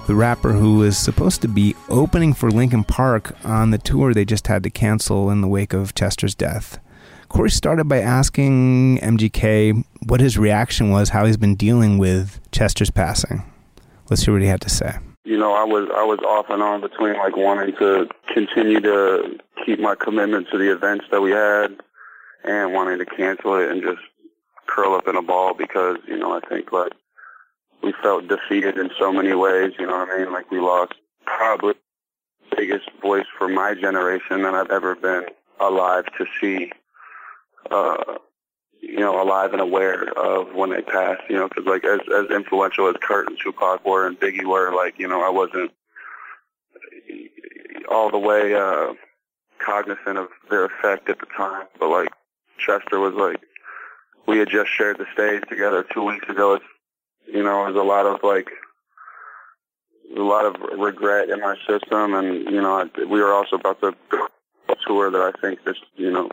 the 0.07 0.15
rapper 0.15 0.53
who 0.53 0.77
was 0.77 0.99
supposed 0.99 1.41
to 1.43 1.49
be 1.49 1.75
opening 1.89 2.35
for 2.35 2.51
Linkin 2.51 2.85
Park 2.85 3.35
on 3.45 3.71
the 3.71 3.79
tour 3.79 4.13
they 4.13 4.25
just 4.25 4.47
had 4.47 4.63
to 4.65 4.71
cancel 4.71 5.31
in 5.31 5.41
the 5.41 5.49
wake 5.49 5.73
of 5.73 5.95
Chester's 5.95 6.35
death. 6.35 6.79
Kory 7.29 7.51
started 7.51 7.89
by 7.89 8.01
asking 8.01 8.99
MGK 8.99 9.85
what 10.07 10.21
his 10.21 10.39
reaction 10.39 10.91
was, 10.91 11.11
how 11.11 11.27
he's 11.27 11.37
been 11.37 11.57
dealing 11.57 11.99
with 11.99 12.41
Chester's 12.53 12.91
passing. 12.91 13.43
Let's 14.09 14.23
hear 14.25 14.35
what 14.35 14.43
he 14.43 14.49
had 14.49 14.61
to 14.63 14.71
say. 14.71 14.97
You 15.25 15.37
know, 15.37 15.53
I 15.55 15.65
was 15.65 15.89
I 15.95 16.05
was 16.05 16.21
off 16.21 16.47
and 16.51 16.63
on 16.63 16.81
between 16.81 17.15
like 17.15 17.37
wanting 17.37 17.75
to 17.77 18.09
continue 18.33 18.81
to 18.81 19.39
keep 19.65 19.81
my 19.81 19.97
commitment 19.97 20.49
to 20.51 20.59
the 20.59 20.73
events 20.73 21.07
that 21.11 21.21
we 21.21 21.33
had 21.33 21.77
and 22.45 22.73
wanting 22.73 22.99
to 22.99 23.07
cancel 23.07 23.57
it 23.57 23.71
and 23.71 23.83
just 23.83 24.01
curl 24.67 24.95
up 24.95 25.09
in 25.09 25.17
a 25.17 25.23
ball 25.23 25.55
because, 25.55 25.97
you 26.07 26.17
know, 26.17 26.33
I 26.33 26.41
think 26.49 26.71
like 26.73 26.93
we 27.83 27.93
felt 28.03 28.29
defeated 28.29 28.79
in 28.79 28.91
so 28.99 29.13
many 29.13 29.35
ways, 29.35 29.73
you 29.79 29.87
know 29.87 29.99
what 29.99 30.11
I 30.11 30.19
mean? 30.19 30.33
Like 30.33 30.51
we 30.51 30.61
lost 30.61 30.95
probably 31.25 31.75
the 32.51 32.57
biggest 32.57 32.89
voice 33.03 33.27
for 33.37 33.49
my 33.49 33.75
generation 33.75 34.43
that 34.43 34.55
I've 34.55 34.71
ever 34.71 34.95
been 34.95 35.27
alive 35.61 36.05
to 36.19 36.27
see, 36.41 36.73
uh, 37.71 38.19
you 38.81 39.01
know, 39.01 39.21
alive 39.23 39.53
and 39.53 39.61
aware 39.61 40.09
of 40.19 40.55
when 40.55 40.71
they 40.71 40.83
passed, 40.83 41.23
you 41.29 41.37
know, 41.37 41.49
because 41.49 41.65
like 41.67 41.85
as, 41.85 42.01
as 42.15 42.31
influential 42.31 42.89
as 42.89 42.97
Kurt 43.01 43.29
and 43.29 43.39
Tupac 43.43 43.85
were 43.85 44.07
and 44.07 44.19
Biggie 44.19 44.45
were, 44.45 44.75
like, 44.75 44.99
you 44.99 45.09
know, 45.09 45.23
I 45.23 45.31
wasn't 45.31 45.73
all 47.91 48.11
the 48.11 48.19
way, 48.19 48.55
uh, 48.55 48.95
cognizant 49.65 50.19
of 50.19 50.29
their 50.51 50.65
effect 50.67 51.09
at 51.09 51.19
the 51.19 51.27
time, 51.37 51.67
but 51.79 51.89
like 51.89 52.09
Chester 52.59 52.99
was 52.99 53.15
like, 53.15 53.41
we 54.27 54.39
had 54.39 54.49
just 54.49 54.71
shared 54.71 54.99
the 54.99 55.07
stage 55.13 55.43
together 55.49 55.85
two 55.93 56.05
weeks 56.05 56.29
ago. 56.29 56.55
It's, 56.55 56.65
you 57.27 57.43
know, 57.43 57.65
there's 57.65 57.77
a 57.77 57.83
lot 57.83 58.07
of 58.07 58.23
like, 58.23 58.51
a 60.17 60.21
lot 60.21 60.47
of 60.47 60.79
regret 60.79 61.29
in 61.31 61.41
my 61.41 61.57
system, 61.67 62.15
and 62.15 62.45
you 62.45 62.63
know, 62.63 62.81
I, 62.81 63.05
we 63.05 63.21
were 63.21 63.33
also 63.33 63.57
about 63.57 63.81
to 63.81 63.95
tour 64.87 65.11
that 65.11 65.21
I 65.21 65.33
think 65.41 65.65
this, 65.65 65.77
you 65.97 66.11
know, 66.11 66.31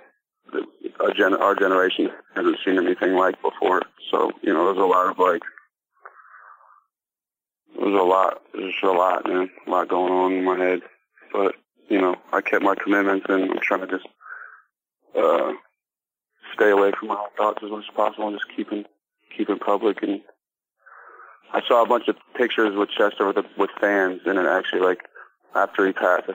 gen- 1.15 1.35
our 1.35 1.55
generation 1.55 2.09
hasn't 2.35 2.57
seen 2.65 2.77
anything 2.77 3.13
like 3.13 3.41
before. 3.41 3.81
So, 4.11 4.31
you 4.41 4.53
know, 4.53 4.65
there's 4.65 4.83
a 4.83 4.87
lot 4.87 5.09
of 5.09 5.19
like, 5.19 5.41
there's 7.79 7.99
a 7.99 8.03
lot, 8.03 8.41
there's 8.53 8.75
a 8.83 8.87
lot, 8.87 9.27
man, 9.27 9.49
a 9.65 9.69
lot 9.69 9.87
going 9.89 10.11
on 10.11 10.33
in 10.33 10.43
my 10.43 10.57
head. 10.57 10.81
But, 11.31 11.55
you 11.89 11.99
know, 11.99 12.15
I 12.31 12.41
kept 12.41 12.63
my 12.63 12.75
commitments 12.75 13.25
and 13.29 13.51
I'm 13.51 13.59
trying 13.61 13.81
to 13.81 13.87
just, 13.87 14.07
uh, 15.17 15.53
stay 16.53 16.69
away 16.69 16.91
from 16.97 17.09
my 17.09 17.25
thoughts 17.37 17.59
as 17.63 17.71
much 17.71 17.85
as 17.89 17.95
possible 17.95 18.27
and 18.27 18.37
just 18.37 18.55
keep 18.55 18.71
it, 18.71 18.85
keep 19.35 19.49
it 19.49 19.59
public. 19.61 20.03
And 20.03 20.21
I 21.51 21.61
saw 21.67 21.83
a 21.83 21.87
bunch 21.87 22.07
of 22.07 22.15
pictures 22.35 22.75
with 22.75 22.89
Chester 22.89 23.25
with, 23.25 23.37
the, 23.37 23.45
with 23.57 23.71
fans 23.79 24.21
and 24.25 24.37
it 24.37 24.45
actually 24.45 24.81
like, 24.81 24.99
after 25.55 25.85
he 25.85 25.93
passed, 25.93 26.29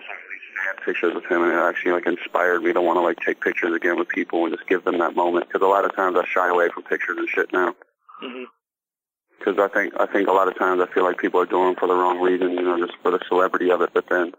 I 0.59 0.75
saw 0.75 0.85
pictures 0.85 1.15
with 1.15 1.25
him, 1.27 1.43
and 1.43 1.53
it 1.53 1.57
actually 1.57 1.93
like 1.93 2.07
inspired 2.07 2.63
me 2.63 2.73
to 2.73 2.81
want 2.81 2.97
to 2.97 3.01
like 3.01 3.19
take 3.25 3.41
pictures 3.41 3.75
again 3.75 3.99
with 3.99 4.09
people 4.09 4.45
and 4.45 4.55
just 4.55 4.69
give 4.69 4.85
them 4.85 4.99
that 4.99 5.15
moment. 5.15 5.49
Because 5.49 5.63
a 5.63 5.69
lot 5.69 5.85
of 5.85 5.95
times 5.95 6.17
I 6.17 6.25
shy 6.27 6.49
away 6.49 6.69
from 6.73 6.83
pictures 6.85 7.17
and 7.19 7.29
shit 7.29 7.53
now. 7.53 7.75
Mm-hmm. 8.23 8.45
Because 9.39 9.59
I 9.59 9.69
think 9.69 9.95
I 9.99 10.07
think 10.07 10.29
a 10.29 10.33
lot 10.33 10.49
of 10.49 10.59
times 10.59 10.81
I 10.81 10.93
feel 10.93 11.05
like 11.05 11.19
people 11.19 11.41
are 11.41 11.47
doing 11.47 11.67
them 11.67 11.77
for 11.77 11.87
the 11.87 11.95
wrong 11.95 12.21
reason, 12.21 12.53
you 12.53 12.63
know, 12.63 12.79
just 12.79 12.99
for 13.03 13.11
the 13.11 13.21
celebrity 13.29 13.71
of 13.71 13.81
it. 13.83 13.91
But 13.95 14.09
then 14.09 14.33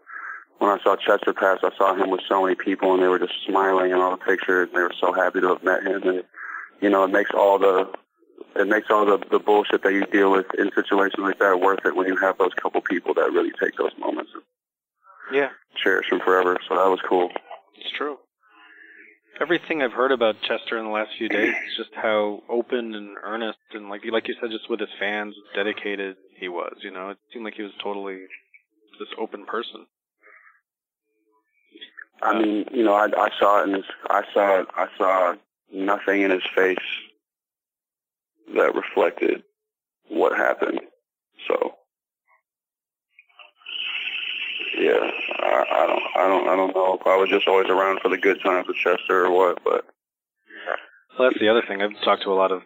when 0.58 0.70
I 0.70 0.82
saw 0.84 0.96
Chester 0.96 1.34
pass, 1.34 1.60
I 1.64 1.72
saw 1.78 1.96
him 1.96 2.10
with 2.10 2.22
so 2.28 2.44
many 2.44 2.56
people, 2.56 2.94
and 2.94 3.02
they 3.02 3.08
were 3.08 3.20
just 3.20 3.34
smiling 3.46 3.92
in 3.92 3.98
all 3.98 4.12
the 4.12 4.18
pictures. 4.18 4.68
And 4.68 4.78
they 4.78 4.82
were 4.82 4.94
so 5.00 5.14
happy 5.14 5.40
to 5.42 5.48
have 5.50 5.64
met 5.64 5.84
him, 5.84 6.04
and 6.04 6.24
you 6.82 6.90
know, 6.90 7.04
it 7.04 7.12
makes 7.12 7.32
all 7.34 7.60
the 7.60 7.90
it 8.56 8.68
makes 8.68 8.88
all 8.90 9.06
the 9.06 9.24
the 9.32 9.40
bullshit 9.40 9.84
that 9.84 9.94
you 9.94 10.06
deal 10.06 10.32
with 10.32 10.48
in 10.58 10.72
situations 10.76 11.20
like 11.20 11.40
that 11.40 11.60
worth 11.60 11.86
it 11.86 11.96
when 11.96 12.08
you 12.08 12.18
have 12.18 12.38
those 12.38 12.54
couple 12.56 12.82
people 12.82 13.14
that 13.14 13.32
really 13.32 13.52
take 13.60 13.76
those 13.78 13.92
moments 13.98 14.32
Yeah, 15.32 15.50
cherish 15.82 16.10
them 16.10 16.20
forever. 16.20 16.58
So 16.68 16.76
that 16.76 16.90
was 16.90 17.00
cool. 17.08 17.30
it's 17.78 17.92
true. 17.98 18.18
Everything 19.42 19.82
I've 19.82 19.94
heard 19.94 20.12
about 20.12 20.36
Chester 20.42 20.78
in 20.78 20.86
the 20.86 20.92
last 20.92 21.12
few 21.18 21.30
days 21.30 21.54
is 21.54 21.78
just 21.78 21.92
how 21.96 22.44
open 22.50 22.94
and 22.94 23.16
earnest 23.24 23.60
and 23.74 23.90
like 23.90 24.02
like 24.12 24.28
you 24.28 24.36
said, 24.42 24.52
just 24.52 24.70
with 24.70 24.82
his 24.82 24.90
fans, 25.00 25.34
dedicated 25.56 26.18
he 26.36 26.50
was. 26.50 26.76
You 26.82 26.92
know, 26.92 27.10
it 27.10 27.18
seemed 27.32 27.46
like 27.46 27.56
he 27.56 27.64
was 27.64 27.72
totally 27.82 28.20
this 29.00 29.08
open 29.18 29.46
person. 29.46 29.86
I 32.22 32.38
mean, 32.38 32.66
you 32.72 32.84
know, 32.84 32.94
I, 32.94 33.06
I 33.06 33.30
saw 33.40 33.62
it 33.62 33.70
in 33.70 33.76
his, 33.76 33.86
I 34.10 34.24
saw 34.34 34.60
it, 34.60 34.68
I 34.76 34.88
saw 34.98 35.36
nothing 35.74 36.22
in 36.22 36.32
his 36.32 36.44
face 36.56 36.78
that 38.56 38.76
reflected 38.76 39.44
what 40.10 40.36
happened. 40.36 40.82
So, 41.48 41.76
yeah, 44.80 45.12
I, 45.40 45.66
I 45.72 45.88
don't, 45.88 46.04
I 46.16 46.28
don't, 46.28 46.48
I 46.48 46.56
don't 46.56 46.76
know 46.76 46.98
if 47.00 47.06
I 47.06 47.18
was 47.18 47.30
just 47.30 47.48
always 47.48 47.70
around 47.70 48.00
for 48.02 48.10
the 48.10 48.18
good 48.18 48.42
times 48.42 48.68
with 48.68 48.78
Chester 48.78 49.26
or 49.26 49.32
what, 49.32 49.64
but 49.64 49.86
Well, 51.18 51.30
that's 51.30 51.40
the 51.40 51.50
other 51.50 51.64
thing. 51.68 51.82
I've 51.82 52.02
talked 52.04 52.24
to 52.24 52.32
a 52.32 52.34
lot 52.34 52.52
of 52.52 52.62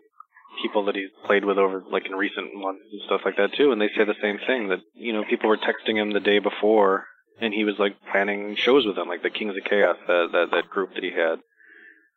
people 0.61 0.85
that 0.85 0.95
he's 0.95 1.09
played 1.25 1.45
with 1.45 1.57
over, 1.57 1.83
like 1.91 2.05
in 2.05 2.13
recent 2.13 2.53
months 2.53 2.83
and 2.91 3.01
stuff 3.05 3.21
like 3.25 3.37
that 3.37 3.53
too, 3.53 3.71
and 3.71 3.81
they 3.81 3.89
say 3.97 4.05
the 4.05 4.15
same 4.21 4.37
thing. 4.45 4.69
That 4.69 4.79
you 4.93 5.13
know, 5.13 5.23
people 5.29 5.49
were 5.49 5.57
texting 5.57 5.97
him 5.99 6.11
the 6.11 6.19
day 6.19 6.39
before, 6.39 7.05
and 7.41 7.53
he 7.53 7.63
was 7.63 7.75
like 7.79 7.95
planning 8.11 8.55
shows 8.55 8.85
with 8.85 8.95
them, 8.95 9.07
like 9.07 9.23
the 9.23 9.29
Kings 9.29 9.55
of 9.57 9.63
Chaos, 9.63 9.97
that 10.07 10.29
that, 10.31 10.51
that 10.51 10.69
group 10.69 10.93
that 10.93 11.03
he 11.03 11.11
had. 11.11 11.39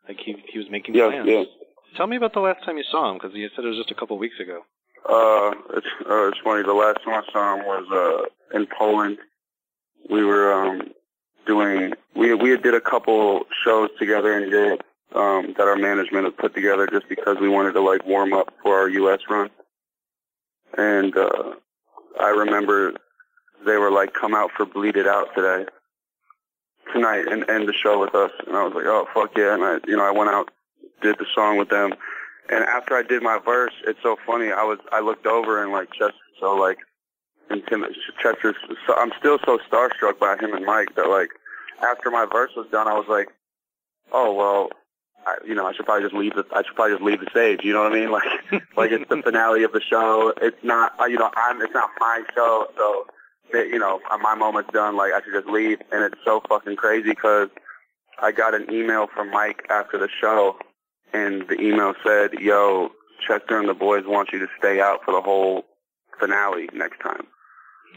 Like 0.09 0.19
he 0.25 0.37
he 0.53 0.59
was 0.59 0.69
making 0.71 0.95
yeah, 0.95 1.09
plans. 1.09 1.29
yeah. 1.29 1.45
Tell 1.97 2.07
me 2.07 2.17
about 2.17 2.35
the 2.35 2.41
last 2.41 2.65
time 2.65 2.77
you 2.77 2.85
saw 2.91 3.11
him, 3.11 3.17
because 3.17 3.35
you 3.35 3.49
said 3.57 3.65
it 3.65 3.69
was 3.69 3.79
just 3.79 3.91
a 3.91 3.95
couple 3.95 4.19
weeks 4.19 4.39
ago. 4.39 4.61
Uh, 5.09 5.53
it's 5.75 5.87
uh, 6.09 6.29
it's 6.29 6.39
funny. 6.45 6.63
The 6.63 6.75
last 6.75 6.99
time 7.05 7.23
I 7.23 7.33
saw 7.33 7.57
him 7.57 7.65
was 7.65 7.87
uh 7.91 8.57
in 8.57 8.67
Poland. 8.79 9.19
We 10.09 10.25
were 10.25 10.53
um 10.53 10.91
doing 11.47 11.95
we 12.15 12.35
we 12.35 12.57
did 12.57 12.75
a 12.75 12.81
couple 12.81 13.47
shows 13.65 13.91
together 13.99 14.39
in 14.39 14.51
Europe 14.51 14.83
um 15.15 15.55
that 15.57 15.67
our 15.69 15.77
management 15.77 16.25
had 16.25 16.37
put 16.37 16.55
together 16.55 16.87
just 16.87 17.09
because 17.09 17.39
we 17.41 17.49
wanted 17.49 17.73
to 17.73 17.81
like 17.81 18.05
warm 18.07 18.33
up 18.33 18.53
for 18.63 18.79
our 18.79 18.89
U.S. 18.89 19.21
run. 19.29 19.51
And 20.77 21.17
uh 21.17 21.55
I 22.21 22.31
remember 22.31 22.95
they 23.65 23.77
were 23.77 23.91
like, 23.91 24.15
"Come 24.15 24.35
out 24.35 24.51
for 24.57 24.65
Bleed 24.65 24.97
It 24.97 25.07
Out 25.07 25.35
today, 25.35 25.67
tonight, 26.93 27.27
and 27.29 27.49
end 27.51 27.69
the 27.69 27.73
show 27.73 28.01
with 28.01 28.15
us." 28.15 28.31
And 28.47 28.57
I 28.57 28.65
was 28.65 28.75
like, 28.75 28.87
"Oh 28.87 29.07
fuck 29.13 29.37
yeah!" 29.37 29.55
And 29.55 29.65
I 29.65 29.79
you 29.87 29.97
know 29.97 30.05
I 30.05 30.13
went 30.13 30.31
out 30.31 30.51
did 31.03 31.19
the 31.19 31.27
song 31.35 31.59
with 31.59 31.69
them. 31.69 31.95
And 32.49 32.65
after 32.65 32.95
I 32.95 33.03
did 33.03 33.23
my 33.23 33.39
verse, 33.39 33.73
it's 33.87 33.99
so 34.03 34.17
funny. 34.27 34.53
I 34.53 34.63
was 34.63 34.79
I 34.93 35.01
looked 35.01 35.27
over 35.27 35.63
and 35.63 35.73
like 35.73 35.89
just 35.93 36.17
so 36.41 36.55
like 36.55 36.79
intimate. 37.51 37.93
Chester's. 38.23 38.57
So 38.87 38.95
I'm 38.97 39.13
still 39.19 39.39
so 39.45 39.59
starstruck 39.71 40.19
by 40.19 40.37
him 40.37 40.55
and 40.55 40.65
Mike 40.65 40.95
that 40.97 41.09
like 41.09 41.31
after 41.83 42.11
my 42.11 42.27
verse 42.31 42.53
was 42.57 42.67
done, 42.71 42.89
I 42.89 42.95
was 42.95 43.07
like, 43.09 43.29
oh 44.13 44.33
well, 44.33 44.71
I, 45.27 45.37
you 45.45 45.55
know 45.55 45.67
I 45.67 45.75
should 45.75 45.85
probably 45.85 46.05
just 46.05 46.15
leave 46.15 46.35
the 46.35 46.45
I 46.53 46.63
should 46.63 46.75
probably 46.75 46.95
just 46.95 47.05
leave 47.05 47.21
the 47.21 47.31
stage. 47.31 47.61
You 47.65 47.73
know 47.73 47.83
what 47.83 47.93
I 47.93 48.01
mean? 48.01 48.11
Like 48.17 48.63
like 48.77 48.93
it's 48.93 49.09
the 49.09 49.23
finale 49.23 49.65
of 49.65 49.73
the 49.73 49.81
show. 49.81 50.33
It's 50.41 50.63
not 50.63 50.93
uh, 51.01 51.07
you 51.07 51.19
know 51.19 51.31
I'm 51.37 51.61
it's 51.61 51.75
not 51.75 51.91
my 51.99 52.23
show, 52.35 52.69
so 52.77 53.07
that, 53.53 53.69
you 53.69 53.79
know 53.79 54.01
my 54.23 54.35
moment's 54.35 54.73
done. 54.73 54.97
Like 54.97 55.13
I 55.13 55.21
should 55.23 55.35
just 55.35 55.49
leave. 55.49 55.81
And 55.93 56.03
it's 56.05 56.19
so 56.25 56.43
fucking 56.49 56.77
crazy 56.77 57.11
because 57.11 57.49
I 58.21 58.33
got 58.33 58.55
an 58.55 58.73
email 58.73 59.09
from 59.15 59.31
Mike 59.31 59.67
after 59.69 59.99
the 59.99 60.09
show 60.21 60.57
and 61.13 61.47
the 61.49 61.61
email 61.61 61.95
said, 62.05 62.35
"Yo, 62.35 62.91
Chester 63.27 63.59
and 63.59 63.69
the 63.69 63.75
boys 63.75 64.05
want 64.07 64.31
you 64.33 64.39
to 64.39 64.49
stay 64.59 64.81
out 64.81 65.05
for 65.05 65.13
the 65.13 65.21
whole 65.21 65.65
finale 66.21 66.69
next 66.73 67.01
time." 67.01 67.27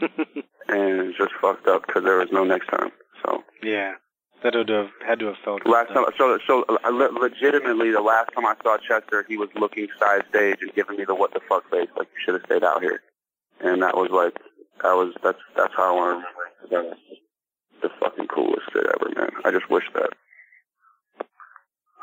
and 0.68 1.00
it's 1.00 1.18
just 1.18 1.32
fucked 1.40 1.66
up 1.66 1.86
because 1.86 2.04
there 2.04 2.18
was 2.18 2.28
no 2.32 2.44
next 2.44 2.68
time. 2.68 2.90
So 3.24 3.42
Yeah. 3.62 3.94
That 4.42 4.54
would 4.54 4.70
have 4.70 4.88
had 5.06 5.18
to 5.18 5.26
have 5.26 5.36
felt. 5.44 5.66
Last 5.66 5.88
time, 5.92 6.06
so 6.16 6.38
so 6.46 6.64
uh, 6.68 6.88
le- 6.88 7.12
legitimately, 7.12 7.90
the 7.90 8.00
last 8.00 8.30
time 8.34 8.46
I 8.46 8.54
saw 8.62 8.78
Chester, 8.78 9.26
he 9.28 9.36
was 9.36 9.50
looking 9.54 9.88
side 9.98 10.22
stage 10.30 10.56
and 10.62 10.72
giving 10.74 10.96
me 10.96 11.04
the 11.04 11.14
what 11.14 11.34
the 11.34 11.40
fuck 11.46 11.68
face, 11.70 11.88
like 11.98 12.08
you 12.14 12.20
should 12.24 12.34
have 12.34 12.44
stayed 12.46 12.64
out 12.64 12.80
here. 12.80 13.02
And 13.60 13.82
that 13.82 13.94
was 13.98 14.10
like, 14.10 14.38
that 14.82 14.94
was 14.94 15.12
that's 15.22 15.38
that's 15.56 15.74
how 15.76 15.92
I 15.94 15.94
want 15.94 16.24
to 16.24 16.74
remember. 16.74 16.96
The 17.82 17.90
fucking 18.00 18.28
coolest 18.28 18.62
shit 18.72 18.86
ever, 18.86 19.10
man. 19.14 19.30
I 19.44 19.50
just 19.50 19.68
wish 19.68 19.84
that. 19.92 20.10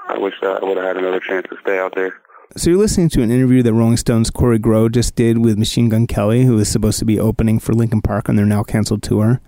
I 0.08 0.18
wish 0.20 0.36
that 0.44 0.62
I 0.62 0.66
would 0.66 0.78
have 0.78 0.86
had 0.86 0.98
another 0.98 1.20
chance 1.20 1.48
to 1.50 1.58
stay 1.62 1.80
out 1.80 1.96
there. 1.96 2.22
So 2.56 2.70
you're 2.70 2.80
listening 2.80 3.10
to 3.10 3.22
an 3.22 3.30
interview 3.30 3.62
that 3.62 3.74
Rolling 3.74 3.98
Stone's 3.98 4.32
Kory 4.32 4.58
Grow 4.58 4.89
just 4.89 5.16
did 5.16 5.39
with 5.39 5.60
Machine 5.60 5.89
Gun 5.89 6.08
Kelly, 6.08 6.43
who 6.43 6.58
is 6.58 6.70
supposed 6.70 6.98
to 7.00 7.06
be 7.06 7.20
opening 7.20 7.60
for 7.60 7.74
Linkin 7.74 8.02
Park 8.02 8.30
on 8.30 8.36
their 8.36 8.45
now 8.45 8.64
canceled 8.64 9.04
tour. 9.04 9.41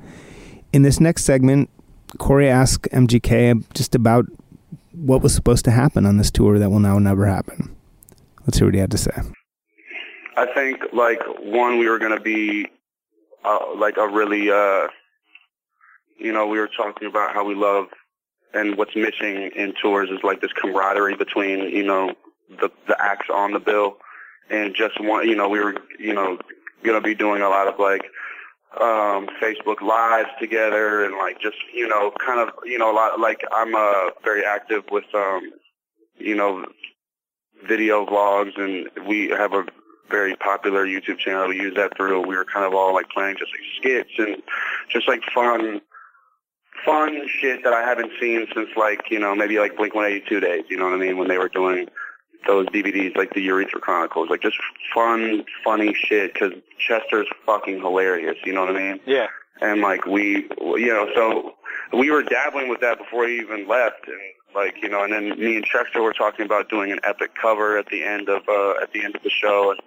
In 0.73 0.83
this 0.83 0.99
next 0.99 1.23
segment, 1.23 1.69
Kory 2.17 2.49
asked 2.49 2.83
MGK 2.91 3.63
just 3.73 3.95
about 3.95 4.25
what 4.91 5.21
was 5.21 5.33
supposed 5.33 5.63
to 5.65 5.71
happen 5.71 6.05
on 6.05 6.17
this 6.17 6.29
tour 6.29 6.59
that 6.59 6.69
will 6.69 6.81
now 6.81 6.99
never 6.99 7.25
happen. 7.25 7.75
Let's 8.41 8.57
hear 8.57 8.67
what 8.67 8.73
he 8.73 8.79
had 8.81 8.91
to 8.91 8.97
say. 8.97 9.13
I 10.35 10.45
think 10.53 10.81
like 10.93 11.21
one, 11.39 11.79
we 11.79 11.89
were 11.89 11.99
gonna 11.99 12.19
be 12.19 12.67
uh, 13.45 13.75
like 13.75 13.97
a 13.97 14.07
really, 14.07 14.51
uh, 14.51 14.87
you 16.17 16.33
know, 16.33 16.45
we 16.47 16.59
were 16.59 16.69
talking 16.69 17.07
about 17.07 17.33
how 17.33 17.45
we 17.45 17.55
love 17.55 17.87
and 18.53 18.77
what's 18.77 18.95
missing 18.95 19.51
in 19.55 19.73
tours 19.81 20.09
is 20.09 20.19
like 20.23 20.41
this 20.41 20.51
camaraderie 20.53 21.15
between 21.15 21.59
you 21.69 21.83
know 21.83 22.13
the 22.49 22.69
the 22.87 23.01
acts 23.01 23.27
on 23.33 23.53
the 23.53 23.59
bill 23.59 23.97
and 24.49 24.75
just 24.75 24.99
one, 24.99 25.27
you 25.27 25.35
know, 25.35 25.49
we 25.49 25.59
were 25.59 25.75
you 25.99 26.13
know 26.13 26.37
gonna 26.83 27.01
be 27.01 27.15
doing 27.15 27.41
a 27.41 27.49
lot 27.49 27.67
of 27.67 27.79
like 27.79 28.03
um 28.79 29.27
Facebook 29.41 29.81
lives 29.81 30.29
together 30.39 31.03
and 31.03 31.15
like 31.17 31.39
just 31.41 31.57
you 31.73 31.87
know 31.87 32.11
kind 32.25 32.39
of 32.39 32.53
you 32.65 32.77
know 32.77 32.91
a 32.91 32.93
lot 32.93 33.19
like 33.19 33.41
I'm 33.51 33.75
uh 33.75 34.11
very 34.23 34.45
active 34.45 34.83
with 34.91 35.05
um 35.13 35.51
you 36.17 36.35
know 36.35 36.65
video 37.67 38.05
vlogs 38.05 38.57
and 38.59 38.89
we 39.07 39.29
have 39.29 39.53
a 39.53 39.65
very 40.09 40.35
popular 40.35 40.85
YouTube 40.85 41.19
channel. 41.19 41.47
We 41.47 41.57
use 41.57 41.75
that 41.75 41.95
through. 41.95 42.25
We 42.25 42.35
were 42.35 42.45
kind 42.45 42.65
of 42.65 42.73
all 42.73 42.93
like 42.93 43.09
playing 43.09 43.37
just 43.37 43.51
like 43.51 43.61
skits 43.77 44.09
and 44.17 44.41
just 44.89 45.07
like 45.07 45.21
fun, 45.33 45.81
fun 46.83 47.27
shit 47.27 47.63
that 47.63 47.73
I 47.73 47.81
haven't 47.81 48.11
seen 48.19 48.47
since 48.53 48.69
like 48.75 49.11
you 49.11 49.19
know 49.19 49.35
maybe 49.35 49.59
like 49.59 49.77
Blink 49.77 49.93
182 49.93 50.39
days. 50.39 50.63
You 50.69 50.77
know 50.77 50.85
what 50.85 50.93
I 50.93 50.97
mean? 50.97 51.17
When 51.17 51.27
they 51.27 51.37
were 51.37 51.49
doing 51.49 51.87
those 52.47 52.65
DVDs 52.67 53.15
like 53.17 53.33
the 53.33 53.41
Urethra 53.41 53.79
Chronicles, 53.81 54.29
like 54.29 54.41
just 54.41 54.57
fun, 54.93 55.43
funny 55.63 55.93
shit. 55.93 56.33
Because 56.33 56.53
Chester's 56.77 57.27
fucking 57.45 57.79
hilarious. 57.79 58.37
You 58.45 58.53
know 58.53 58.65
what 58.65 58.75
I 58.75 58.79
mean? 58.79 58.99
Yeah. 59.05 59.27
and 59.61 59.81
like 59.81 60.05
we 60.05 60.47
you 60.59 60.87
know 60.87 61.09
so 61.15 61.53
we 61.97 62.09
were 62.11 62.23
dabbling 62.23 62.69
with 62.69 62.79
that 62.81 62.97
before 62.97 63.27
he 63.27 63.37
even 63.39 63.67
left 63.67 64.07
and 64.07 64.17
like 64.55 64.75
you 64.81 64.87
know 64.89 65.03
and 65.03 65.11
then 65.13 65.37
me 65.39 65.57
and 65.57 65.65
Chester 65.65 66.01
were 66.01 66.13
talking 66.13 66.45
about 66.45 66.69
doing 66.69 66.91
an 66.91 66.99
epic 67.03 67.31
cover 67.39 67.77
at 67.77 67.87
the 67.87 68.03
end 68.03 68.29
of 68.29 68.41
uh 68.47 68.75
at 68.81 68.93
the 68.93 69.03
end 69.03 69.15
of 69.15 69.23
the 69.23 69.29
show 69.29 69.71
and 69.71 69.79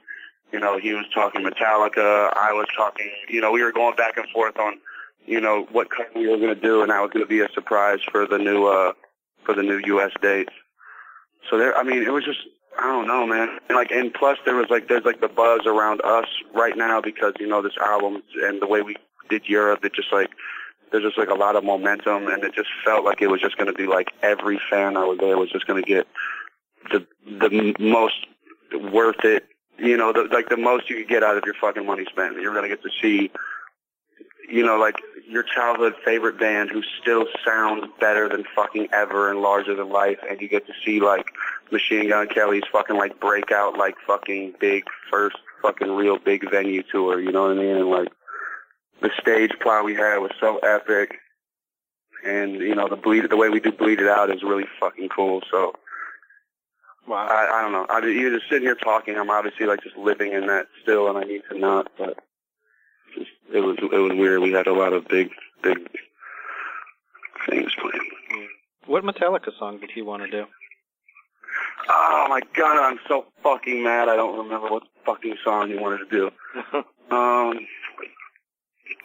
you 0.53 0.61
know 0.61 0.79
he 0.79 0.93
was 0.93 1.07
talking 1.15 1.43
Metallica 1.43 2.33
I 2.37 2.53
was 2.53 2.67
talking 2.77 3.11
you 3.29 3.41
know 3.41 3.51
we 3.51 3.63
were 3.63 3.73
going 3.73 3.97
back 3.97 4.17
and 4.19 4.29
forth 4.29 4.59
on 4.59 4.75
you 5.27 5.41
know 5.41 5.67
what 5.73 5.89
cover 5.91 6.11
we 6.15 6.29
were 6.29 6.37
going 6.37 6.55
to 6.55 6.61
do 6.61 6.83
and 6.83 6.91
that 6.91 7.01
was 7.01 7.11
going 7.13 7.25
to 7.25 7.29
be 7.29 7.41
a 7.41 7.49
surprise 7.55 8.01
for 8.11 8.27
the 8.27 8.39
new 8.39 8.67
uh 8.67 8.93
for 9.45 9.55
the 9.55 9.63
new 9.63 9.81
US 9.97 10.13
dates 10.21 10.53
so 11.51 11.59
there 11.59 11.77
I 11.77 11.83
mean 11.83 12.03
it 12.03 12.13
was 12.13 12.25
just 12.25 12.41
I 12.79 12.85
don't 12.85 13.07
know, 13.07 13.27
man. 13.27 13.59
And 13.69 13.77
like, 13.77 13.91
and 13.91 14.13
plus 14.13 14.39
there 14.45 14.55
was 14.55 14.71
like, 14.71 14.89
there's 14.89 15.05
like 15.05 15.21
the 15.21 15.29
buzz 15.29 15.61
around 15.67 16.01
us 16.03 16.27
right 16.55 16.77
now 16.77 17.01
because 17.01 17.35
you 17.39 17.47
know 17.47 17.61
this 17.61 17.77
album 17.81 18.23
and 18.43 18.63
the 18.63 18.67
way 18.67 18.81
we 18.81 18.97
did 19.29 19.47
Europe. 19.47 19.85
It 19.85 19.95
just 19.95 20.13
like 20.13 20.31
there's 20.91 21.05
just 21.05 21.19
like 21.19 21.29
a 21.29 21.35
lot 21.35 21.57
of 21.57 21.65
momentum, 21.65 22.29
and 22.29 22.45
it 22.45 22.55
just 22.55 22.69
felt 22.85 23.05
like 23.05 23.23
it 23.23 23.29
was 23.29 23.41
just 23.41 23.57
going 23.57 23.67
to 23.67 23.73
be 23.73 23.87
like 23.87 24.09
every 24.23 24.61
fan 24.71 24.95
that 24.95 25.07
was 25.07 25.19
there 25.19 25.37
was 25.37 25.51
just 25.51 25.67
going 25.67 25.83
to 25.83 25.89
get 25.89 26.07
the 26.91 27.07
the 27.27 27.75
most 27.79 28.27
worth 28.93 29.25
it. 29.25 29.47
You 29.79 29.97
know, 29.97 30.13
the, 30.13 30.29
like 30.33 30.49
the 30.49 30.57
most 30.57 30.89
you 30.89 30.97
could 30.97 31.09
get 31.09 31.23
out 31.23 31.37
of 31.37 31.45
your 31.45 31.55
fucking 31.55 31.87
money 31.87 32.05
spent. 32.11 32.41
You're 32.41 32.53
going 32.53 32.69
to 32.69 32.75
get 32.75 32.83
to 32.83 32.91
see, 33.01 33.31
you 34.49 34.65
know, 34.65 34.79
like 34.79 34.97
your 35.29 35.43
childhood 35.43 35.95
favorite 36.05 36.39
band 36.39 36.71
who 36.71 36.83
still 37.01 37.27
sounds 37.45 37.87
better 38.01 38.29
than 38.29 38.45
fucking 38.55 38.89
ever 38.93 39.31
and 39.31 39.41
larger 39.41 39.75
than 39.75 39.91
life, 39.91 40.19
and 40.29 40.41
you 40.41 40.49
get 40.49 40.67
to 40.67 40.73
see 40.85 41.01
like 41.01 41.27
Machine 41.71 42.09
Gun 42.09 42.29
Kelly's 42.29 42.65
fucking 42.71 42.97
like 42.97 43.21
breakout 43.21 43.77
like 43.79 43.95
fucking 44.07 44.55
big 44.61 44.85
first 45.11 45.37
fucking 45.63 45.91
real 45.91 46.19
big 46.19 46.51
venue 46.51 46.83
tour, 46.83 47.21
you 47.21 47.33
know 47.33 47.43
what 47.43 47.53
I 47.53 47.61
mean? 47.61 47.77
And 47.77 47.89
like 47.89 48.09
the 49.01 49.11
stage 49.21 49.53
plot 49.61 49.85
we 49.85 49.95
had 49.95 50.19
was 50.19 50.33
so 50.41 50.59
epic 50.59 51.19
and 52.25 52.55
you 52.55 52.75
know 52.75 52.89
the 52.89 52.97
bleed 52.97 53.29
the 53.29 53.37
way 53.37 53.49
we 53.49 53.61
do 53.61 53.73
bleed 53.73 54.01
it 54.01 54.09
out 54.09 54.31
is 54.31 54.43
really 54.43 54.67
fucking 54.81 55.09
cool. 55.09 55.43
So 55.51 55.75
Wow. 57.07 57.27
I, 57.27 57.59
I 57.59 57.63
don't 57.63 57.73
know. 57.73 57.87
I 57.89 57.99
you're 58.07 58.39
just 58.39 58.49
sitting 58.49 58.67
here 58.67 58.77
talking. 58.77 59.17
I'm 59.17 59.31
obviously 59.31 59.67
like 59.67 59.83
just 59.83 59.97
living 59.97 60.33
in 60.33 60.47
that 60.47 60.69
still, 60.83 61.09
and 61.09 61.19
I 61.19 61.25
need 61.25 61.43
to 61.51 61.59
not. 61.59 61.91
But 61.99 62.19
just, 63.15 63.31
it 63.53 63.61
was 63.61 63.77
it 63.81 63.97
was 63.97 64.13
weird. 64.15 64.41
We 64.41 64.53
had 64.53 64.67
a 64.67 64.73
lot 64.73 64.93
of 64.93 65.07
big 65.09 65.31
big 65.63 65.79
things 67.49 67.73
planned. 67.75 68.49
What 68.87 69.05
Metallica 69.05 69.57
song 69.59 69.79
did 69.79 69.91
he 69.91 70.03
want 70.03 70.23
to 70.23 70.31
do? 70.31 70.47
Oh 71.89 72.27
my 72.29 72.41
god, 72.55 72.79
I'm 72.79 72.99
so 73.09 73.27
fucking 73.43 73.83
mad. 73.83 74.09
I 74.09 74.17
don't 74.17 74.39
remember 74.39 74.69
what 74.69 74.85
fucking 75.05 75.37
song 75.45 75.69
he 75.69 75.77
wanted 75.77 75.99
to 75.99 76.11
do. 76.11 76.31
Um, 77.11 77.67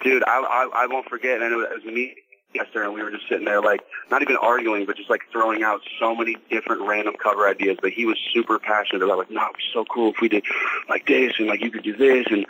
dude, 0.01 0.24
I 0.24 0.39
I, 0.39 0.84
I 0.84 0.88
won't 0.88 1.10
forget. 1.10 1.41
And 1.41 1.51
it 1.51 1.58
was, 1.58 1.68
it 1.72 1.86
was 1.86 1.93
me 1.93 2.16
yesterday, 2.53 2.86
and 2.86 2.93
we 2.93 3.03
were 3.03 3.12
just 3.12 3.28
sitting 3.28 3.43
there, 3.45 3.62
like 3.62 3.82
not 4.10 4.22
even 4.22 4.38
arguing, 4.38 4.86
but 4.86 4.95
just 4.95 5.10
like 5.10 5.22
throwing 5.32 5.64
out 5.64 5.82
so 5.99 6.16
many 6.16 6.38
different 6.49 6.88
random 6.88 7.16
cover 7.22 7.47
ideas. 7.47 7.78
But 7.82 7.91
he 7.91 8.05
was 8.05 8.18
super 8.34 8.60
passionate 8.60 9.03
about 9.03 9.18
like, 9.18 9.32
no, 9.32 9.41
it'd 9.43 9.58
be 9.58 9.64
so 9.74 9.86
cool 9.93 10.12
if 10.12 10.22
we 10.22 10.30
did 10.30 10.45
like 10.88 11.05
this, 11.05 11.34
and 11.38 11.47
like 11.47 11.62
you 11.62 11.70
could 11.70 11.84
do 11.84 11.97
this, 11.97 12.26
and 12.30 12.45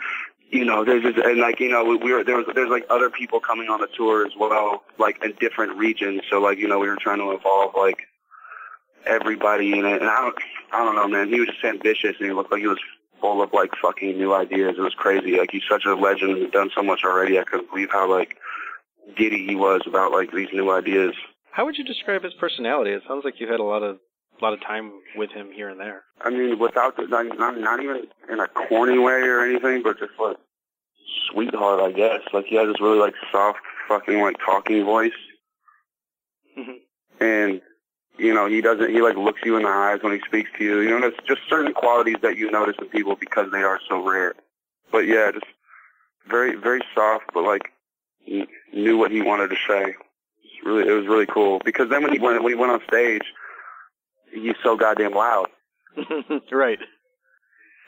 you 0.50 0.64
know, 0.64 0.84
there's 0.84 1.02
just, 1.02 1.18
and 1.18 1.38
like 1.38 1.60
you 1.60 1.68
know, 1.68 1.84
we, 1.84 1.96
we 1.96 2.12
were 2.12 2.24
there 2.24 2.36
was 2.36 2.46
there's 2.54 2.70
like 2.70 2.86
other 2.90 3.10
people 3.10 3.40
coming 3.40 3.68
on 3.68 3.80
the 3.80 3.88
tour 3.88 4.26
as 4.26 4.32
well, 4.38 4.84
like 4.98 5.22
in 5.22 5.34
different 5.40 5.76
regions. 5.76 6.22
So 6.30 6.40
like 6.40 6.58
you 6.58 6.68
know, 6.68 6.78
we 6.78 6.88
were 6.88 6.96
trying 6.96 7.18
to 7.18 7.30
involve 7.32 7.74
like 7.76 8.08
everybody 9.06 9.72
in 9.72 9.84
it. 9.84 10.00
And 10.00 10.10
I 10.10 10.20
don't, 10.20 10.36
I 10.72 10.84
don't 10.84 10.96
know, 10.96 11.08
man. 11.08 11.28
He 11.28 11.40
was 11.40 11.48
just 11.48 11.64
ambitious, 11.64 12.16
and 12.18 12.28
he 12.28 12.32
looked 12.32 12.50
like 12.50 12.60
he 12.60 12.66
was 12.66 12.80
full 13.20 13.42
of 13.42 13.52
like 13.52 13.70
fucking 13.80 14.16
new 14.16 14.34
ideas. 14.34 14.76
It 14.78 14.80
was 14.80 14.94
crazy. 14.94 15.38
Like 15.38 15.50
he's 15.50 15.62
such 15.68 15.84
a 15.84 15.94
legend 15.94 16.38
and 16.38 16.52
done 16.52 16.70
so 16.74 16.82
much 16.82 17.00
already. 17.04 17.38
I 17.38 17.44
couldn't 17.44 17.70
believe 17.70 17.90
how 17.90 18.10
like 18.10 18.36
giddy 19.16 19.46
he 19.46 19.54
was 19.54 19.82
about 19.86 20.12
like 20.12 20.32
these 20.32 20.48
new 20.52 20.70
ideas. 20.70 21.14
How 21.50 21.64
would 21.64 21.76
you 21.76 21.84
describe 21.84 22.22
his 22.22 22.34
personality? 22.34 22.92
It 22.92 23.02
sounds 23.08 23.24
like 23.24 23.40
you 23.40 23.50
had 23.50 23.60
a 23.60 23.64
lot 23.64 23.82
of 23.82 23.98
a 24.40 24.44
lot 24.44 24.52
of 24.52 24.60
time 24.60 24.92
with 25.16 25.30
him 25.30 25.50
here 25.52 25.68
and 25.68 25.80
there. 25.80 26.02
I 26.20 26.30
mean, 26.30 26.58
without 26.58 26.96
the, 26.96 27.06
not, 27.06 27.38
not 27.38 27.58
not 27.58 27.82
even 27.82 28.06
in 28.30 28.40
a 28.40 28.48
corny 28.48 28.98
way 28.98 29.22
or 29.22 29.44
anything, 29.44 29.82
but 29.82 29.98
just 29.98 30.12
like 30.18 30.36
sweetheart, 31.30 31.80
I 31.80 31.92
guess. 31.92 32.20
Like 32.32 32.46
he 32.46 32.56
has 32.56 32.68
this 32.68 32.80
really 32.80 32.98
like 32.98 33.14
soft 33.30 33.60
fucking 33.88 34.20
like 34.20 34.36
talking 34.44 34.84
voice, 34.84 35.12
mm-hmm. 36.58 37.24
and 37.24 37.60
you 38.18 38.34
know 38.34 38.46
he 38.46 38.60
doesn't 38.60 38.90
he 38.90 39.00
like 39.00 39.16
looks 39.16 39.40
you 39.44 39.56
in 39.56 39.62
the 39.62 39.68
eyes 39.68 40.02
when 40.02 40.12
he 40.12 40.20
speaks 40.26 40.50
to 40.58 40.64
you. 40.64 40.80
You 40.80 40.90
know, 40.90 41.00
there's 41.00 41.14
just 41.26 41.40
certain 41.48 41.72
qualities 41.72 42.16
that 42.22 42.36
you 42.36 42.50
notice 42.50 42.76
in 42.80 42.86
people 42.86 43.16
because 43.16 43.50
they 43.52 43.62
are 43.62 43.80
so 43.88 44.06
rare. 44.06 44.34
But 44.90 45.06
yeah, 45.06 45.30
just 45.32 45.46
very 46.28 46.54
very 46.56 46.80
soft, 46.94 47.26
but 47.34 47.44
like 47.44 47.72
knew 48.72 48.96
what 48.98 49.10
he 49.10 49.22
wanted 49.22 49.48
to 49.48 49.56
say. 49.68 49.94
It's 50.44 50.64
really 50.64 50.88
it 50.88 50.92
was 50.92 51.06
really 51.06 51.26
cool 51.26 51.60
because 51.64 51.88
then 51.90 52.02
when 52.02 52.12
he 52.12 52.18
went 52.18 52.42
when 52.42 52.52
he 52.52 52.58
went 52.58 52.72
on 52.72 52.80
stage, 52.88 53.22
he's 54.32 54.54
so 54.62 54.76
goddamn 54.76 55.12
loud. 55.12 55.48
right. 56.52 56.78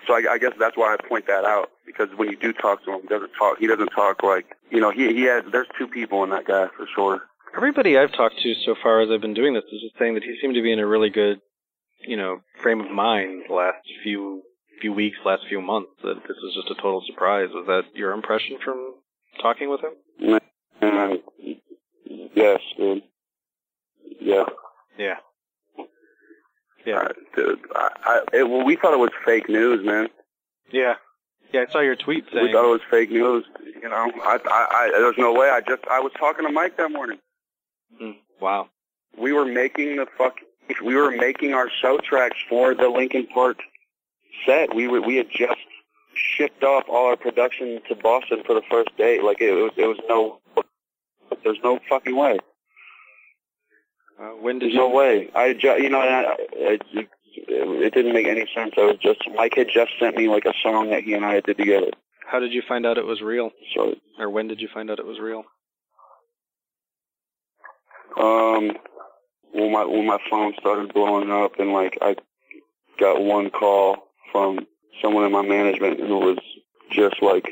So 0.06 0.14
I, 0.14 0.32
I 0.32 0.38
guess 0.38 0.52
that's 0.58 0.76
why 0.76 0.94
I 0.94 1.08
point 1.08 1.26
that 1.26 1.44
out 1.44 1.70
because 1.86 2.08
when 2.16 2.30
you 2.30 2.36
do 2.36 2.52
talk 2.52 2.84
to 2.84 2.92
him, 2.92 3.02
he 3.02 3.08
doesn't 3.08 3.32
talk. 3.38 3.58
He 3.58 3.66
doesn't 3.66 3.88
talk 3.88 4.22
like 4.22 4.46
you 4.70 4.80
know. 4.80 4.90
He 4.90 5.14
he 5.14 5.22
has. 5.22 5.44
There's 5.50 5.68
two 5.78 5.86
people 5.86 6.24
in 6.24 6.30
that 6.30 6.46
guy 6.46 6.68
for 6.76 6.86
sure. 6.94 7.22
Everybody 7.56 7.98
I've 7.98 8.12
talked 8.12 8.38
to 8.42 8.54
so 8.64 8.74
far 8.82 9.00
as 9.00 9.10
I've 9.10 9.20
been 9.20 9.34
doing 9.34 9.54
this 9.54 9.64
is 9.72 9.80
just 9.82 9.98
saying 9.98 10.14
that 10.14 10.22
he 10.22 10.36
seemed 10.40 10.54
to 10.54 10.62
be 10.62 10.72
in 10.72 10.78
a 10.78 10.86
really 10.86 11.10
good, 11.10 11.40
you 12.06 12.16
know, 12.16 12.40
frame 12.62 12.80
of 12.80 12.90
mind 12.90 13.44
the 13.48 13.54
last 13.54 13.78
few 14.02 14.42
few 14.80 14.92
weeks, 14.92 15.18
last 15.24 15.42
few 15.48 15.60
months. 15.60 15.90
That 16.02 16.22
this 16.26 16.36
was 16.42 16.54
just 16.54 16.70
a 16.70 16.80
total 16.80 17.02
surprise. 17.06 17.48
Was 17.52 17.66
that 17.66 17.96
your 17.96 18.12
impression 18.12 18.58
from 18.64 18.94
talking 19.42 19.68
with 19.68 19.80
him? 19.80 20.40
And 20.80 21.18
yes, 22.34 22.60
dude. 22.76 23.02
Yeah. 24.20 24.44
Yeah. 24.98 25.16
Yeah. 26.86 26.98
Uh, 27.00 27.08
dude, 27.36 27.60
I, 27.74 27.90
I, 28.04 28.36
it, 28.38 28.48
well, 28.48 28.64
we 28.64 28.76
thought 28.76 28.94
it 28.94 28.98
was 28.98 29.10
fake 29.24 29.48
news, 29.48 29.84
man. 29.84 30.08
Yeah. 30.70 30.94
Yeah, 31.52 31.64
I 31.68 31.72
saw 31.72 31.80
your 31.80 31.96
tweet 31.96 32.24
saying. 32.32 32.46
We 32.46 32.52
thought 32.52 32.64
it 32.64 32.72
was 32.72 32.80
fake 32.90 33.10
news. 33.10 33.44
You 33.82 33.88
know, 33.88 34.12
I, 34.22 34.38
I, 34.44 34.66
I, 34.70 34.90
there's 34.92 35.18
no 35.18 35.32
way. 35.32 35.50
I 35.50 35.60
just, 35.60 35.84
I 35.90 36.00
was 36.00 36.12
talking 36.18 36.46
to 36.46 36.52
Mike 36.52 36.76
that 36.76 36.92
morning. 36.92 37.18
Mm, 38.00 38.16
wow. 38.40 38.68
We 39.18 39.32
were 39.32 39.44
making 39.44 39.96
the 39.96 40.06
fuck. 40.16 40.36
We 40.84 40.94
were 40.94 41.10
making 41.10 41.52
our 41.52 41.68
show 41.68 41.98
tracks 41.98 42.36
for 42.48 42.74
the 42.74 42.88
Linkin 42.88 43.26
Park 43.26 43.58
set. 44.46 44.74
We 44.74 44.86
were, 44.86 45.00
we 45.00 45.16
had 45.16 45.28
just 45.30 45.58
shipped 46.14 46.62
off 46.62 46.84
all 46.88 47.06
our 47.06 47.16
production 47.16 47.80
to 47.88 47.96
Boston 47.96 48.42
for 48.46 48.54
the 48.54 48.62
first 48.70 48.96
day. 48.96 49.20
Like 49.20 49.40
it 49.40 49.52
was, 49.52 49.72
it 49.76 49.86
was 49.86 49.98
no, 50.08 50.38
there's 51.42 51.58
no 51.64 51.80
fucking 51.88 52.16
way. 52.16 52.38
Uh, 54.20 54.30
when 54.40 54.58
did 54.58 54.66
There's 54.66 54.74
you? 54.74 54.80
no 54.80 54.90
way. 54.90 55.30
I 55.34 55.54
ju- 55.54 55.82
you 55.82 55.88
know, 55.88 56.00
I, 56.00 56.34
it, 56.52 56.82
it, 56.92 57.08
it 57.36 57.94
didn't 57.94 58.12
make 58.12 58.26
any 58.26 58.46
sense. 58.54 58.72
I 58.76 58.82
was 58.82 58.96
just 59.02 59.20
Mike 59.34 59.54
had 59.56 59.68
just 59.72 59.92
sent 59.98 60.16
me 60.16 60.28
like 60.28 60.44
a 60.44 60.52
song 60.62 60.90
that 60.90 61.02
he 61.04 61.14
and 61.14 61.24
I 61.24 61.40
did 61.40 61.56
together. 61.56 61.90
How 62.26 62.38
did 62.38 62.52
you 62.52 62.62
find 62.68 62.84
out 62.86 62.98
it 62.98 63.06
was 63.06 63.22
real? 63.22 63.50
So 63.74 63.94
Or 64.18 64.28
when 64.28 64.46
did 64.48 64.60
you 64.60 64.68
find 64.72 64.90
out 64.90 64.98
it 64.98 65.06
was 65.06 65.18
real? 65.18 65.44
um, 68.18 68.72
when 69.52 69.72
my 69.72 69.84
when 69.84 70.06
my 70.06 70.18
phone 70.28 70.52
started 70.60 70.92
blowing 70.92 71.30
up 71.30 71.52
and 71.58 71.72
like 71.72 71.96
I 72.02 72.16
got 72.98 73.22
one 73.22 73.50
call 73.50 74.08
from 74.32 74.66
someone 75.00 75.24
in 75.24 75.32
my 75.32 75.42
management 75.42 76.00
who 76.00 76.18
was 76.18 76.38
just 76.90 77.22
like 77.22 77.48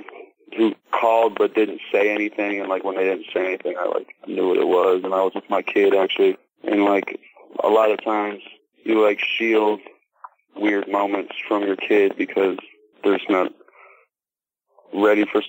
who 0.57 0.75
called 0.91 1.37
but 1.39 1.55
didn't 1.55 1.81
say 1.93 2.12
anything 2.12 2.61
and 2.61 2.69
like 2.69 2.83
when 2.85 2.97
they 2.97 3.05
didn't 3.05 3.27
say 3.33 3.47
anything 3.47 3.75
I 3.79 3.87
like 3.87 4.09
knew 4.27 4.49
what 4.49 4.59
it 4.59 4.66
was 4.66 5.01
and 5.05 5.14
I 5.14 5.23
was 5.23 5.33
with 5.35 5.49
my 5.49 5.62
kid 5.62 5.95
actually 5.95 6.37
and 6.65 6.85
like 6.85 7.19
a 7.63 7.69
lot 7.69 7.91
of 7.91 8.03
times 8.05 8.41
you 8.85 9.03
like 9.05 9.21
shield 9.21 9.81
weird 10.57 10.89
moments 10.89 11.33
from 11.47 11.63
your 11.63 11.77
kid 11.77 12.15
because 12.17 12.57
there's 13.05 13.25
not 13.29 13.53
ready 14.95 15.25
for 15.31 15.43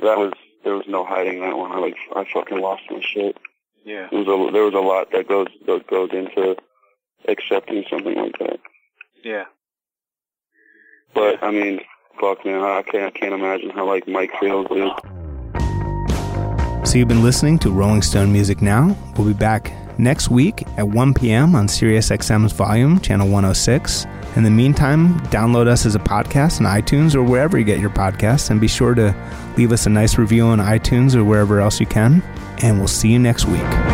that 0.00 0.18
was 0.18 0.32
there 0.64 0.74
was 0.74 0.84
no 0.88 1.04
hiding 1.04 1.40
that 1.40 1.56
one 1.56 1.70
I 1.72 1.78
like 1.78 1.96
I 2.16 2.24
fucking 2.32 2.58
lost 2.58 2.82
my 2.90 3.00
shit 3.00 3.36
Yeah. 3.84 4.08
there 4.10 4.20
was 4.20 4.28
a 4.48 4.52
there 4.52 4.64
was 4.64 4.74
a 4.74 4.78
lot 4.80 5.10
that 5.12 5.28
goes 5.28 5.46
that 5.66 5.86
goes 5.86 6.10
into 6.12 6.56
accepting 7.28 7.84
something 7.88 8.16
like 8.16 8.38
that 8.40 8.58
Yeah. 9.22 9.44
but 11.14 11.42
I 11.42 11.50
mean 11.50 11.80
fuck 12.20 12.44
man 12.44 12.62
I 12.62 12.82
can't 12.82 13.14
I 13.14 13.18
can't 13.18 13.34
imagine 13.34 13.70
how 13.70 13.86
like 13.86 14.08
Mike 14.08 14.30
feels 14.40 14.66
dude. 14.68 14.92
So 16.86 16.98
you've 16.98 17.08
been 17.08 17.22
listening 17.22 17.58
to 17.60 17.70
Rolling 17.70 18.02
Stone 18.02 18.30
Music 18.30 18.60
Now. 18.60 18.94
We'll 19.16 19.26
be 19.26 19.32
back 19.32 19.72
next 19.98 20.30
week 20.30 20.64
at 20.76 20.88
1 20.88 21.14
p.m. 21.14 21.54
on 21.54 21.66
SiriusXM's 21.66 22.52
Volume, 22.52 23.00
Channel 23.00 23.28
106. 23.28 24.06
In 24.36 24.42
the 24.42 24.50
meantime, 24.50 25.20
download 25.26 25.68
us 25.68 25.86
as 25.86 25.94
a 25.94 26.00
podcast 26.00 26.60
on 26.60 26.66
iTunes 26.66 27.14
or 27.14 27.22
wherever 27.22 27.58
you 27.58 27.64
get 27.64 27.78
your 27.78 27.90
podcasts, 27.90 28.50
and 28.50 28.60
be 28.60 28.68
sure 28.68 28.94
to 28.94 29.14
leave 29.56 29.72
us 29.72 29.86
a 29.86 29.90
nice 29.90 30.18
review 30.18 30.46
on 30.46 30.58
iTunes 30.58 31.14
or 31.14 31.24
wherever 31.24 31.60
else 31.60 31.80
you 31.80 31.86
can. 31.86 32.22
And 32.62 32.78
we'll 32.78 32.88
see 32.88 33.10
you 33.10 33.18
next 33.18 33.46
week. 33.46 33.93